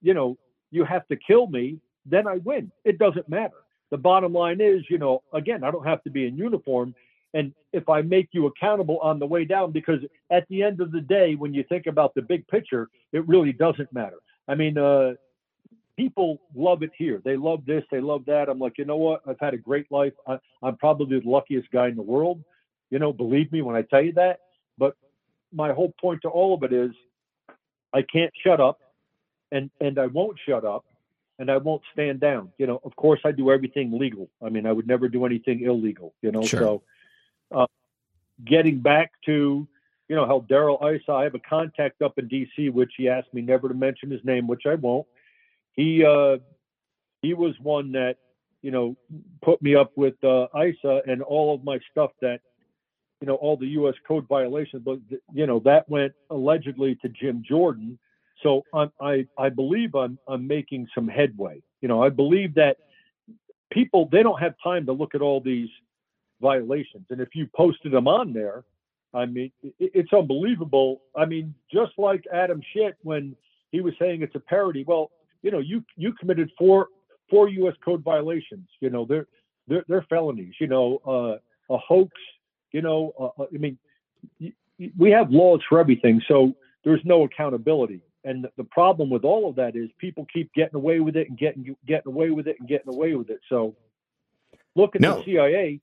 you 0.00 0.14
know, 0.14 0.38
you 0.70 0.84
have 0.84 1.06
to 1.08 1.16
kill 1.16 1.46
me, 1.46 1.78
then 2.06 2.26
I 2.26 2.36
win. 2.38 2.70
It 2.84 2.98
doesn't 2.98 3.28
matter. 3.28 3.56
The 3.90 3.98
bottom 3.98 4.32
line 4.32 4.60
is, 4.60 4.82
you 4.88 4.98
know, 4.98 5.22
again, 5.32 5.62
I 5.62 5.70
don't 5.70 5.86
have 5.86 6.02
to 6.04 6.10
be 6.10 6.26
in 6.26 6.36
uniform. 6.36 6.94
And 7.34 7.52
if 7.72 7.88
I 7.88 8.00
make 8.00 8.28
you 8.30 8.46
accountable 8.46 8.98
on 9.00 9.18
the 9.18 9.26
way 9.26 9.44
down, 9.44 9.72
because 9.72 9.98
at 10.30 10.46
the 10.48 10.62
end 10.62 10.80
of 10.80 10.92
the 10.92 11.00
day, 11.00 11.34
when 11.34 11.52
you 11.52 11.64
think 11.64 11.86
about 11.86 12.14
the 12.14 12.22
big 12.22 12.46
picture, 12.46 12.88
it 13.12 13.26
really 13.26 13.52
doesn't 13.52 13.92
matter. 13.92 14.18
I 14.46 14.54
mean, 14.54 14.78
uh, 14.78 15.14
people 15.96 16.40
love 16.54 16.82
it 16.84 16.90
here. 16.96 17.20
They 17.24 17.36
love 17.36 17.66
this, 17.66 17.82
they 17.90 18.00
love 18.00 18.24
that. 18.26 18.48
I'm 18.48 18.60
like, 18.60 18.78
you 18.78 18.84
know 18.84 18.96
what? 18.96 19.22
I've 19.26 19.40
had 19.40 19.52
a 19.52 19.58
great 19.58 19.90
life. 19.90 20.12
I, 20.26 20.38
I'm 20.62 20.76
probably 20.76 21.18
the 21.18 21.28
luckiest 21.28 21.70
guy 21.72 21.88
in 21.88 21.96
the 21.96 22.02
world. 22.02 22.42
You 22.90 23.00
know, 23.00 23.12
believe 23.12 23.50
me 23.50 23.62
when 23.62 23.74
I 23.74 23.82
tell 23.82 24.02
you 24.02 24.12
that. 24.12 24.40
But 24.78 24.96
my 25.52 25.72
whole 25.72 25.92
point 26.00 26.22
to 26.22 26.28
all 26.28 26.54
of 26.54 26.62
it 26.62 26.72
is 26.72 26.92
I 27.92 28.02
can't 28.02 28.32
shut 28.44 28.60
up 28.60 28.78
and 29.50 29.70
and 29.80 29.98
I 29.98 30.06
won't 30.06 30.38
shut 30.46 30.64
up 30.64 30.84
and 31.38 31.50
I 31.50 31.56
won't 31.56 31.82
stand 31.92 32.20
down. 32.20 32.52
You 32.58 32.66
know, 32.66 32.80
of 32.84 32.94
course 32.96 33.20
I 33.24 33.32
do 33.32 33.50
everything 33.50 33.98
legal. 33.98 34.28
I 34.44 34.48
mean, 34.50 34.66
I 34.66 34.72
would 34.72 34.86
never 34.86 35.08
do 35.08 35.24
anything 35.24 35.62
illegal, 35.62 36.14
you 36.22 36.30
know. 36.30 36.42
Sure. 36.42 36.60
So 36.60 36.82
getting 38.44 38.80
back 38.80 39.12
to 39.26 39.66
you 40.08 40.16
know 40.16 40.26
how 40.26 40.40
Darrell 40.48 40.78
Issa, 40.82 41.12
I 41.12 41.24
have 41.24 41.34
a 41.34 41.40
contact 41.40 42.02
up 42.02 42.18
in 42.18 42.28
DC 42.28 42.72
which 42.72 42.92
he 42.96 43.08
asked 43.08 43.32
me 43.32 43.42
never 43.42 43.68
to 43.68 43.74
mention 43.74 44.10
his 44.10 44.24
name, 44.24 44.46
which 44.46 44.62
I 44.66 44.74
won't. 44.74 45.06
He 45.72 46.04
uh 46.04 46.38
he 47.22 47.34
was 47.34 47.54
one 47.60 47.92
that, 47.92 48.16
you 48.60 48.70
know, 48.70 48.96
put 49.42 49.62
me 49.62 49.74
up 49.74 49.92
with 49.96 50.22
uh 50.22 50.46
Issa 50.54 51.02
and 51.06 51.22
all 51.22 51.54
of 51.54 51.64
my 51.64 51.78
stuff 51.90 52.10
that 52.20 52.40
you 53.20 53.26
know 53.26 53.36
all 53.36 53.56
the 53.56 53.68
U.S. 53.68 53.94
code 54.06 54.28
violations, 54.28 54.82
but 54.84 54.98
you 55.32 55.46
know 55.46 55.60
that 55.60 55.88
went 55.88 56.12
allegedly 56.30 56.96
to 56.96 57.08
Jim 57.08 57.42
Jordan. 57.46 57.98
So 58.42 58.64
I'm, 58.74 58.92
I 59.00 59.26
I 59.38 59.48
believe 59.48 59.94
I'm 59.94 60.18
I'm 60.28 60.46
making 60.46 60.86
some 60.94 61.08
headway. 61.08 61.62
You 61.80 61.88
know, 61.88 62.02
I 62.02 62.10
believe 62.10 62.54
that 62.56 62.76
people 63.72 64.08
they 64.12 64.22
don't 64.22 64.40
have 64.40 64.54
time 64.62 64.84
to 64.86 64.92
look 64.92 65.14
at 65.14 65.22
all 65.22 65.40
these 65.40 65.70
violations, 66.44 67.06
and 67.10 67.20
if 67.20 67.30
you 67.34 67.48
posted 67.56 67.92
them 67.92 68.06
on 68.06 68.32
there, 68.32 68.64
I 69.12 69.26
mean, 69.26 69.50
it's 69.78 70.12
unbelievable. 70.12 71.02
I 71.16 71.24
mean, 71.24 71.54
just 71.72 71.92
like 71.98 72.24
Adam 72.32 72.60
Schiff 72.72 72.94
when 73.02 73.34
he 73.72 73.80
was 73.80 73.94
saying 73.98 74.22
it's 74.22 74.34
a 74.34 74.40
parody. 74.40 74.84
Well, 74.86 75.10
you 75.42 75.50
know, 75.50 75.60
you 75.60 75.84
you 75.96 76.12
committed 76.12 76.50
four 76.58 76.88
four 77.30 77.48
U.S. 77.48 77.74
code 77.84 78.02
violations. 78.02 78.68
You 78.80 78.90
know, 78.90 79.04
they're 79.04 79.26
they're, 79.68 79.84
they're 79.88 80.06
felonies. 80.10 80.54
You 80.60 80.66
know, 80.66 80.86
uh, 81.06 81.74
a 81.74 81.78
hoax 81.78 82.12
you 82.74 82.82
know, 82.82 83.14
uh, 83.18 83.42
uh 83.42 83.46
I 83.54 83.56
mean, 83.56 83.78
we 84.98 85.10
have 85.12 85.30
laws 85.30 85.60
for 85.68 85.78
everything, 85.78 86.20
so 86.28 86.52
there's 86.84 87.00
no 87.04 87.22
accountability. 87.22 88.02
And 88.24 88.48
the 88.56 88.64
problem 88.64 89.10
with 89.10 89.24
all 89.24 89.48
of 89.48 89.54
that 89.56 89.76
is 89.76 89.90
people 89.98 90.26
keep 90.32 90.52
getting 90.54 90.74
away 90.74 90.98
with 90.98 91.16
it 91.16 91.28
and 91.28 91.38
getting 91.38 91.76
getting 91.86 92.12
away 92.12 92.30
with 92.30 92.48
it 92.48 92.56
and 92.58 92.68
getting 92.68 92.92
away 92.92 93.14
with 93.14 93.30
it. 93.30 93.40
So 93.48 93.76
look 94.74 94.96
at 94.96 95.02
no. 95.02 95.18
the 95.18 95.24
CIA. 95.24 95.80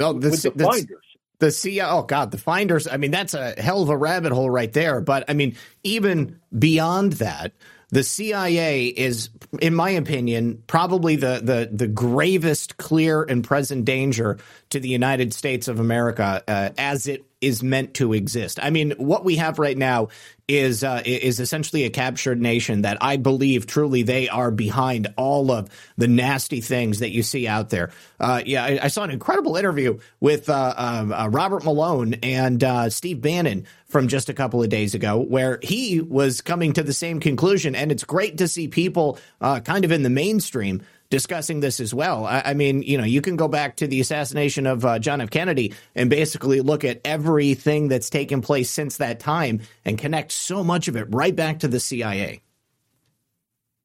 The, 0.00 0.30
with 0.30 0.42
the, 0.42 0.50
the 0.50 0.64
finders. 0.64 1.04
The 1.38 1.50
CIA, 1.50 1.86
oh 1.88 2.02
God, 2.02 2.32
the 2.32 2.38
finders. 2.38 2.86
I 2.86 2.98
mean, 2.98 3.10
that's 3.10 3.32
a 3.32 3.54
hell 3.60 3.82
of 3.82 3.88
a 3.88 3.96
rabbit 3.96 4.32
hole 4.32 4.50
right 4.50 4.72
there. 4.72 5.00
But 5.00 5.24
I 5.28 5.34
mean, 5.34 5.56
even 5.82 6.38
beyond 6.56 7.14
that, 7.14 7.52
the 7.90 8.02
CIA 8.02 8.86
is, 8.86 9.30
in 9.60 9.74
my 9.74 9.90
opinion, 9.90 10.62
probably 10.66 11.16
the, 11.16 11.40
the, 11.42 11.68
the 11.72 11.88
gravest, 11.88 12.76
clear, 12.76 13.22
and 13.22 13.42
present 13.42 13.84
danger 13.84 14.38
to 14.70 14.80
the 14.80 14.88
United 14.88 15.34
States 15.34 15.66
of 15.66 15.80
America 15.80 16.42
uh, 16.46 16.70
as 16.78 17.06
it 17.06 17.24
is 17.40 17.62
meant 17.62 17.94
to 17.94 18.12
exist. 18.12 18.58
I 18.62 18.70
mean, 18.70 18.92
what 18.92 19.24
we 19.24 19.36
have 19.36 19.58
right 19.58 19.76
now 19.76 20.08
is 20.46 20.82
uh, 20.82 21.00
is 21.04 21.40
essentially 21.40 21.84
a 21.84 21.90
captured 21.90 22.40
nation 22.40 22.82
that 22.82 22.98
I 23.00 23.16
believe 23.16 23.66
truly 23.66 24.02
they 24.02 24.28
are 24.28 24.50
behind 24.50 25.14
all 25.16 25.50
of 25.50 25.68
the 25.96 26.08
nasty 26.08 26.60
things 26.60 26.98
that 26.98 27.10
you 27.10 27.22
see 27.22 27.46
out 27.46 27.70
there. 27.70 27.90
Uh, 28.18 28.42
yeah, 28.44 28.64
I, 28.64 28.80
I, 28.82 28.88
saw 28.88 29.04
an 29.04 29.10
incredible 29.10 29.56
interview 29.56 30.00
with 30.18 30.50
uh, 30.50 30.74
um, 30.76 31.12
uh 31.12 31.28
Robert 31.28 31.64
Malone 31.64 32.14
and 32.22 32.62
uh, 32.64 32.90
Steve 32.90 33.20
Bannon 33.20 33.64
from 33.86 34.08
just 34.08 34.28
a 34.28 34.34
couple 34.34 34.62
of 34.62 34.68
days 34.68 34.94
ago, 34.94 35.18
where 35.18 35.60
he 35.62 36.00
was 36.00 36.40
coming 36.40 36.72
to 36.72 36.82
the 36.82 36.92
same 36.92 37.20
conclusion, 37.20 37.74
and 37.74 37.92
it's 37.92 38.04
great 38.04 38.38
to 38.38 38.48
see 38.48 38.68
people 38.68 39.18
uh, 39.40 39.60
kind 39.60 39.84
of 39.84 39.92
in 39.92 40.02
the 40.02 40.10
mainstream 40.10 40.82
discussing 41.10 41.60
this 41.60 41.80
as 41.80 41.92
well. 41.92 42.24
I, 42.24 42.42
I, 42.46 42.54
mean, 42.54 42.82
you 42.82 42.96
know, 42.96 43.04
you 43.04 43.20
can 43.20 43.36
go 43.36 43.48
back 43.48 43.76
to 43.76 43.86
the 43.86 44.00
assassination 44.00 44.66
of 44.66 44.84
uh, 44.84 44.98
John 44.98 45.20
F. 45.20 45.30
Kennedy 45.30 45.74
and 45.94 46.08
basically 46.08 46.60
look 46.60 46.84
at 46.84 47.00
everything 47.04 47.88
that's 47.88 48.08
taken 48.08 48.40
place 48.40 48.70
since 48.70 48.96
that 48.98 49.20
time 49.20 49.60
and 49.84 49.98
connect 49.98 50.32
so 50.32 50.64
much 50.64 50.88
of 50.88 50.96
it 50.96 51.06
right 51.10 51.34
back 51.34 51.58
to 51.60 51.68
the 51.68 51.80
CIA. 51.80 52.40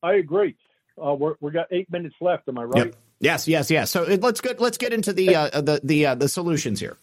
I 0.01 0.13
agree. 0.13 0.55
Uh, 1.03 1.15
we're, 1.15 1.35
we 1.41 1.51
got 1.51 1.65
eight 1.71 1.91
minutes 1.91 2.15
left. 2.21 2.47
Am 2.47 2.57
I 2.57 2.63
right? 2.63 2.85
Yep. 2.85 2.95
Yes, 3.19 3.47
yes, 3.47 3.71
yes. 3.71 3.91
So 3.91 4.03
uh, 4.03 4.17
let's 4.21 4.39
get 4.39 4.59
let's 4.59 4.77
get 4.77 4.93
into 4.93 5.11
the 5.13 5.35
uh, 5.35 5.61
the 5.61 5.79
the 5.83 6.05
uh, 6.05 6.15
the 6.15 6.29
solutions 6.29 6.79
here. 6.79 6.97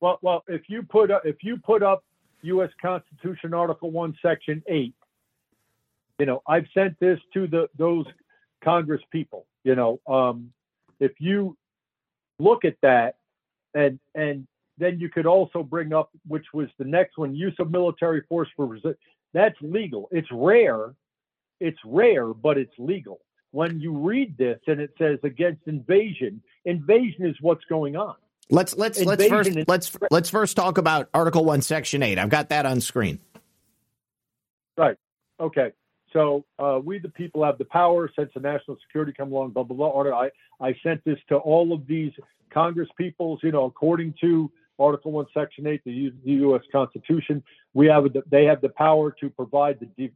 Well, 0.00 0.18
well, 0.22 0.44
if 0.46 0.62
you 0.68 0.82
put 0.82 1.10
up, 1.10 1.22
if 1.24 1.36
you 1.42 1.56
put 1.56 1.82
up 1.82 2.04
U.S. 2.42 2.70
Constitution 2.80 3.52
Article 3.52 3.90
One, 3.90 4.16
Section 4.22 4.62
Eight, 4.68 4.94
you 6.18 6.26
know, 6.26 6.42
I've 6.46 6.66
sent 6.72 7.00
this 7.00 7.18
to 7.34 7.46
the 7.46 7.68
those 7.76 8.06
Congress 8.68 9.00
people. 9.10 9.46
You 9.64 9.74
know, 9.74 10.00
um, 10.06 10.52
if 11.00 11.12
you 11.18 11.56
look 12.38 12.64
at 12.64 12.76
that, 12.82 13.16
and 13.74 13.98
and 14.14 14.46
then 14.76 14.98
you 15.00 15.08
could 15.08 15.26
also 15.26 15.62
bring 15.62 15.92
up, 15.92 16.10
which 16.26 16.44
was 16.52 16.68
the 16.78 16.84
next 16.84 17.16
one, 17.16 17.34
use 17.34 17.54
of 17.58 17.70
military 17.70 18.22
force 18.28 18.48
for 18.56 18.66
resistance. 18.66 18.98
That's 19.32 19.56
legal. 19.60 20.08
It's 20.10 20.28
rare. 20.30 20.94
It's 21.60 21.78
rare, 21.84 22.26
but 22.26 22.58
it's 22.58 22.72
legal. 22.78 23.20
When 23.50 23.80
you 23.80 23.96
read 23.96 24.36
this 24.36 24.60
and 24.66 24.80
it 24.80 24.90
says 24.98 25.18
against 25.24 25.66
invasion, 25.66 26.42
invasion 26.64 27.26
is 27.26 27.36
what's 27.40 27.64
going 27.64 27.96
on. 27.96 28.14
Let's 28.50 28.76
let's 28.76 28.98
invasion 28.98 29.54
let's 29.66 29.88
first 29.88 29.96
let's 30.00 30.10
let's 30.10 30.30
first 30.30 30.56
talk 30.56 30.78
about 30.78 31.08
Article 31.14 31.44
One, 31.44 31.62
Section 31.62 32.02
Eight. 32.02 32.18
I've 32.18 32.30
got 32.30 32.50
that 32.50 32.66
on 32.66 32.80
screen. 32.80 33.18
Right. 34.76 34.96
Okay. 35.40 35.72
So 36.12 36.44
uh, 36.58 36.80
we, 36.82 36.98
the 36.98 37.08
people, 37.08 37.44
have 37.44 37.58
the 37.58 37.64
power. 37.64 38.10
Since 38.16 38.30
the 38.34 38.40
national 38.40 38.78
security 38.86 39.12
come 39.12 39.32
along, 39.32 39.50
blah 39.50 39.62
blah 39.62 39.76
blah. 39.76 39.88
Order. 39.88 40.14
I 40.14 40.30
I 40.60 40.74
sent 40.82 41.04
this 41.04 41.18
to 41.28 41.36
all 41.36 41.72
of 41.72 41.86
these 41.86 42.12
Congress 42.50 42.88
peoples. 42.96 43.40
You 43.42 43.52
know, 43.52 43.64
according 43.64 44.14
to 44.20 44.50
Article 44.78 45.12
One, 45.12 45.26
Section 45.34 45.66
Eight, 45.66 45.82
the, 45.84 46.12
the 46.24 46.32
U.S. 46.32 46.62
Constitution, 46.70 47.42
we 47.74 47.86
have 47.86 48.04
they 48.30 48.44
have 48.44 48.60
the 48.60 48.70
power 48.70 49.10
to 49.20 49.30
provide 49.30 49.80
the 49.80 49.86
de- 49.86 50.12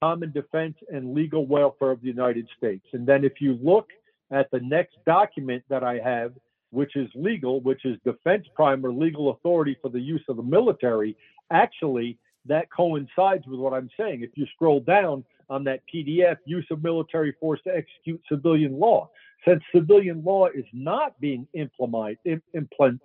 common 0.00 0.32
defense 0.32 0.76
and 0.92 1.14
legal 1.14 1.46
welfare 1.46 1.90
of 1.90 2.00
the 2.00 2.06
United 2.06 2.48
States. 2.56 2.86
And 2.92 3.06
then 3.06 3.24
if 3.24 3.40
you 3.40 3.58
look 3.62 3.88
at 4.30 4.50
the 4.50 4.60
next 4.60 4.96
document 5.06 5.62
that 5.68 5.84
I 5.84 5.98
have, 5.98 6.32
which 6.70 6.96
is 6.96 7.08
legal, 7.14 7.60
which 7.60 7.84
is 7.84 7.98
defense 8.04 8.46
prime 8.54 8.84
or 8.86 8.92
legal 8.92 9.30
authority 9.30 9.76
for 9.82 9.88
the 9.88 10.00
use 10.00 10.22
of 10.28 10.36
the 10.36 10.42
military, 10.42 11.16
actually 11.50 12.16
that 12.46 12.70
coincides 12.70 13.46
with 13.46 13.60
what 13.60 13.72
I'm 13.72 13.90
saying. 13.98 14.22
If 14.22 14.30
you 14.34 14.46
scroll 14.54 14.80
down 14.80 15.24
on 15.48 15.64
that 15.64 15.80
PDF, 15.92 16.36
use 16.44 16.66
of 16.70 16.82
military 16.82 17.32
force 17.40 17.60
to 17.64 17.76
execute 17.76 18.20
civilian 18.28 18.78
law. 18.78 19.10
Since 19.46 19.62
civilian 19.74 20.22
law 20.24 20.46
is 20.46 20.64
not 20.72 21.18
being 21.20 21.46
implement, 21.54 22.18
implement, 22.24 23.00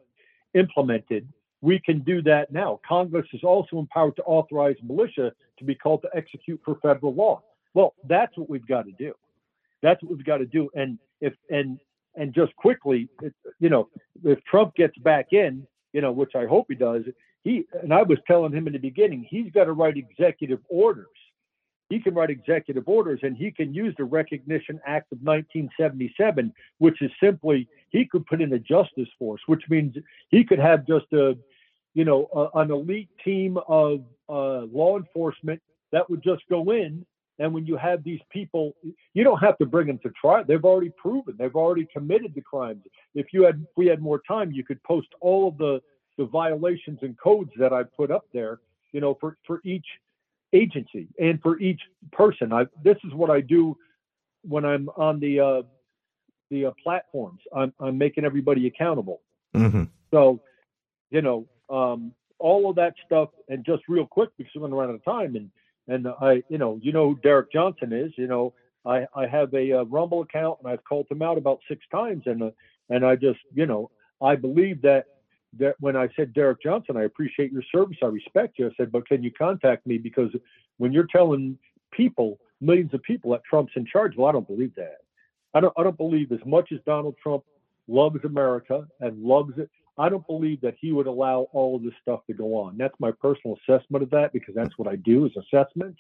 implemented, 0.54 1.28
we 1.62 1.80
can 1.80 2.00
do 2.02 2.22
that 2.24 2.52
now. 2.52 2.80
Congress 2.88 3.26
is 3.34 3.44
also 3.44 3.80
empowered 3.80 4.16
to 4.18 4.24
authorize 4.24 4.76
militia 4.84 5.32
to 5.58 5.64
be 5.64 5.74
called 5.74 6.02
to 6.04 6.10
execute 6.14 6.62
for 6.64 6.76
federal 6.82 7.14
law. 7.14 7.42
Well, 7.74 7.96
that's 8.08 8.38
what 8.38 8.50
we've 8.50 8.68
got 8.68 8.86
to 8.86 8.92
do. 8.92 9.14
That's 9.82 10.02
what 10.04 10.16
we've 10.16 10.26
got 10.26 10.38
to 10.38 10.46
do. 10.46 10.70
And 10.76 11.00
if 11.22 11.34
and 11.50 11.80
and 12.16 12.34
just 12.34 12.56
quickly, 12.56 13.10
you 13.60 13.70
know, 13.70 13.90
if 14.24 14.44
Trump 14.46 14.76
gets 14.76 14.98
back 15.00 15.28
in, 15.34 15.66
you 15.94 16.02
know, 16.02 16.12
which 16.12 16.36
I 16.36 16.46
hope 16.46 16.68
he 16.70 16.76
does, 16.76 17.04
he 17.46 17.64
and 17.82 17.94
I 17.94 18.02
was 18.02 18.18
telling 18.28 18.52
him 18.52 18.66
in 18.68 18.74
the 18.74 18.80
beginning, 18.80 19.26
he's 19.30 19.52
got 19.52 19.66
to 19.66 19.72
write 19.72 19.98
executive 19.98 20.60
orders. 20.68 21.08
He 21.90 22.00
can 22.00 22.16
write 22.16 22.32
executive 22.32 22.84
orders 22.88 23.20
and 23.22 23.38
he 23.38 23.52
can 23.52 23.72
use 23.72 23.94
the 23.98 24.04
Recognition 24.04 24.82
Act 24.86 25.12
of 25.12 25.20
1977, 25.20 26.52
which 26.80 27.04
is 27.04 27.12
simply 27.22 27.70
he 27.92 28.06
could 28.06 28.26
put 28.26 28.42
in 28.42 28.52
a 28.54 28.60
justice 28.60 29.08
force, 29.20 29.42
which 29.46 29.62
means 29.70 29.96
he 30.30 30.44
could 30.44 30.58
have 30.58 30.88
just 30.88 31.06
a, 31.14 31.38
you 31.94 32.04
know, 32.04 32.28
a, 32.34 32.60
an 32.60 32.72
elite 32.72 33.10
team 33.24 33.60
of 33.68 34.04
uh, 34.28 34.62
law 34.62 34.98
enforcement 34.98 35.62
that 35.92 36.10
would 36.10 36.24
just 36.24 36.42
go 36.50 36.72
in. 36.72 37.06
And 37.38 37.54
when 37.54 37.68
you 37.68 37.78
have 37.78 38.04
these 38.04 38.22
people, 38.32 38.74
you 39.14 39.24
don't 39.24 39.40
have 39.40 39.60
to 39.60 39.68
bring 39.68 39.86
them 39.86 40.00
to 40.00 40.10
trial. 40.20 40.44
They've 40.48 40.66
already 40.66 40.92
proven, 40.98 41.36
they've 41.38 41.56
already 41.56 41.88
committed 41.94 42.34
the 42.34 42.42
crimes. 42.42 42.82
If 43.14 43.28
you 43.34 43.44
had, 43.44 43.62
if 43.62 43.78
we 43.78 43.86
had 43.86 44.02
more 44.02 44.22
time, 44.28 44.52
you 44.52 44.64
could 44.64 44.82
post 44.82 45.10
all 45.22 45.50
of 45.50 45.60
the 45.60 45.82
the 46.18 46.26
violations 46.26 47.00
and 47.02 47.18
codes 47.18 47.52
that 47.58 47.74
I 47.74 47.84
put 47.84 48.12
up 48.12 48.26
there, 48.34 48.60
you 48.92 49.02
know, 49.02 49.18
for, 49.20 49.38
for 49.46 49.62
each 49.64 49.86
agency 50.54 51.08
and 51.20 51.42
for 51.42 51.60
each 51.60 51.82
person. 52.12 52.54
I, 52.54 52.66
this 52.84 52.98
is 53.04 53.14
what 53.14 53.30
I 53.30 53.42
do 53.42 53.78
when 54.44 54.66
I'm 54.66 54.90
on 54.96 55.20
the 55.20 55.40
uh, 55.40 55.62
the 56.52 56.68
uh, 56.68 56.72
platforms. 56.82 57.42
I'm 57.56 57.74
I'm 57.80 57.98
making 57.98 58.26
everybody 58.26 58.68
accountable. 58.68 59.22
Mm-hmm. 59.56 59.84
So, 60.12 60.42
you 61.10 61.22
know, 61.22 61.48
um, 61.70 62.14
all 62.40 62.70
of 62.70 62.76
that 62.76 62.94
stuff, 63.06 63.30
and 63.50 63.66
just 63.66 63.84
real 63.88 64.06
quick 64.06 64.30
because 64.38 64.52
we're 64.56 64.62
going 64.62 64.72
to 64.72 64.78
run 64.78 64.90
out 64.90 64.96
of 64.96 65.04
time, 65.04 65.36
and 65.36 65.50
and 65.88 66.08
I, 66.22 66.44
you 66.50 66.58
know, 66.58 66.80
you 66.82 66.92
know 66.92 67.10
who 67.10 67.20
Derek 67.22 67.52
Johnson 67.52 67.92
is. 67.94 68.12
You 68.18 68.28
know, 68.28 68.54
I 68.86 69.06
I 69.16 69.28
have 69.28 69.54
a, 69.54 69.80
uh 69.80 69.84
Rumble 69.84 70.22
account, 70.22 70.60
and 70.64 70.72
I've 70.72 70.84
called 70.84 71.08
him 71.10 71.22
out 71.22 71.38
about 71.38 71.60
six 71.68 71.86
times, 71.92 72.24
and 72.26 72.44
uh, 72.44 72.52
and 72.90 73.06
I 73.06 73.16
just, 73.16 73.40
you 73.54 73.66
know, 73.66 73.90
I 74.22 74.36
believe 74.36 74.82
that 74.84 75.06
when 75.80 75.96
I 75.96 76.10
said 76.16 76.34
Derek 76.34 76.62
Johnson, 76.62 76.98
I 76.98 77.04
appreciate 77.04 77.52
your 77.52 77.64
service, 77.74 77.98
I 78.02 78.08
respect 78.08 78.60
you. 78.60 78.68
I 78.68 78.72
said, 78.78 78.92
but 78.92 79.08
can 79.08 79.24
you 79.24 79.32
contact 79.32 79.86
me 79.86 79.98
because 79.98 80.32
when 80.78 80.92
you're 80.92 81.08
telling 81.08 81.58
people, 81.92 82.40
millions 82.62 82.94
of 82.94 83.02
people, 83.04 83.32
that 83.32 83.44
Trump's 83.44 83.74
in 83.76 83.86
charge, 83.86 84.16
well, 84.16 84.28
I 84.28 84.32
don't 84.32 84.48
believe 84.48 84.76
that. 84.76 84.98
I 85.54 85.62
don't 85.62 85.74
I 85.78 85.84
don't 85.84 85.98
believe 85.98 86.32
as 86.32 86.46
much 86.46 86.72
as 86.72 86.80
Donald 86.86 87.16
Trump 87.22 87.44
loves 87.88 88.24
America 88.26 88.86
and 89.00 89.24
loves 89.24 89.54
it. 89.58 89.70
I 89.98 90.10
don't 90.10 90.28
believe 90.28 90.60
that 90.62 90.76
he 90.80 90.92
would 90.92 91.08
allow 91.08 91.48
all 91.54 91.78
of 91.78 91.84
this 91.84 91.94
stuff 92.02 92.20
to 92.28 92.34
go 92.34 92.58
on. 92.58 92.78
That's 92.78 92.96
my 93.00 93.12
personal 93.12 93.58
assessment 93.58 94.04
of 94.04 94.10
that 94.10 94.34
because 94.34 94.54
that's 94.54 94.78
what 94.78 94.90
I 94.90 94.98
do 94.98 95.26
is 95.26 95.32
assessments. 95.38 96.00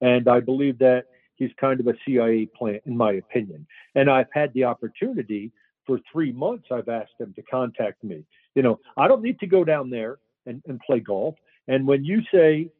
And 0.00 0.26
I 0.28 0.40
believe 0.40 0.78
that 0.78 1.04
he's 1.36 1.50
kind 1.60 1.80
of 1.80 1.86
a 1.86 1.94
CIA 2.06 2.46
plant, 2.46 2.82
in 2.86 2.96
my 2.96 3.12
opinion. 3.12 3.66
And 3.94 4.08
I've 4.08 4.32
had 4.32 4.52
the 4.54 4.64
opportunity 4.64 5.52
for 5.86 6.00
three 6.10 6.32
months, 6.32 6.68
I've 6.70 6.88
asked 6.88 7.12
him 7.18 7.34
to 7.34 7.42
contact 7.42 8.02
me. 8.02 8.24
You 8.54 8.62
know, 8.62 8.80
I 8.96 9.08
don't 9.08 9.22
need 9.22 9.40
to 9.40 9.46
go 9.46 9.64
down 9.64 9.90
there 9.90 10.18
and, 10.46 10.62
and 10.66 10.80
play 10.80 11.00
golf. 11.00 11.34
And 11.68 11.86
when 11.86 12.04
you 12.04 12.22
say, 12.32 12.70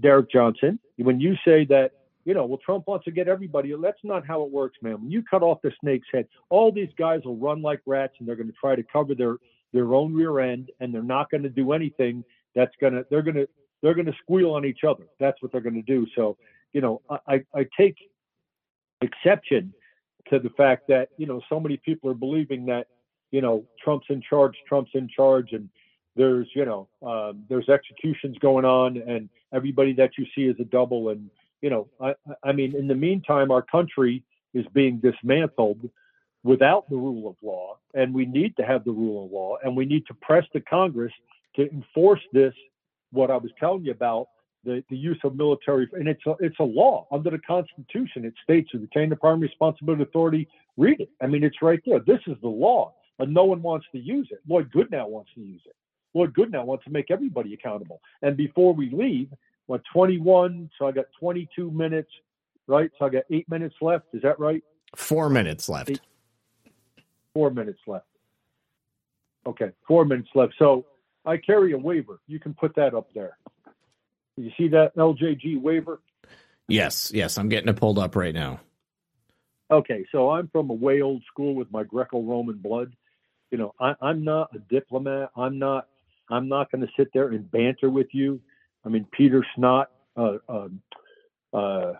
Derek 0.00 0.30
Johnson, 0.30 0.78
when 0.96 1.20
you 1.20 1.36
say 1.44 1.64
that 1.66 1.92
you 2.24 2.34
know, 2.34 2.46
well, 2.46 2.58
Trump 2.58 2.86
wants 2.86 3.04
to 3.06 3.10
get 3.10 3.26
everybody. 3.28 3.74
That's 3.80 3.98
not 4.04 4.26
how 4.26 4.42
it 4.42 4.50
works, 4.50 4.78
man. 4.80 5.00
When 5.00 5.10
you 5.10 5.22
cut 5.22 5.42
off 5.42 5.60
the 5.62 5.72
snake's 5.80 6.06
head, 6.12 6.28
all 6.50 6.70
these 6.70 6.90
guys 6.96 7.22
will 7.24 7.36
run 7.36 7.62
like 7.62 7.80
rats, 7.84 8.14
and 8.18 8.28
they're 8.28 8.36
going 8.36 8.48
to 8.48 8.54
try 8.60 8.76
to 8.76 8.82
cover 8.82 9.14
their 9.14 9.36
their 9.72 9.94
own 9.94 10.14
rear 10.14 10.38
end, 10.38 10.70
and 10.80 10.94
they're 10.94 11.02
not 11.02 11.30
going 11.30 11.42
to 11.42 11.48
do 11.48 11.72
anything 11.72 12.24
that's 12.54 12.74
going 12.80 12.92
to. 12.92 13.04
They're 13.10 13.22
going 13.22 13.36
to 13.36 13.48
they're 13.82 13.94
going 13.94 14.06
to 14.06 14.14
squeal 14.22 14.52
on 14.52 14.64
each 14.64 14.84
other. 14.84 15.04
That's 15.18 15.40
what 15.42 15.50
they're 15.50 15.60
going 15.60 15.74
to 15.74 15.82
do. 15.82 16.06
So, 16.14 16.36
you 16.72 16.80
know, 16.80 17.02
I 17.26 17.44
I 17.54 17.66
take 17.76 17.96
exception 19.00 19.74
to 20.30 20.38
the 20.38 20.50
fact 20.50 20.86
that 20.88 21.08
you 21.16 21.26
know 21.26 21.40
so 21.48 21.58
many 21.58 21.76
people 21.76 22.08
are 22.10 22.14
believing 22.14 22.66
that 22.66 22.86
you 23.32 23.40
know 23.40 23.64
Trump's 23.82 24.06
in 24.08 24.22
charge, 24.22 24.54
Trump's 24.68 24.92
in 24.94 25.08
charge, 25.08 25.52
and 25.52 25.68
there's 26.14 26.46
you 26.54 26.64
know 26.64 26.88
um, 27.04 27.44
there's 27.48 27.68
executions 27.68 28.38
going 28.38 28.64
on, 28.64 28.98
and 28.98 29.28
everybody 29.52 29.92
that 29.94 30.12
you 30.16 30.26
see 30.34 30.42
is 30.42 30.56
a 30.60 30.64
double, 30.64 31.08
and 31.08 31.28
you 31.62 31.70
know, 31.70 31.88
I, 32.00 32.14
I 32.44 32.52
mean, 32.52 32.76
in 32.76 32.86
the 32.88 32.94
meantime, 32.94 33.50
our 33.50 33.62
country 33.62 34.22
is 34.52 34.66
being 34.74 34.98
dismantled 34.98 35.88
without 36.44 36.90
the 36.90 36.96
rule 36.96 37.28
of 37.28 37.36
law, 37.42 37.78
and 37.94 38.12
we 38.12 38.26
need 38.26 38.56
to 38.56 38.64
have 38.64 38.84
the 38.84 38.90
rule 38.90 39.24
of 39.24 39.32
law, 39.32 39.56
and 39.64 39.76
we 39.76 39.86
need 39.86 40.06
to 40.06 40.14
press 40.14 40.44
the 40.52 40.60
Congress 40.60 41.12
to 41.56 41.70
enforce 41.70 42.20
this. 42.32 42.52
What 43.12 43.30
I 43.30 43.36
was 43.36 43.50
telling 43.60 43.84
you 43.84 43.92
about 43.92 44.28
the, 44.64 44.82
the 44.90 44.96
use 44.96 45.18
of 45.24 45.36
military, 45.36 45.88
and 45.92 46.08
it's 46.08 46.24
a, 46.26 46.34
it's 46.40 46.58
a 46.58 46.64
law 46.64 47.06
under 47.12 47.30
the 47.30 47.38
Constitution. 47.38 48.24
It 48.24 48.34
states 48.42 48.70
to 48.72 48.78
retain 48.78 49.10
the 49.10 49.16
primary 49.16 49.48
responsibility 49.48 50.02
authority. 50.02 50.48
Read 50.76 51.00
it. 51.00 51.10
I 51.20 51.26
mean, 51.26 51.44
it's 51.44 51.60
right 51.62 51.80
there. 51.86 52.00
This 52.00 52.20
is 52.26 52.36
the 52.42 52.48
law, 52.48 52.94
and 53.18 53.32
no 53.32 53.44
one 53.44 53.62
wants 53.62 53.86
to 53.92 53.98
use 53.98 54.28
it. 54.30 54.40
Lloyd 54.48 54.70
Goodnow 54.72 55.08
wants 55.08 55.30
to 55.34 55.40
use 55.40 55.62
it. 55.66 55.74
Lloyd 56.14 56.34
Goodnow 56.34 56.64
wants 56.64 56.84
to 56.84 56.90
make 56.90 57.10
everybody 57.10 57.54
accountable. 57.54 58.00
And 58.22 58.36
before 58.36 58.74
we 58.74 58.90
leave, 58.90 59.28
what 59.66 59.82
21? 59.92 60.70
So 60.78 60.86
I 60.86 60.92
got 60.92 61.06
22 61.20 61.70
minutes, 61.70 62.10
right? 62.66 62.90
So 62.98 63.06
I 63.06 63.08
got 63.08 63.24
eight 63.30 63.48
minutes 63.48 63.76
left. 63.80 64.06
Is 64.12 64.22
that 64.22 64.38
right? 64.38 64.62
Four 64.96 65.30
minutes 65.30 65.68
left. 65.68 65.90
Eight, 65.90 66.00
four 67.32 67.50
minutes 67.50 67.80
left. 67.86 68.06
Okay, 69.46 69.72
four 69.88 70.04
minutes 70.04 70.28
left. 70.34 70.54
So 70.58 70.84
I 71.24 71.36
carry 71.36 71.72
a 71.72 71.78
waiver. 71.78 72.20
You 72.26 72.38
can 72.38 72.54
put 72.54 72.74
that 72.76 72.94
up 72.94 73.08
there. 73.14 73.38
You 74.36 74.50
see 74.56 74.68
that 74.68 74.96
LJG 74.96 75.60
waiver? 75.60 76.00
Yes, 76.68 77.10
yes. 77.14 77.38
I'm 77.38 77.48
getting 77.48 77.68
it 77.68 77.76
pulled 77.76 77.98
up 77.98 78.16
right 78.16 78.34
now. 78.34 78.60
Okay, 79.70 80.04
so 80.12 80.30
I'm 80.30 80.48
from 80.48 80.70
a 80.70 80.74
way 80.74 81.00
old 81.00 81.22
school 81.24 81.54
with 81.54 81.70
my 81.72 81.82
Greco-Roman 81.82 82.58
blood. 82.58 82.94
You 83.52 83.58
know, 83.58 83.74
I, 83.78 83.94
I'm 84.00 84.24
not 84.24 84.50
a 84.56 84.58
diplomat. 84.58 85.30
I'm 85.36 85.58
not. 85.58 85.86
I'm 86.30 86.48
not 86.48 86.72
going 86.72 86.80
to 86.80 86.90
sit 86.96 87.08
there 87.12 87.28
and 87.28 87.48
banter 87.50 87.90
with 87.90 88.06
you. 88.12 88.40
I 88.86 88.88
mean, 88.88 89.06
Peter 89.12 89.44
Snott, 89.54 89.86
uh, 90.16 90.38
um, 90.48 90.80
uh, 91.52 91.92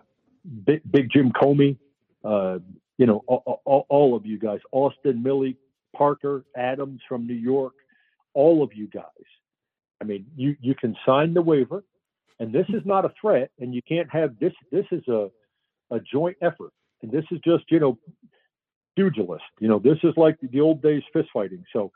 Big, 0.65 0.81
Big, 0.89 1.11
Jim 1.11 1.31
Comey, 1.31 1.77
uh, 2.23 2.57
you 2.97 3.05
know, 3.05 3.23
all, 3.27 3.61
all, 3.65 3.85
all, 3.89 4.15
of 4.15 4.25
you 4.25 4.39
guys, 4.39 4.59
Austin, 4.71 5.23
Milley, 5.23 5.55
Parker, 5.95 6.43
Adams 6.57 7.01
from 7.07 7.27
New 7.27 7.35
York, 7.35 7.73
all 8.33 8.63
of 8.63 8.71
you 8.73 8.87
guys. 8.87 9.03
I 10.01 10.05
mean, 10.05 10.25
you, 10.35 10.55
you 10.59 10.73
can 10.73 10.95
sign 11.05 11.35
the 11.35 11.41
waiver, 11.41 11.83
and 12.39 12.51
this 12.51 12.65
is 12.69 12.81
not 12.85 13.05
a 13.05 13.13
threat, 13.21 13.51
and 13.59 13.73
you 13.75 13.81
can't 13.87 14.09
have 14.09 14.39
this. 14.39 14.53
This 14.71 14.85
is 14.91 15.07
a, 15.07 15.29
a 15.91 15.99
joint 15.99 16.37
effort, 16.41 16.73
and 17.03 17.11
this 17.11 17.25
is 17.29 17.39
just, 17.45 17.65
you 17.69 17.79
know, 17.79 17.99
pugilist. 18.95 19.43
You 19.59 19.67
know, 19.67 19.79
this 19.79 19.97
is 20.03 20.13
like 20.17 20.37
the 20.41 20.61
old 20.61 20.81
days 20.81 21.03
fist 21.11 21.29
fighting. 21.33 21.65
So, 21.73 21.91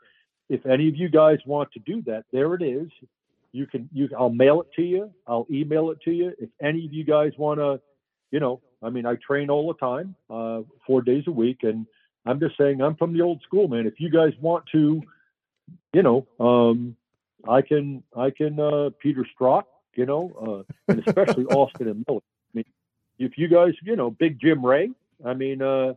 if 0.48 0.64
any 0.64 0.88
of 0.88 0.96
you 0.96 1.08
guys 1.08 1.38
want 1.44 1.72
to 1.72 1.78
do 1.80 2.02
that, 2.02 2.24
there 2.32 2.54
it 2.54 2.62
is 2.62 2.88
you 3.52 3.66
can 3.66 3.88
you 3.92 4.08
I'll 4.18 4.30
mail 4.30 4.60
it 4.60 4.68
to 4.76 4.82
you. 4.82 5.10
I'll 5.26 5.46
email 5.50 5.90
it 5.90 6.00
to 6.02 6.10
you. 6.10 6.32
If 6.38 6.50
any 6.62 6.84
of 6.84 6.92
you 6.92 7.04
guys 7.04 7.32
want 7.36 7.60
to, 7.60 7.80
you 8.30 8.40
know, 8.40 8.60
I 8.82 8.90
mean, 8.90 9.06
I 9.06 9.16
train 9.16 9.50
all 9.50 9.68
the 9.68 9.78
time, 9.78 10.14
uh, 10.30 10.62
four 10.86 11.02
days 11.02 11.24
a 11.26 11.32
week, 11.32 11.58
and 11.62 11.86
I'm 12.26 12.40
just 12.40 12.56
saying 12.56 12.80
I'm 12.80 12.96
from 12.96 13.12
the 13.12 13.22
old 13.22 13.42
school, 13.42 13.68
man. 13.68 13.86
If 13.86 14.00
you 14.00 14.10
guys 14.10 14.32
want 14.40 14.64
to, 14.72 15.02
you 15.92 16.02
know, 16.02 16.26
um, 16.38 16.96
I 17.48 17.62
can 17.62 18.02
I 18.16 18.30
can 18.30 18.60
uh, 18.60 18.90
Peter 19.00 19.26
Strzok, 19.34 19.64
you 19.94 20.06
know, 20.06 20.64
uh, 20.88 20.92
and 20.92 21.02
especially 21.06 21.44
Austin 21.50 21.88
and 21.88 22.04
Miller. 22.06 22.20
I 22.20 22.52
mean, 22.52 22.64
if 23.18 23.38
you 23.38 23.48
guys, 23.48 23.74
you 23.82 23.96
know, 23.96 24.10
Big 24.10 24.40
Jim 24.40 24.64
Wray. 24.64 24.90
I 25.24 25.34
mean, 25.34 25.60
uh, 25.62 25.94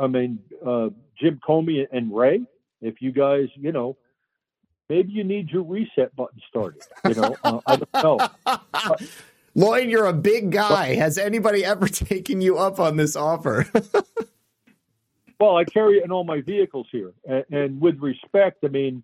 I 0.00 0.06
mean, 0.06 0.38
uh, 0.64 0.88
Jim 1.18 1.40
Comey 1.46 1.86
and 1.90 2.14
Wray. 2.14 2.42
If 2.80 3.02
you 3.02 3.12
guys, 3.12 3.48
you 3.56 3.72
know, 3.72 3.96
maybe 4.88 5.12
you 5.12 5.24
need 5.24 5.50
your 5.50 5.62
reset 5.62 6.14
button 6.16 6.40
started. 6.48 6.82
You 7.06 7.14
know, 7.14 7.36
uh, 7.44 7.60
I 7.66 7.76
don't 7.76 7.92
know. 8.02 8.96
Lloyd, 9.54 9.88
you're 9.88 10.06
a 10.06 10.12
big 10.12 10.52
guy. 10.52 10.94
Has 10.94 11.18
anybody 11.18 11.64
ever 11.64 11.88
taken 11.88 12.40
you 12.40 12.58
up 12.58 12.78
on 12.78 12.96
this 12.96 13.16
offer? 13.16 13.66
well, 15.40 15.56
I 15.56 15.64
carry 15.64 15.98
it 15.98 16.04
in 16.04 16.12
all 16.12 16.24
my 16.24 16.40
vehicles 16.40 16.86
here, 16.92 17.12
and, 17.26 17.44
and, 17.50 17.80
with 17.80 17.98
respect, 17.98 18.64
I 18.64 18.68
mean, 18.68 19.02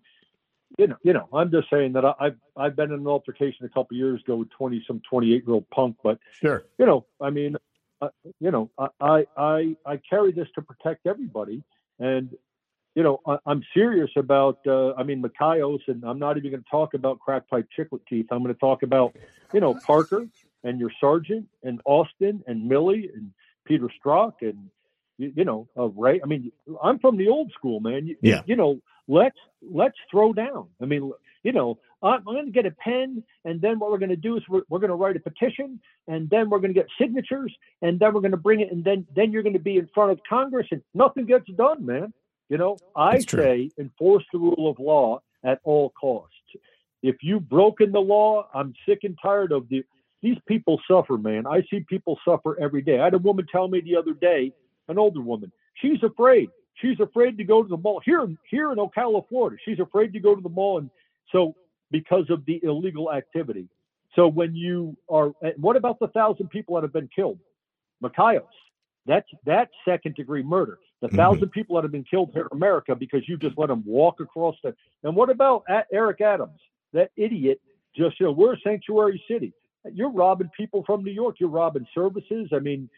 you 0.77 0.87
know, 0.87 0.95
you 1.03 1.13
know, 1.13 1.27
I'm 1.33 1.51
just 1.51 1.69
saying 1.69 1.93
that 1.93 2.05
I, 2.05 2.13
have 2.19 2.35
I've 2.55 2.75
been 2.75 2.91
in 2.91 2.99
an 2.99 3.07
altercation 3.07 3.65
a 3.65 3.69
couple 3.69 3.97
years 3.97 4.21
ago 4.21 4.37
with 4.37 4.49
twenty 4.51 4.83
some 4.87 5.01
twenty 5.09 5.33
eight 5.33 5.43
year 5.45 5.55
old 5.55 5.69
punk, 5.69 5.97
but 6.03 6.19
sure, 6.31 6.65
you 6.77 6.85
know, 6.85 7.05
I 7.21 7.29
mean, 7.29 7.57
uh, 8.01 8.09
you 8.39 8.51
know, 8.51 8.69
I 8.99 9.25
I 9.35 9.75
I 9.85 9.99
carry 10.09 10.31
this 10.31 10.47
to 10.55 10.61
protect 10.61 11.07
everybody, 11.07 11.63
and 11.99 12.35
you 12.97 13.03
know, 13.03 13.21
I, 13.27 13.37
am 13.45 13.61
serious 13.75 14.09
about, 14.15 14.57
uh, 14.65 14.93
I 14.95 15.03
mean, 15.03 15.21
Mayorkas, 15.21 15.81
and 15.87 16.03
I'm 16.03 16.17
not 16.17 16.35
even 16.37 16.49
going 16.49 16.63
to 16.63 16.69
talk 16.69 16.95
about 16.95 17.19
crack 17.19 17.47
pipe 17.47 17.67
chiclet 17.77 17.99
teeth. 18.09 18.25
I'm 18.31 18.41
going 18.41 18.55
to 18.55 18.59
talk 18.59 18.81
about, 18.81 19.15
you 19.53 19.59
know, 19.59 19.75
Parker 19.85 20.25
and 20.63 20.79
your 20.79 20.89
sergeant 20.99 21.47
and 21.61 21.79
Austin 21.85 22.43
and 22.47 22.67
Milley 22.67 23.13
and 23.13 23.31
Peter 23.65 23.87
Strzok 24.03 24.33
and, 24.41 24.71
you, 25.17 25.33
you 25.35 25.45
know, 25.45 25.67
uh, 25.77 25.87
Wray. 25.89 26.19
I 26.23 26.27
mean, 26.27 26.51
I'm 26.83 26.99
from 26.99 27.17
the 27.17 27.27
old 27.27 27.51
school, 27.51 27.79
man. 27.79 28.07
You, 28.07 28.15
yeah. 28.21 28.41
You 28.45 28.55
know, 28.55 28.79
let's, 29.07 29.37
let's 29.61 29.97
throw 30.11 30.33
down. 30.33 30.67
I 30.81 30.85
mean, 30.85 31.11
you 31.43 31.51
know, 31.51 31.79
I'm 32.03 32.23
going 32.23 32.45
to 32.45 32.51
get 32.51 32.65
a 32.65 32.71
pen, 32.71 33.23
and 33.45 33.59
then 33.59 33.79
what 33.79 33.89
we're 33.89 33.97
going 33.97 34.09
to 34.09 34.15
do 34.15 34.37
is 34.37 34.43
we're, 34.47 34.61
we're 34.69 34.79
going 34.79 34.89
to 34.89 34.95
write 34.95 35.15
a 35.15 35.19
petition, 35.19 35.79
and 36.07 36.29
then 36.29 36.49
we're 36.49 36.59
going 36.59 36.73
to 36.73 36.79
get 36.79 36.87
signatures, 36.99 37.55
and 37.81 37.99
then 37.99 38.13
we're 38.13 38.21
going 38.21 38.31
to 38.31 38.37
bring 38.37 38.59
it, 38.59 38.71
and 38.71 38.83
then 38.83 39.07
then 39.15 39.31
you're 39.31 39.43
going 39.43 39.53
to 39.53 39.59
be 39.59 39.77
in 39.77 39.89
front 39.93 40.11
of 40.11 40.19
Congress, 40.29 40.67
and 40.71 40.81
nothing 40.93 41.25
gets 41.25 41.49
done, 41.57 41.85
man. 41.85 42.13
You 42.49 42.57
know, 42.57 42.77
I 42.95 43.19
say 43.19 43.71
enforce 43.79 44.23
the 44.31 44.39
rule 44.39 44.69
of 44.69 44.79
law 44.79 45.21
at 45.43 45.59
all 45.63 45.89
costs. 45.99 46.35
If 47.01 47.17
you've 47.21 47.49
broken 47.49 47.91
the 47.91 47.99
law, 47.99 48.47
I'm 48.53 48.73
sick 48.87 48.99
and 49.03 49.17
tired 49.21 49.51
of 49.51 49.67
the. 49.69 49.83
These 50.21 50.37
people 50.47 50.81
suffer, 50.89 51.17
man. 51.17 51.45
I 51.45 51.61
see 51.69 51.81
people 51.87 52.19
suffer 52.25 52.59
every 52.59 52.81
day. 52.81 52.99
I 52.99 53.05
had 53.05 53.13
a 53.13 53.19
woman 53.19 53.45
tell 53.51 53.67
me 53.67 53.81
the 53.81 53.95
other 53.95 54.13
day, 54.13 54.51
an 54.87 54.97
older 54.97 55.21
woman, 55.21 55.51
she's 55.75 56.01
afraid. 56.03 56.49
She's 56.75 56.99
afraid 56.99 57.37
to 57.37 57.43
go 57.43 57.63
to 57.63 57.69
the 57.69 57.77
mall 57.77 58.01
here, 58.05 58.27
here 58.49 58.71
in 58.71 58.77
Ocala, 58.77 59.27
Florida. 59.27 59.57
She's 59.65 59.79
afraid 59.79 60.13
to 60.13 60.19
go 60.19 60.35
to 60.35 60.41
the 60.41 60.49
mall, 60.49 60.77
and 60.77 60.89
so 61.31 61.55
because 61.91 62.29
of 62.29 62.45
the 62.45 62.59
illegal 62.63 63.11
activity. 63.11 63.67
So 64.15 64.27
when 64.27 64.55
you 64.55 64.95
are, 65.09 65.31
what 65.57 65.75
about 65.75 65.99
the 65.99 66.07
thousand 66.09 66.49
people 66.49 66.75
that 66.75 66.83
have 66.83 66.93
been 66.93 67.09
killed? 67.13 67.39
Mayorkas. 68.03 68.43
That's 69.05 69.27
that's 69.45 69.71
second 69.85 70.15
degree 70.15 70.43
murder. 70.43 70.79
The 71.01 71.07
1000 71.07 71.41
mm-hmm. 71.41 71.49
people 71.51 71.75
that 71.75 71.83
have 71.83 71.91
been 71.91 72.03
killed 72.03 72.31
here 72.33 72.47
in 72.51 72.57
America 72.57 72.95
because 72.95 73.27
you 73.27 73.37
just 73.37 73.57
let 73.57 73.67
them 73.67 73.83
walk 73.85 74.19
across 74.19 74.55
the. 74.63 74.75
And 75.03 75.15
what 75.15 75.29
about 75.29 75.63
Eric 75.91 76.21
Adams, 76.21 76.59
that 76.93 77.11
idiot? 77.15 77.61
Just 77.95 78.19
you 78.19 78.25
know, 78.25 78.31
we're 78.31 78.53
a 78.53 78.59
sanctuary 78.63 79.23
city. 79.29 79.53
You're 79.93 80.11
robbing 80.11 80.49
people 80.57 80.83
from 80.85 81.03
New 81.03 81.11
York. 81.11 81.37
You're 81.39 81.49
robbing 81.49 81.87
services. 81.95 82.49
I 82.53 82.59
mean, 82.59 82.89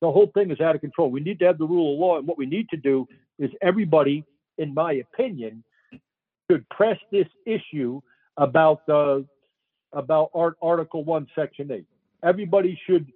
the 0.00 0.10
whole 0.10 0.30
thing 0.32 0.50
is 0.50 0.60
out 0.60 0.74
of 0.74 0.80
control. 0.80 1.10
We 1.10 1.20
need 1.20 1.38
to 1.40 1.46
have 1.46 1.58
the 1.58 1.66
rule 1.66 1.94
of 1.94 2.00
law, 2.00 2.18
and 2.18 2.26
what 2.26 2.38
we 2.38 2.46
need 2.46 2.68
to 2.70 2.76
do 2.76 3.06
is 3.38 3.50
everybody, 3.62 4.24
in 4.58 4.74
my 4.74 4.92
opinion, 4.92 5.62
should 6.50 6.68
press 6.70 6.98
this 7.12 7.26
issue 7.46 8.00
about 8.36 8.86
the 8.86 9.26
about 9.92 10.30
Art, 10.34 10.56
Article 10.62 11.04
One, 11.04 11.26
Section 11.34 11.70
Eight. 11.70 11.86
Everybody 12.22 12.78
should 12.86 13.12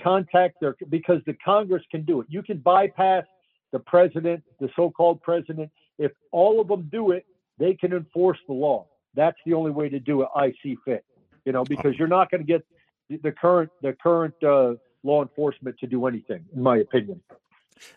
contact 0.00 0.60
their 0.60 0.76
because 0.88 1.20
the 1.26 1.34
Congress 1.44 1.82
can 1.90 2.02
do 2.02 2.20
it. 2.20 2.26
You 2.28 2.42
can 2.42 2.58
bypass 2.58 3.24
the 3.72 3.78
president, 3.78 4.42
the 4.60 4.68
so-called 4.76 5.22
president. 5.22 5.70
If 5.98 6.12
all 6.32 6.60
of 6.60 6.68
them 6.68 6.88
do 6.90 7.12
it, 7.12 7.26
they 7.58 7.74
can 7.74 7.92
enforce 7.92 8.38
the 8.46 8.52
law. 8.52 8.86
That's 9.14 9.36
the 9.44 9.54
only 9.54 9.70
way 9.70 9.88
to 9.88 9.98
do 9.98 10.22
it. 10.22 10.28
I 10.34 10.52
see 10.62 10.76
fit. 10.84 11.04
You 11.44 11.52
know, 11.52 11.64
because 11.64 11.98
you're 11.98 12.08
not 12.08 12.30
going 12.30 12.44
to 12.44 12.46
get 12.46 12.64
the 13.22 13.32
current 13.32 13.70
the 13.82 13.94
current 13.94 14.34
uh, 14.42 14.74
law 15.02 15.22
enforcement 15.22 15.78
to 15.78 15.86
do 15.86 16.06
anything, 16.06 16.44
in 16.54 16.62
my 16.62 16.78
opinion. 16.78 17.20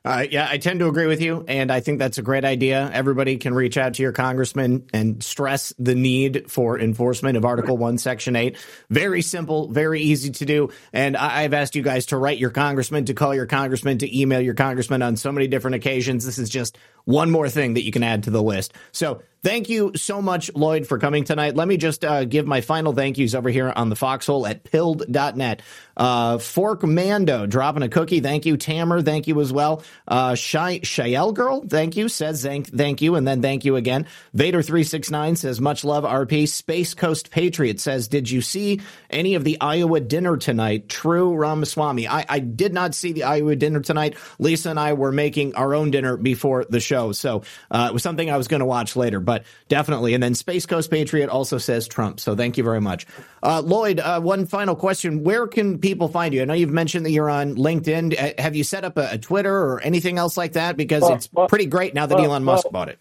Uh, 0.04 0.26
yeah, 0.30 0.48
I 0.50 0.58
tend 0.58 0.80
to 0.80 0.88
agree 0.88 1.08
with 1.08 1.22
you, 1.22 1.44
and 1.48 1.72
I 1.72 1.80
think 1.80 2.00
that's 2.00 2.18
a 2.18 2.22
great 2.22 2.46
idea. 2.46 2.90
Everybody 2.94 3.38
can 3.38 3.54
reach 3.54 3.78
out 3.78 3.96
to 3.96 4.04
your 4.04 4.12
congressman 4.12 4.88
and 4.94 5.24
stress 5.24 5.74
the 5.80 5.96
need 5.96 6.50
for 6.50 6.80
enforcement 6.80 7.38
of 7.38 7.46
Article 7.46 7.78
1, 7.78 7.98
Section 7.98 8.36
8. 8.36 8.58
Very 8.90 9.22
simple, 9.22 9.70
very 9.70 10.02
easy 10.02 10.32
to 10.32 10.46
do. 10.46 10.70
And 10.94 11.18
I- 11.18 11.42
have 11.42 11.54
asked 11.54 11.76
you 11.76 11.82
guys 11.82 12.08
to 12.08 12.18
write 12.18 12.38
your 12.38 12.52
congressman, 12.52 13.06
to 13.06 13.14
call 13.14 13.34
your 13.34 13.48
congressman, 13.48 13.98
to 14.00 14.20
email 14.20 14.42
your 14.42 14.54
congressman 14.54 15.02
on 15.02 15.16
so 15.16 15.32
many 15.32 15.48
different 15.48 15.76
occasions. 15.76 16.26
This 16.26 16.38
is 16.38 16.50
just 16.50 16.78
one 17.06 17.32
more 17.32 17.50
thing 17.50 17.76
that 17.76 17.84
you 17.84 17.92
can 17.92 18.04
add 18.04 18.24
to 18.24 18.30
the 18.30 18.42
list. 18.42 18.74
So 18.92 19.22
Thank 19.44 19.70
you 19.70 19.94
so 19.96 20.22
much, 20.22 20.54
Lloyd, 20.54 20.86
for 20.86 21.00
coming 21.00 21.24
tonight. 21.24 21.56
Let 21.56 21.68
me 21.68 21.78
just 21.78 22.06
uh, 22.06 22.26
give 22.26 22.46
my 22.46 22.62
final 22.62 22.94
thank 22.94 23.18
yous 23.18 23.34
over 23.34 23.50
here 23.50 23.74
on 23.76 23.90
the 23.90 23.96
foxhole 23.96 24.46
at 24.46 24.64
pilled.net. 24.64 25.64
Uh, 25.98 26.38
Fork 26.38 26.84
Mando 26.84 27.48
dropping 27.48 27.82
a 27.82 27.90
cookie. 27.90 28.20
Thank 28.20 28.46
you. 28.46 28.56
Tamer, 28.56 29.02
thank 29.02 29.28
you 29.28 29.42
as 29.42 29.52
well. 29.52 29.84
Uh, 30.08 30.36
Shy, 30.36 30.80
Shael 30.80 31.34
Girl, 31.34 31.66
thank 31.68 31.98
you. 31.98 32.08
Says 32.08 32.44
thank, 32.44 32.68
thank 32.68 33.02
you, 33.02 33.16
and 33.16 33.28
then 33.28 33.42
thank 33.42 33.66
you 33.66 33.78
again. 33.78 34.06
Vader369 34.36 35.38
says, 35.38 35.60
much 35.60 35.84
love, 35.84 36.04
RP. 36.04 36.48
Space 36.48 36.94
Coast 36.94 37.32
Patriot 37.32 37.80
says, 37.80 38.08
did 38.08 38.30
you 38.30 38.42
see 38.42 38.82
any 39.10 39.34
of 39.34 39.44
the 39.44 39.60
Iowa 39.60 40.02
dinner 40.02 40.38
tonight? 40.38 40.88
True, 40.88 41.34
Ramaswamy. 41.34 42.08
I, 42.08 42.26
I 42.30 42.40
did 42.40 42.74
not 42.74 42.94
see 42.94 43.12
the 43.12 43.24
Iowa 43.24 43.56
dinner 43.56 43.80
tonight. 43.80 44.18
Lisa 44.38 44.70
and 44.70 44.80
I 44.80 44.94
were 44.94 45.12
making 45.12 45.56
our 45.56 45.74
own 45.74 45.90
dinner 45.90 46.16
before 46.16 46.64
the 46.70 46.80
show, 46.80 46.91
so 47.14 47.44
uh, 47.72 47.88
it 47.90 47.94
was 47.94 48.04
something 48.04 48.30
I 48.30 48.38
was 48.38 48.48
going 48.48 48.60
to 48.60 48.66
watch 48.66 48.96
later 48.96 49.22
but 49.22 49.46
definitely. 49.68 50.14
And 50.14 50.22
then 50.22 50.36
Space 50.36 50.66
Coast 50.66 50.92
Patriot 50.92 51.30
also 51.30 51.58
says 51.58 51.88
Trump. 51.88 52.20
So 52.20 52.36
thank 52.36 52.58
you 52.58 52.64
very 52.64 52.82
much. 52.82 53.06
Uh, 53.42 53.62
Lloyd, 53.62 54.00
uh, 54.00 54.20
one 54.20 54.46
final 54.46 54.76
question. 54.76 55.24
Where 55.24 55.48
can 55.48 55.80
people 55.80 56.08
find 56.08 56.34
you? 56.34 56.42
I 56.42 56.46
know 56.46 56.54
you've 56.54 56.70
mentioned 56.70 57.06
that 57.06 57.12
you're 57.12 57.30
on 57.30 57.56
LinkedIn. 57.56 58.20
Uh, 58.20 58.42
have 58.42 58.56
you 58.56 58.64
set 58.64 58.84
up 58.84 58.98
a, 58.98 59.12
a 59.14 59.18
Twitter 59.18 59.56
or 59.56 59.82
anything 59.82 60.18
else 60.18 60.38
like 60.38 60.54
that? 60.54 60.78
Because 60.78 61.02
well, 61.02 61.14
it's 61.14 61.30
well, 61.32 61.48
pretty 61.48 61.66
great 61.66 61.94
now 61.94 62.06
that 62.06 62.16
well, 62.16 62.26
Elon 62.26 62.44
Musk 62.44 62.68
bought 62.72 62.90
it. 62.90 63.00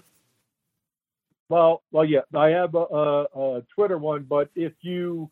Well, 1.48 1.82
well, 1.90 2.04
yeah, 2.04 2.20
I 2.34 2.50
have 2.50 2.74
a, 2.76 2.78
a, 2.78 3.22
a 3.58 3.62
Twitter 3.74 3.98
one, 3.98 4.24
but 4.28 4.50
if 4.54 4.72
you 4.82 5.28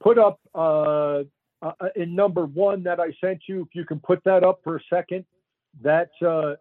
put 0.00 0.18
up 0.18 0.40
uh, 0.52 1.22
uh, 1.62 1.72
in 1.94 2.16
number 2.16 2.44
one 2.44 2.82
that 2.82 2.98
I 2.98 3.12
sent 3.20 3.42
you, 3.46 3.62
if 3.62 3.68
you 3.74 3.84
can 3.84 4.00
put 4.00 4.24
that 4.24 4.42
up 4.42 4.60
for 4.64 4.76
a 4.76 4.80
second, 4.90 5.24
that's 5.80 6.10
uh, 6.22 6.56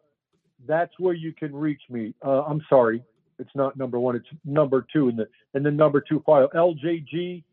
that's 0.68 0.94
where 1.00 1.14
you 1.14 1.34
can 1.34 1.56
reach 1.56 1.82
me. 1.90 2.14
Uh, 2.26 2.44
I'm 2.44 2.62
sorry, 2.70 3.04
it's 3.38 3.50
not 3.56 3.78
number 3.78 4.00
one. 4.00 4.16
It's 4.16 4.28
number 4.46 4.86
two 4.92 5.10
in 5.10 5.16
the 5.16 5.28
in 5.54 5.64
the 5.64 5.72
number 5.72 6.02
two 6.02 6.22
file. 6.26 6.50
LJG, 6.54 7.44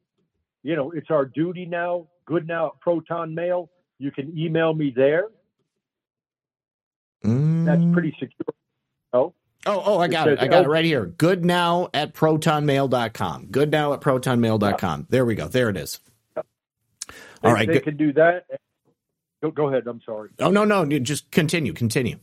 you 0.63 0.77
know, 0.77 0.91
it's 0.91 1.11
our 1.11 1.25
duty 1.25 1.65
now. 1.65 2.07
Goodnow 2.29 2.69
at 2.69 2.81
Proton 2.81 3.35
Mail. 3.35 3.71
You 3.99 4.11
can 4.11 4.37
email 4.37 4.75
me 4.75 4.93
there. 4.95 5.29
Mm. 7.25 7.65
That's 7.65 7.83
pretty 7.93 8.11
secure. 8.19 8.55
Oh. 9.13 9.33
Oh, 9.65 9.83
oh, 9.85 9.99
I 9.99 10.07
got 10.07 10.29
it. 10.29 10.39
I 10.41 10.47
got 10.47 10.65
it 10.65 10.69
right 10.69 10.85
here. 10.85 11.07
Goodnow 11.07 11.89
at 11.93 12.15
protonmail.com. 12.15 13.47
Goodnow 13.47 13.95
at 13.95 14.01
protonmail.com. 14.01 15.01
Yeah. 15.01 15.07
There 15.09 15.25
we 15.25 15.35
go. 15.35 15.49
There 15.49 15.69
it 15.71 15.77
is. 15.77 15.99
All 16.37 16.45
they, 17.43 17.53
right. 17.53 17.67
They 17.67 17.75
good. 17.75 17.85
can 17.85 17.97
do 17.97 18.13
that. 18.13 18.47
Go, 19.43 19.51
go 19.51 19.69
ahead. 19.69 19.89
I'm 19.89 20.01
sorry. 20.07 20.31
Oh, 20.39 20.51
no, 20.51 20.65
no. 20.65 20.87
Just 21.01 21.33
continue. 21.33 21.73
Continue. 21.73 22.19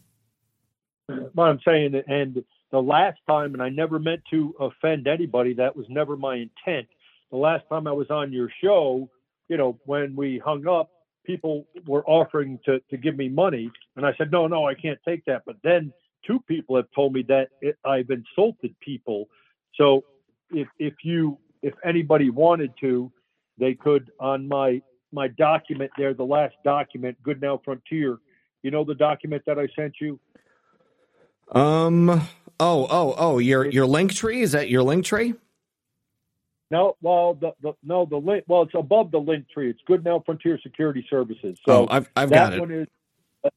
What 1.08 1.50
I'm 1.50 1.60
saying, 1.66 2.02
and 2.08 2.44
the 2.72 2.82
last 2.82 3.20
time, 3.28 3.54
and 3.54 3.62
I 3.62 3.70
never 3.70 4.00
meant 4.00 4.22
to 4.32 4.56
offend 4.60 5.08
anybody, 5.08 5.54
that 5.56 5.76
was 5.76 5.86
never 5.90 6.16
my 6.16 6.36
intent. 6.36 6.88
The 7.30 7.38
last 7.38 7.66
time 7.70 7.88
I 7.88 7.92
was 7.92 8.10
on 8.10 8.32
your 8.32 8.50
show, 8.64 9.10
you 9.50 9.58
know, 9.58 9.78
when 9.86 10.16
we 10.16 10.40
hung 10.44 10.68
up, 10.68 10.92
people 11.26 11.66
were 11.86 12.06
offering 12.06 12.60
to, 12.66 12.80
to 12.90 12.98
give 12.98 13.18
me 13.18 13.30
money. 13.30 13.72
And 13.96 14.06
I 14.06 14.14
said, 14.18 14.32
no, 14.32 14.48
no, 14.48 14.68
I 14.68 14.76
can't 14.76 15.00
take 15.06 15.26
that. 15.26 15.44
But 15.46 15.58
then 15.64 15.92
two 16.26 16.40
people 16.48 16.76
have 16.76 16.88
told 16.96 17.14
me 17.14 17.24
that 17.28 17.50
it, 17.62 17.78
I've 17.86 18.10
insulted 18.10 18.76
people. 18.80 19.28
So 19.76 20.04
if, 20.52 20.68
if 20.80 20.94
you, 21.04 21.38
if 21.62 21.74
anybody 21.84 22.30
wanted 22.30 22.72
to, 22.82 23.12
they 23.58 23.74
could 23.74 24.12
on 24.20 24.48
my, 24.48 24.82
my 25.12 25.28
document 25.28 25.92
there, 25.98 26.14
the 26.14 26.26
last 26.26 26.56
document, 26.64 27.18
Goodnow 27.24 27.64
Frontier, 27.64 28.18
you 28.64 28.72
know, 28.72 28.84
the 28.84 28.96
document 28.96 29.44
that 29.46 29.60
I 29.60 29.68
sent 29.76 29.96
you? 30.00 30.20
Um, 31.54 32.28
Oh, 32.60 32.88
oh, 32.90 33.16
oh, 33.18 33.40
your 33.40 33.66
your 33.66 33.86
link 33.86 34.14
tree 34.14 34.42
is 34.42 34.52
that 34.52 34.70
your 34.70 34.84
link 34.84 35.06
tree? 35.06 35.34
No, 36.72 36.96
well, 37.02 37.34
the, 37.34 37.52
the 37.62 37.74
no 37.84 38.06
the 38.06 38.18
link. 38.18 38.46
Well, 38.48 38.64
it's 38.64 38.74
above 38.76 39.12
the 39.12 39.20
link 39.20 39.50
tree. 39.50 39.70
It's 39.70 39.80
Goodnow 39.90 40.24
Frontier 40.26 40.60
Security 40.62 41.06
Services. 41.10 41.58
So 41.66 41.74
oh, 41.74 41.88
I've 41.90 42.10
I've 42.16 42.30
got 42.30 42.54
it. 42.54 42.60
One 42.60 42.72
is, 42.72 42.88
uh, 43.44 43.50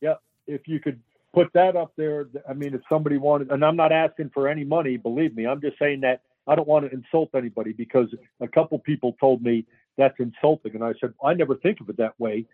yeah, 0.00 0.14
if 0.46 0.66
you 0.66 0.80
could 0.80 1.00
put 1.32 1.52
that 1.54 1.76
up 1.76 1.92
there. 1.96 2.26
I 2.48 2.54
mean, 2.54 2.74
if 2.74 2.80
somebody 2.88 3.18
wanted, 3.18 3.50
and 3.50 3.64
I'm 3.64 3.76
not 3.76 3.92
asking 3.92 4.30
for 4.34 4.48
any 4.48 4.64
money, 4.64 4.96
believe 4.96 5.36
me. 5.36 5.46
I'm 5.46 5.60
just 5.60 5.78
saying 5.78 6.00
that 6.00 6.22
I 6.46 6.54
don't 6.54 6.66
want 6.66 6.90
to 6.90 6.92
insult 6.92 7.30
anybody 7.34 7.72
because 7.72 8.08
a 8.40 8.48
couple 8.48 8.78
people 8.78 9.16
told 9.20 9.42
me 9.42 9.64
that's 9.96 10.18
insulting, 10.18 10.74
and 10.74 10.82
I 10.82 10.94
said 11.00 11.14
I 11.22 11.34
never 11.34 11.56
think 11.56 11.80
of 11.80 11.88
it 11.88 11.98
that 11.98 12.18
way 12.18 12.46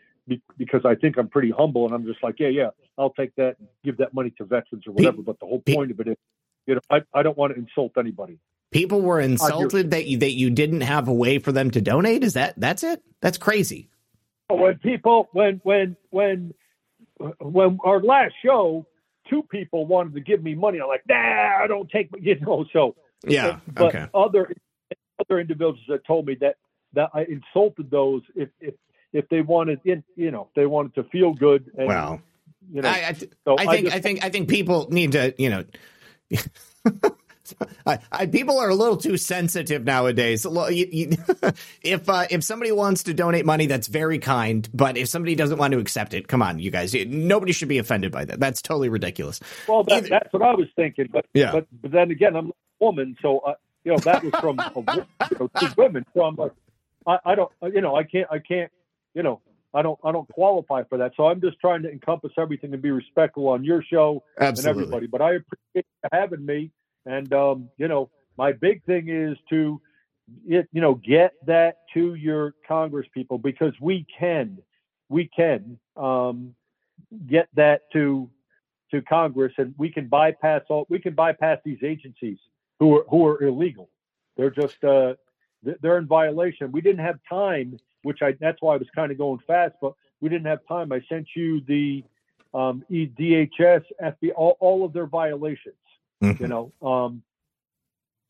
because 0.59 0.83
I 0.85 0.95
think 0.95 1.17
I'm 1.19 1.29
pretty 1.29 1.51
humble 1.51 1.87
and 1.87 1.95
I'm 1.95 2.05
just 2.05 2.23
like, 2.23 2.37
yeah, 2.39 2.49
yeah, 2.49 2.71
I'll 2.99 3.11
take 3.11 3.35
that 3.37 3.57
and 3.59 3.69
give 3.85 3.99
that 3.99 4.15
money 4.15 4.33
to 4.39 4.45
veterans 4.45 4.85
or 4.87 4.93
whatever. 4.93 5.23
But 5.23 5.39
the 5.41 5.47
whole 5.47 5.61
point 5.61 5.91
of 5.91 6.01
it 6.01 6.09
is, 6.09 6.17
you 6.67 6.75
know, 6.75 6.81
I, 6.91 7.03
I 7.15 7.23
don't 7.23 7.37
want 7.37 7.55
to 7.55 7.59
insult 7.59 7.93
anybody. 7.99 8.39
People 8.73 9.01
were 9.01 9.21
insulted 9.21 9.93
that 9.93 10.07
you 10.07 10.19
that 10.19 10.33
you 10.33 10.51
didn't 10.51 10.81
have 10.81 11.07
a 11.07 11.13
way 11.13 11.39
for 11.39 11.53
them 11.53 11.71
to 11.71 11.81
donate. 11.81 12.25
Is 12.25 12.35
that 12.35 12.55
that's 12.57 12.83
it? 12.83 13.01
That's 13.23 13.39
crazy. 13.39 13.89
When 14.51 14.79
people 14.79 15.29
when 15.33 15.61
when 15.63 15.97
when 16.11 16.53
when 17.39 17.79
our 17.85 18.03
last 18.03 18.35
show, 18.45 18.87
two 19.31 19.45
people 19.45 19.87
wanted 19.87 20.15
to 20.15 20.21
give 20.21 20.43
me 20.43 20.57
money. 20.57 20.81
I'm 20.81 20.89
like, 20.89 21.05
nah, 21.09 21.63
I 21.63 21.67
don't 21.69 21.89
take 21.89 22.11
you 22.21 22.39
know. 22.41 22.65
So 22.73 22.97
yeah, 23.25 23.61
but 23.69 23.95
okay. 23.95 24.07
other 24.13 24.53
other 25.21 25.41
individuals 25.41 25.79
that 25.89 26.05
told 26.05 26.27
me 26.27 26.37
that 26.41 26.57
that 26.95 27.11
I 27.15 27.23
insulted 27.23 27.89
those 27.89 28.23
if 28.35 28.49
if 28.61 28.75
if 29.17 29.29
they 29.29 29.41
wanted 29.41 29.81
in, 29.85 30.05
you 30.15 30.31
know, 30.31 30.49
they 30.55 30.67
wanted 30.67 30.95
to 30.97 31.05
feel 31.05 31.33
good. 31.33 31.71
And, 31.77 31.89
wow. 31.89 32.21
You 32.73 32.83
know, 32.83 32.89
I, 32.89 33.09
I, 33.09 33.13
th- 33.13 33.33
so 33.45 33.57
I 33.59 33.67
think 33.67 33.71
I, 33.71 33.83
just, 33.83 33.97
I, 33.97 34.01
think 34.01 34.25
I 34.25 34.29
think 34.31 34.49
people 34.49 34.89
need 34.91 35.13
to 35.13 35.35
you 35.39 35.51
know. 35.51 35.65
I, 37.87 38.01
I, 38.11 38.27
people 38.27 38.59
are 38.59 38.69
a 38.69 38.75
little 38.75 38.97
too 38.97 39.17
sensitive 39.17 39.85
nowadays. 39.85 40.45
You, 40.45 40.69
you, 40.71 41.11
if 41.83 42.09
uh, 42.09 42.27
if 42.29 42.43
somebody 42.43 42.73
wants 42.73 43.05
to 43.05 43.15
donate 43.15 43.47
money, 43.47 43.67
that's 43.67 43.87
very 43.87 44.19
kind. 44.19 44.69
But 44.75 44.97
if 44.97 45.09
somebody 45.09 45.37
doesn't 45.37 45.57
want 45.57 45.73
to 45.73 45.79
accept 45.79 46.13
it, 46.13 46.27
come 46.27 46.43
on, 46.43 46.59
you 46.59 46.73
guys. 46.73 46.93
Nobody 47.07 47.53
should 47.53 47.69
be 47.69 47.79
offended 47.79 48.11
by 48.11 48.25
that. 48.25 48.41
That's 48.41 48.61
totally 48.63 48.89
ridiculous. 48.89 49.39
Well, 49.69 49.85
that, 49.85 50.09
that's 50.09 50.33
what 50.33 50.43
I 50.43 50.55
was 50.55 50.67
thinking. 50.75 51.07
But 51.13 51.27
yeah. 51.35 51.53
But, 51.53 51.67
but 51.83 51.93
then 51.93 52.11
again, 52.11 52.35
I'm 52.35 52.49
a 52.49 52.53
woman, 52.81 53.17
so 53.23 53.39
uh, 53.39 53.55
you 53.85 53.93
know 53.93 53.99
that 53.99 54.25
was 54.25 54.33
from 54.41 54.59
a, 54.59 54.73
you 55.31 55.39
know, 55.39 55.51
two 55.61 55.69
women. 55.79 56.05
So 56.15 56.25
I'm 56.25 56.35
like, 56.35 56.53
I, 57.07 57.19
I 57.25 57.35
don't, 57.37 57.53
you 57.73 57.81
know, 57.81 57.95
I 57.95 58.03
can't, 58.03 58.27
I 58.31 58.41
can't 58.41 58.73
you 59.17 59.23
know, 59.23 59.41
I 59.75 59.83
don't 59.83 59.99
I 60.05 60.13
don't 60.13 60.29
qualify 60.29 60.85
for 60.85 60.99
that. 60.99 61.13
So 61.17 61.27
I'm 61.27 61.41
just 61.41 61.59
trying 61.59 61.83
to 61.83 61.91
encompass 61.91 62.33
everything 62.39 62.73
and 62.73 62.83
be 62.83 62.91
respectful 62.91 63.49
on 63.49 63.65
your 63.65 63.83
show 63.83 64.23
Absolutely. 64.39 64.71
and 64.71 64.79
everybody. 64.79 65.07
But 65.07 65.23
I 65.23 65.35
appreciate 65.35 65.87
having 66.13 66.45
me. 66.45 66.71
And 67.07 67.33
um, 67.33 67.71
you 67.79 67.89
know, 67.89 68.11
my 68.37 68.53
big 68.53 68.85
thing 68.85 69.09
is 69.09 69.37
to 69.51 69.81
it, 70.47 70.69
you 70.73 70.81
know, 70.81 70.95
get 70.95 71.33
that 71.47 71.79
to 71.95 72.15
your 72.15 72.55
Congress 72.69 73.07
people 73.15 73.39
because 73.39 73.73
we 73.81 74.07
can, 74.19 74.59
we 75.09 75.31
can 75.35 75.79
um, 75.97 76.55
get 77.27 77.49
that 77.55 77.83
to 77.95 78.29
to 78.93 79.03
Congress, 79.03 79.53
and 79.59 79.75
we 79.79 79.91
can 79.91 80.09
bypass 80.09 80.63
all. 80.69 80.87
We 80.89 80.99
can 80.99 81.15
bypass 81.15 81.59
these 81.65 81.83
agencies 81.83 82.39
who 82.79 82.99
are 82.99 83.05
who 83.09 83.27
are 83.27 83.43
illegal. 83.43 83.89
They're 84.37 84.51
just 84.51 84.83
uh, 84.85 85.15
they're 85.63 85.99
in 85.99 86.07
violation. 86.07 86.71
We 86.71 86.83
didn't 86.83 87.05
have 87.05 87.19
time 87.29 87.79
which 88.07 88.23
I 88.23 88.33
that's 88.41 88.59
why 88.61 88.75
I 88.75 88.77
was 88.77 88.87
kind 88.95 89.11
of 89.11 89.19
going 89.19 89.41
fast, 89.47 89.75
but 89.83 89.95
we 90.21 90.29
didn't 90.29 90.47
have 90.47 90.61
time. 90.69 90.93
I 90.93 91.01
sent 91.09 91.27
you 91.35 91.61
the 91.67 92.05
um, 92.55 92.85
DHS, 92.91 93.83
FBI, 94.01 94.31
all, 94.37 94.57
all 94.61 94.85
of 94.85 94.93
their 94.93 95.07
violations. 95.07 95.75
Mm-hmm. 96.23 96.43
You 96.43 96.49
know, 96.49 96.73
um, 96.81 97.23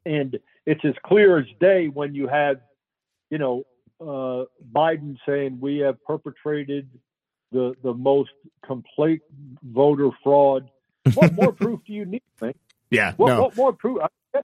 and 0.06 0.38
it's 0.64 0.84
as 0.84 0.94
clear 1.04 1.38
as 1.38 1.46
day 1.60 1.88
when 1.88 2.14
you 2.14 2.26
have, 2.26 2.56
you 3.30 3.38
know, 3.38 3.64
uh, 4.00 4.46
Biden 4.72 5.16
saying 5.26 5.58
we 5.60 5.78
have 5.78 6.02
perpetrated 6.04 6.88
the 7.52 7.74
the 7.82 7.92
most 7.92 8.30
complete 8.64 9.20
voter 9.62 10.08
fraud. 10.24 10.70
What 11.12 11.34
more 11.34 11.52
proof 11.62 11.80
do 11.86 11.92
you 11.92 12.06
need? 12.06 12.22
Man? 12.40 12.54
Yeah, 12.90 13.12
What, 13.16 13.28
no, 13.28 13.42
what 13.42 13.56
more 13.56 13.72
proof? 13.74 13.98
I, 14.02 14.40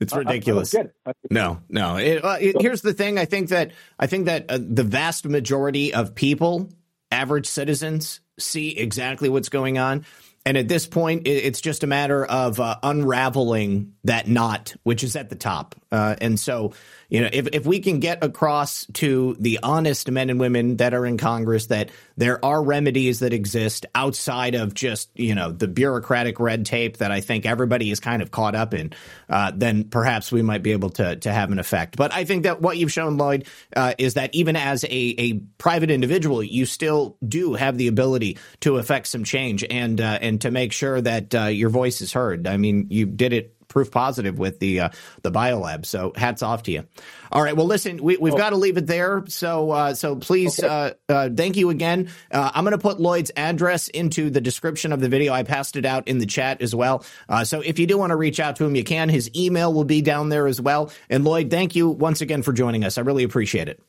it's 0.00 0.12
I- 0.12 0.16
I 0.16 0.18
ridiculous. 0.20 0.72
get 0.72 0.86
it. 0.86 1.16
No, 1.30 1.60
no. 1.68 1.96
It, 1.96 2.24
uh, 2.24 2.38
it, 2.40 2.56
here's 2.60 2.82
the 2.82 2.94
thing. 2.94 3.18
I 3.18 3.24
think 3.26 3.50
that 3.50 3.72
I 3.98 4.06
think 4.06 4.26
that 4.26 4.46
uh, 4.50 4.58
the 4.60 4.82
vast 4.84 5.26
majority 5.26 5.92
of 5.94 6.14
people, 6.14 6.70
average 7.10 7.46
citizens, 7.46 8.20
see 8.38 8.76
exactly 8.78 9.28
what's 9.28 9.48
going 9.50 9.78
on, 9.78 10.04
and 10.46 10.56
at 10.56 10.68
this 10.68 10.86
point, 10.86 11.26
it's 11.26 11.60
just 11.60 11.84
a 11.84 11.86
matter 11.86 12.24
of 12.24 12.58
uh, 12.60 12.76
unraveling 12.82 13.92
that 14.04 14.26
knot, 14.26 14.74
which 14.84 15.04
is 15.04 15.14
at 15.14 15.28
the 15.28 15.36
top. 15.36 15.74
Uh, 15.92 16.16
and 16.20 16.40
so, 16.40 16.72
you 17.10 17.20
know, 17.20 17.28
if 17.32 17.48
if 17.52 17.66
we 17.66 17.80
can 17.80 18.00
get 18.00 18.24
across 18.24 18.86
to 18.94 19.36
the 19.38 19.58
honest 19.62 20.10
men 20.10 20.30
and 20.30 20.40
women 20.40 20.76
that 20.76 20.94
are 20.94 21.04
in 21.04 21.18
Congress 21.18 21.66
that 21.66 21.90
there 22.16 22.42
are 22.44 22.62
remedies 22.62 23.20
that 23.20 23.32
exist 23.32 23.84
outside 23.94 24.54
of 24.54 24.72
just 24.72 25.10
you 25.14 25.34
know 25.34 25.50
the 25.50 25.66
bureaucratic 25.66 26.38
red 26.38 26.64
tape 26.64 26.98
that 26.98 27.10
I 27.10 27.20
think 27.20 27.44
everybody 27.44 27.90
is 27.90 27.98
kind 27.98 28.22
of 28.22 28.30
caught 28.30 28.54
up 28.54 28.72
in, 28.72 28.92
uh, 29.28 29.52
then 29.54 29.84
perhaps 29.84 30.30
we 30.30 30.42
might 30.42 30.62
be 30.62 30.72
able 30.72 30.90
to 30.90 31.16
to 31.16 31.32
have 31.32 31.50
an 31.50 31.58
effect. 31.58 31.96
But 31.96 32.14
I 32.14 32.24
think 32.24 32.44
that 32.44 32.62
what 32.62 32.76
you've 32.76 32.92
shown, 32.92 33.16
Lloyd, 33.16 33.46
uh, 33.76 33.94
is 33.98 34.14
that 34.14 34.34
even 34.34 34.54
as 34.54 34.84
a 34.84 34.88
a 35.18 35.34
private 35.58 35.90
individual, 35.90 36.42
you 36.42 36.64
still 36.64 37.18
do 37.26 37.54
have 37.54 37.76
the 37.76 37.88
ability 37.88 38.38
to 38.60 38.76
affect 38.78 39.08
some 39.08 39.24
change 39.24 39.64
and 39.68 40.00
uh, 40.00 40.18
and 40.30 40.40
to 40.42 40.50
make 40.52 40.72
sure 40.72 41.00
that 41.00 41.34
uh, 41.34 41.44
your 41.46 41.70
voice 41.70 42.00
is 42.00 42.12
heard. 42.12 42.46
I 42.46 42.56
mean, 42.56 42.86
you 42.88 43.04
did 43.04 43.32
it 43.32 43.56
proof 43.66 43.90
positive 43.90 44.38
with 44.38 44.58
the 44.60 44.80
uh, 44.80 44.88
the 45.22 45.30
biolab. 45.30 45.84
So 45.84 46.12
hats 46.14 46.42
off 46.42 46.64
to 46.64 46.72
you. 46.72 46.86
All 47.32 47.42
right. 47.42 47.56
Well, 47.56 47.66
listen, 47.66 48.02
we, 48.02 48.16
we've 48.16 48.36
got 48.36 48.50
to 48.50 48.56
leave 48.56 48.76
it 48.76 48.86
there. 48.86 49.24
So 49.28 49.70
uh, 49.70 49.94
so 49.94 50.16
please, 50.16 50.62
uh, 50.62 50.94
uh, 51.08 51.30
thank 51.34 51.56
you 51.56 51.70
again. 51.70 52.10
Uh, 52.30 52.50
I'm 52.54 52.64
going 52.64 52.72
to 52.72 52.78
put 52.78 53.00
Lloyd's 53.00 53.32
address 53.36 53.88
into 53.88 54.30
the 54.30 54.40
description 54.40 54.92
of 54.92 55.00
the 55.00 55.08
video. 55.08 55.32
I 55.32 55.42
passed 55.42 55.76
it 55.76 55.84
out 55.84 56.06
in 56.06 56.18
the 56.18 56.26
chat 56.26 56.62
as 56.62 56.74
well. 56.74 57.04
Uh, 57.28 57.44
so 57.44 57.60
if 57.60 57.78
you 57.78 57.86
do 57.86 57.98
want 57.98 58.10
to 58.10 58.16
reach 58.16 58.38
out 58.38 58.56
to 58.56 58.64
him, 58.64 58.76
you 58.76 58.84
can. 58.84 59.08
His 59.08 59.30
email 59.34 59.72
will 59.72 59.84
be 59.84 60.00
down 60.00 60.28
there 60.28 60.46
as 60.46 60.60
well. 60.60 60.92
And 61.08 61.24
Lloyd, 61.24 61.50
thank 61.50 61.74
you 61.74 61.88
once 61.88 62.20
again 62.20 62.42
for 62.42 62.52
joining 62.52 62.84
us. 62.84 62.98
I 62.98 63.00
really 63.02 63.24
appreciate 63.24 63.68
it. 63.68 63.82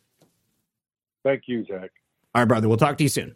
Thank 1.24 1.44
you, 1.46 1.64
Zak. 1.66 1.92
All 2.34 2.42
right, 2.42 2.48
brother. 2.48 2.68
We'll 2.68 2.78
talk 2.78 2.98
to 2.98 3.04
you 3.04 3.10
soon. 3.10 3.36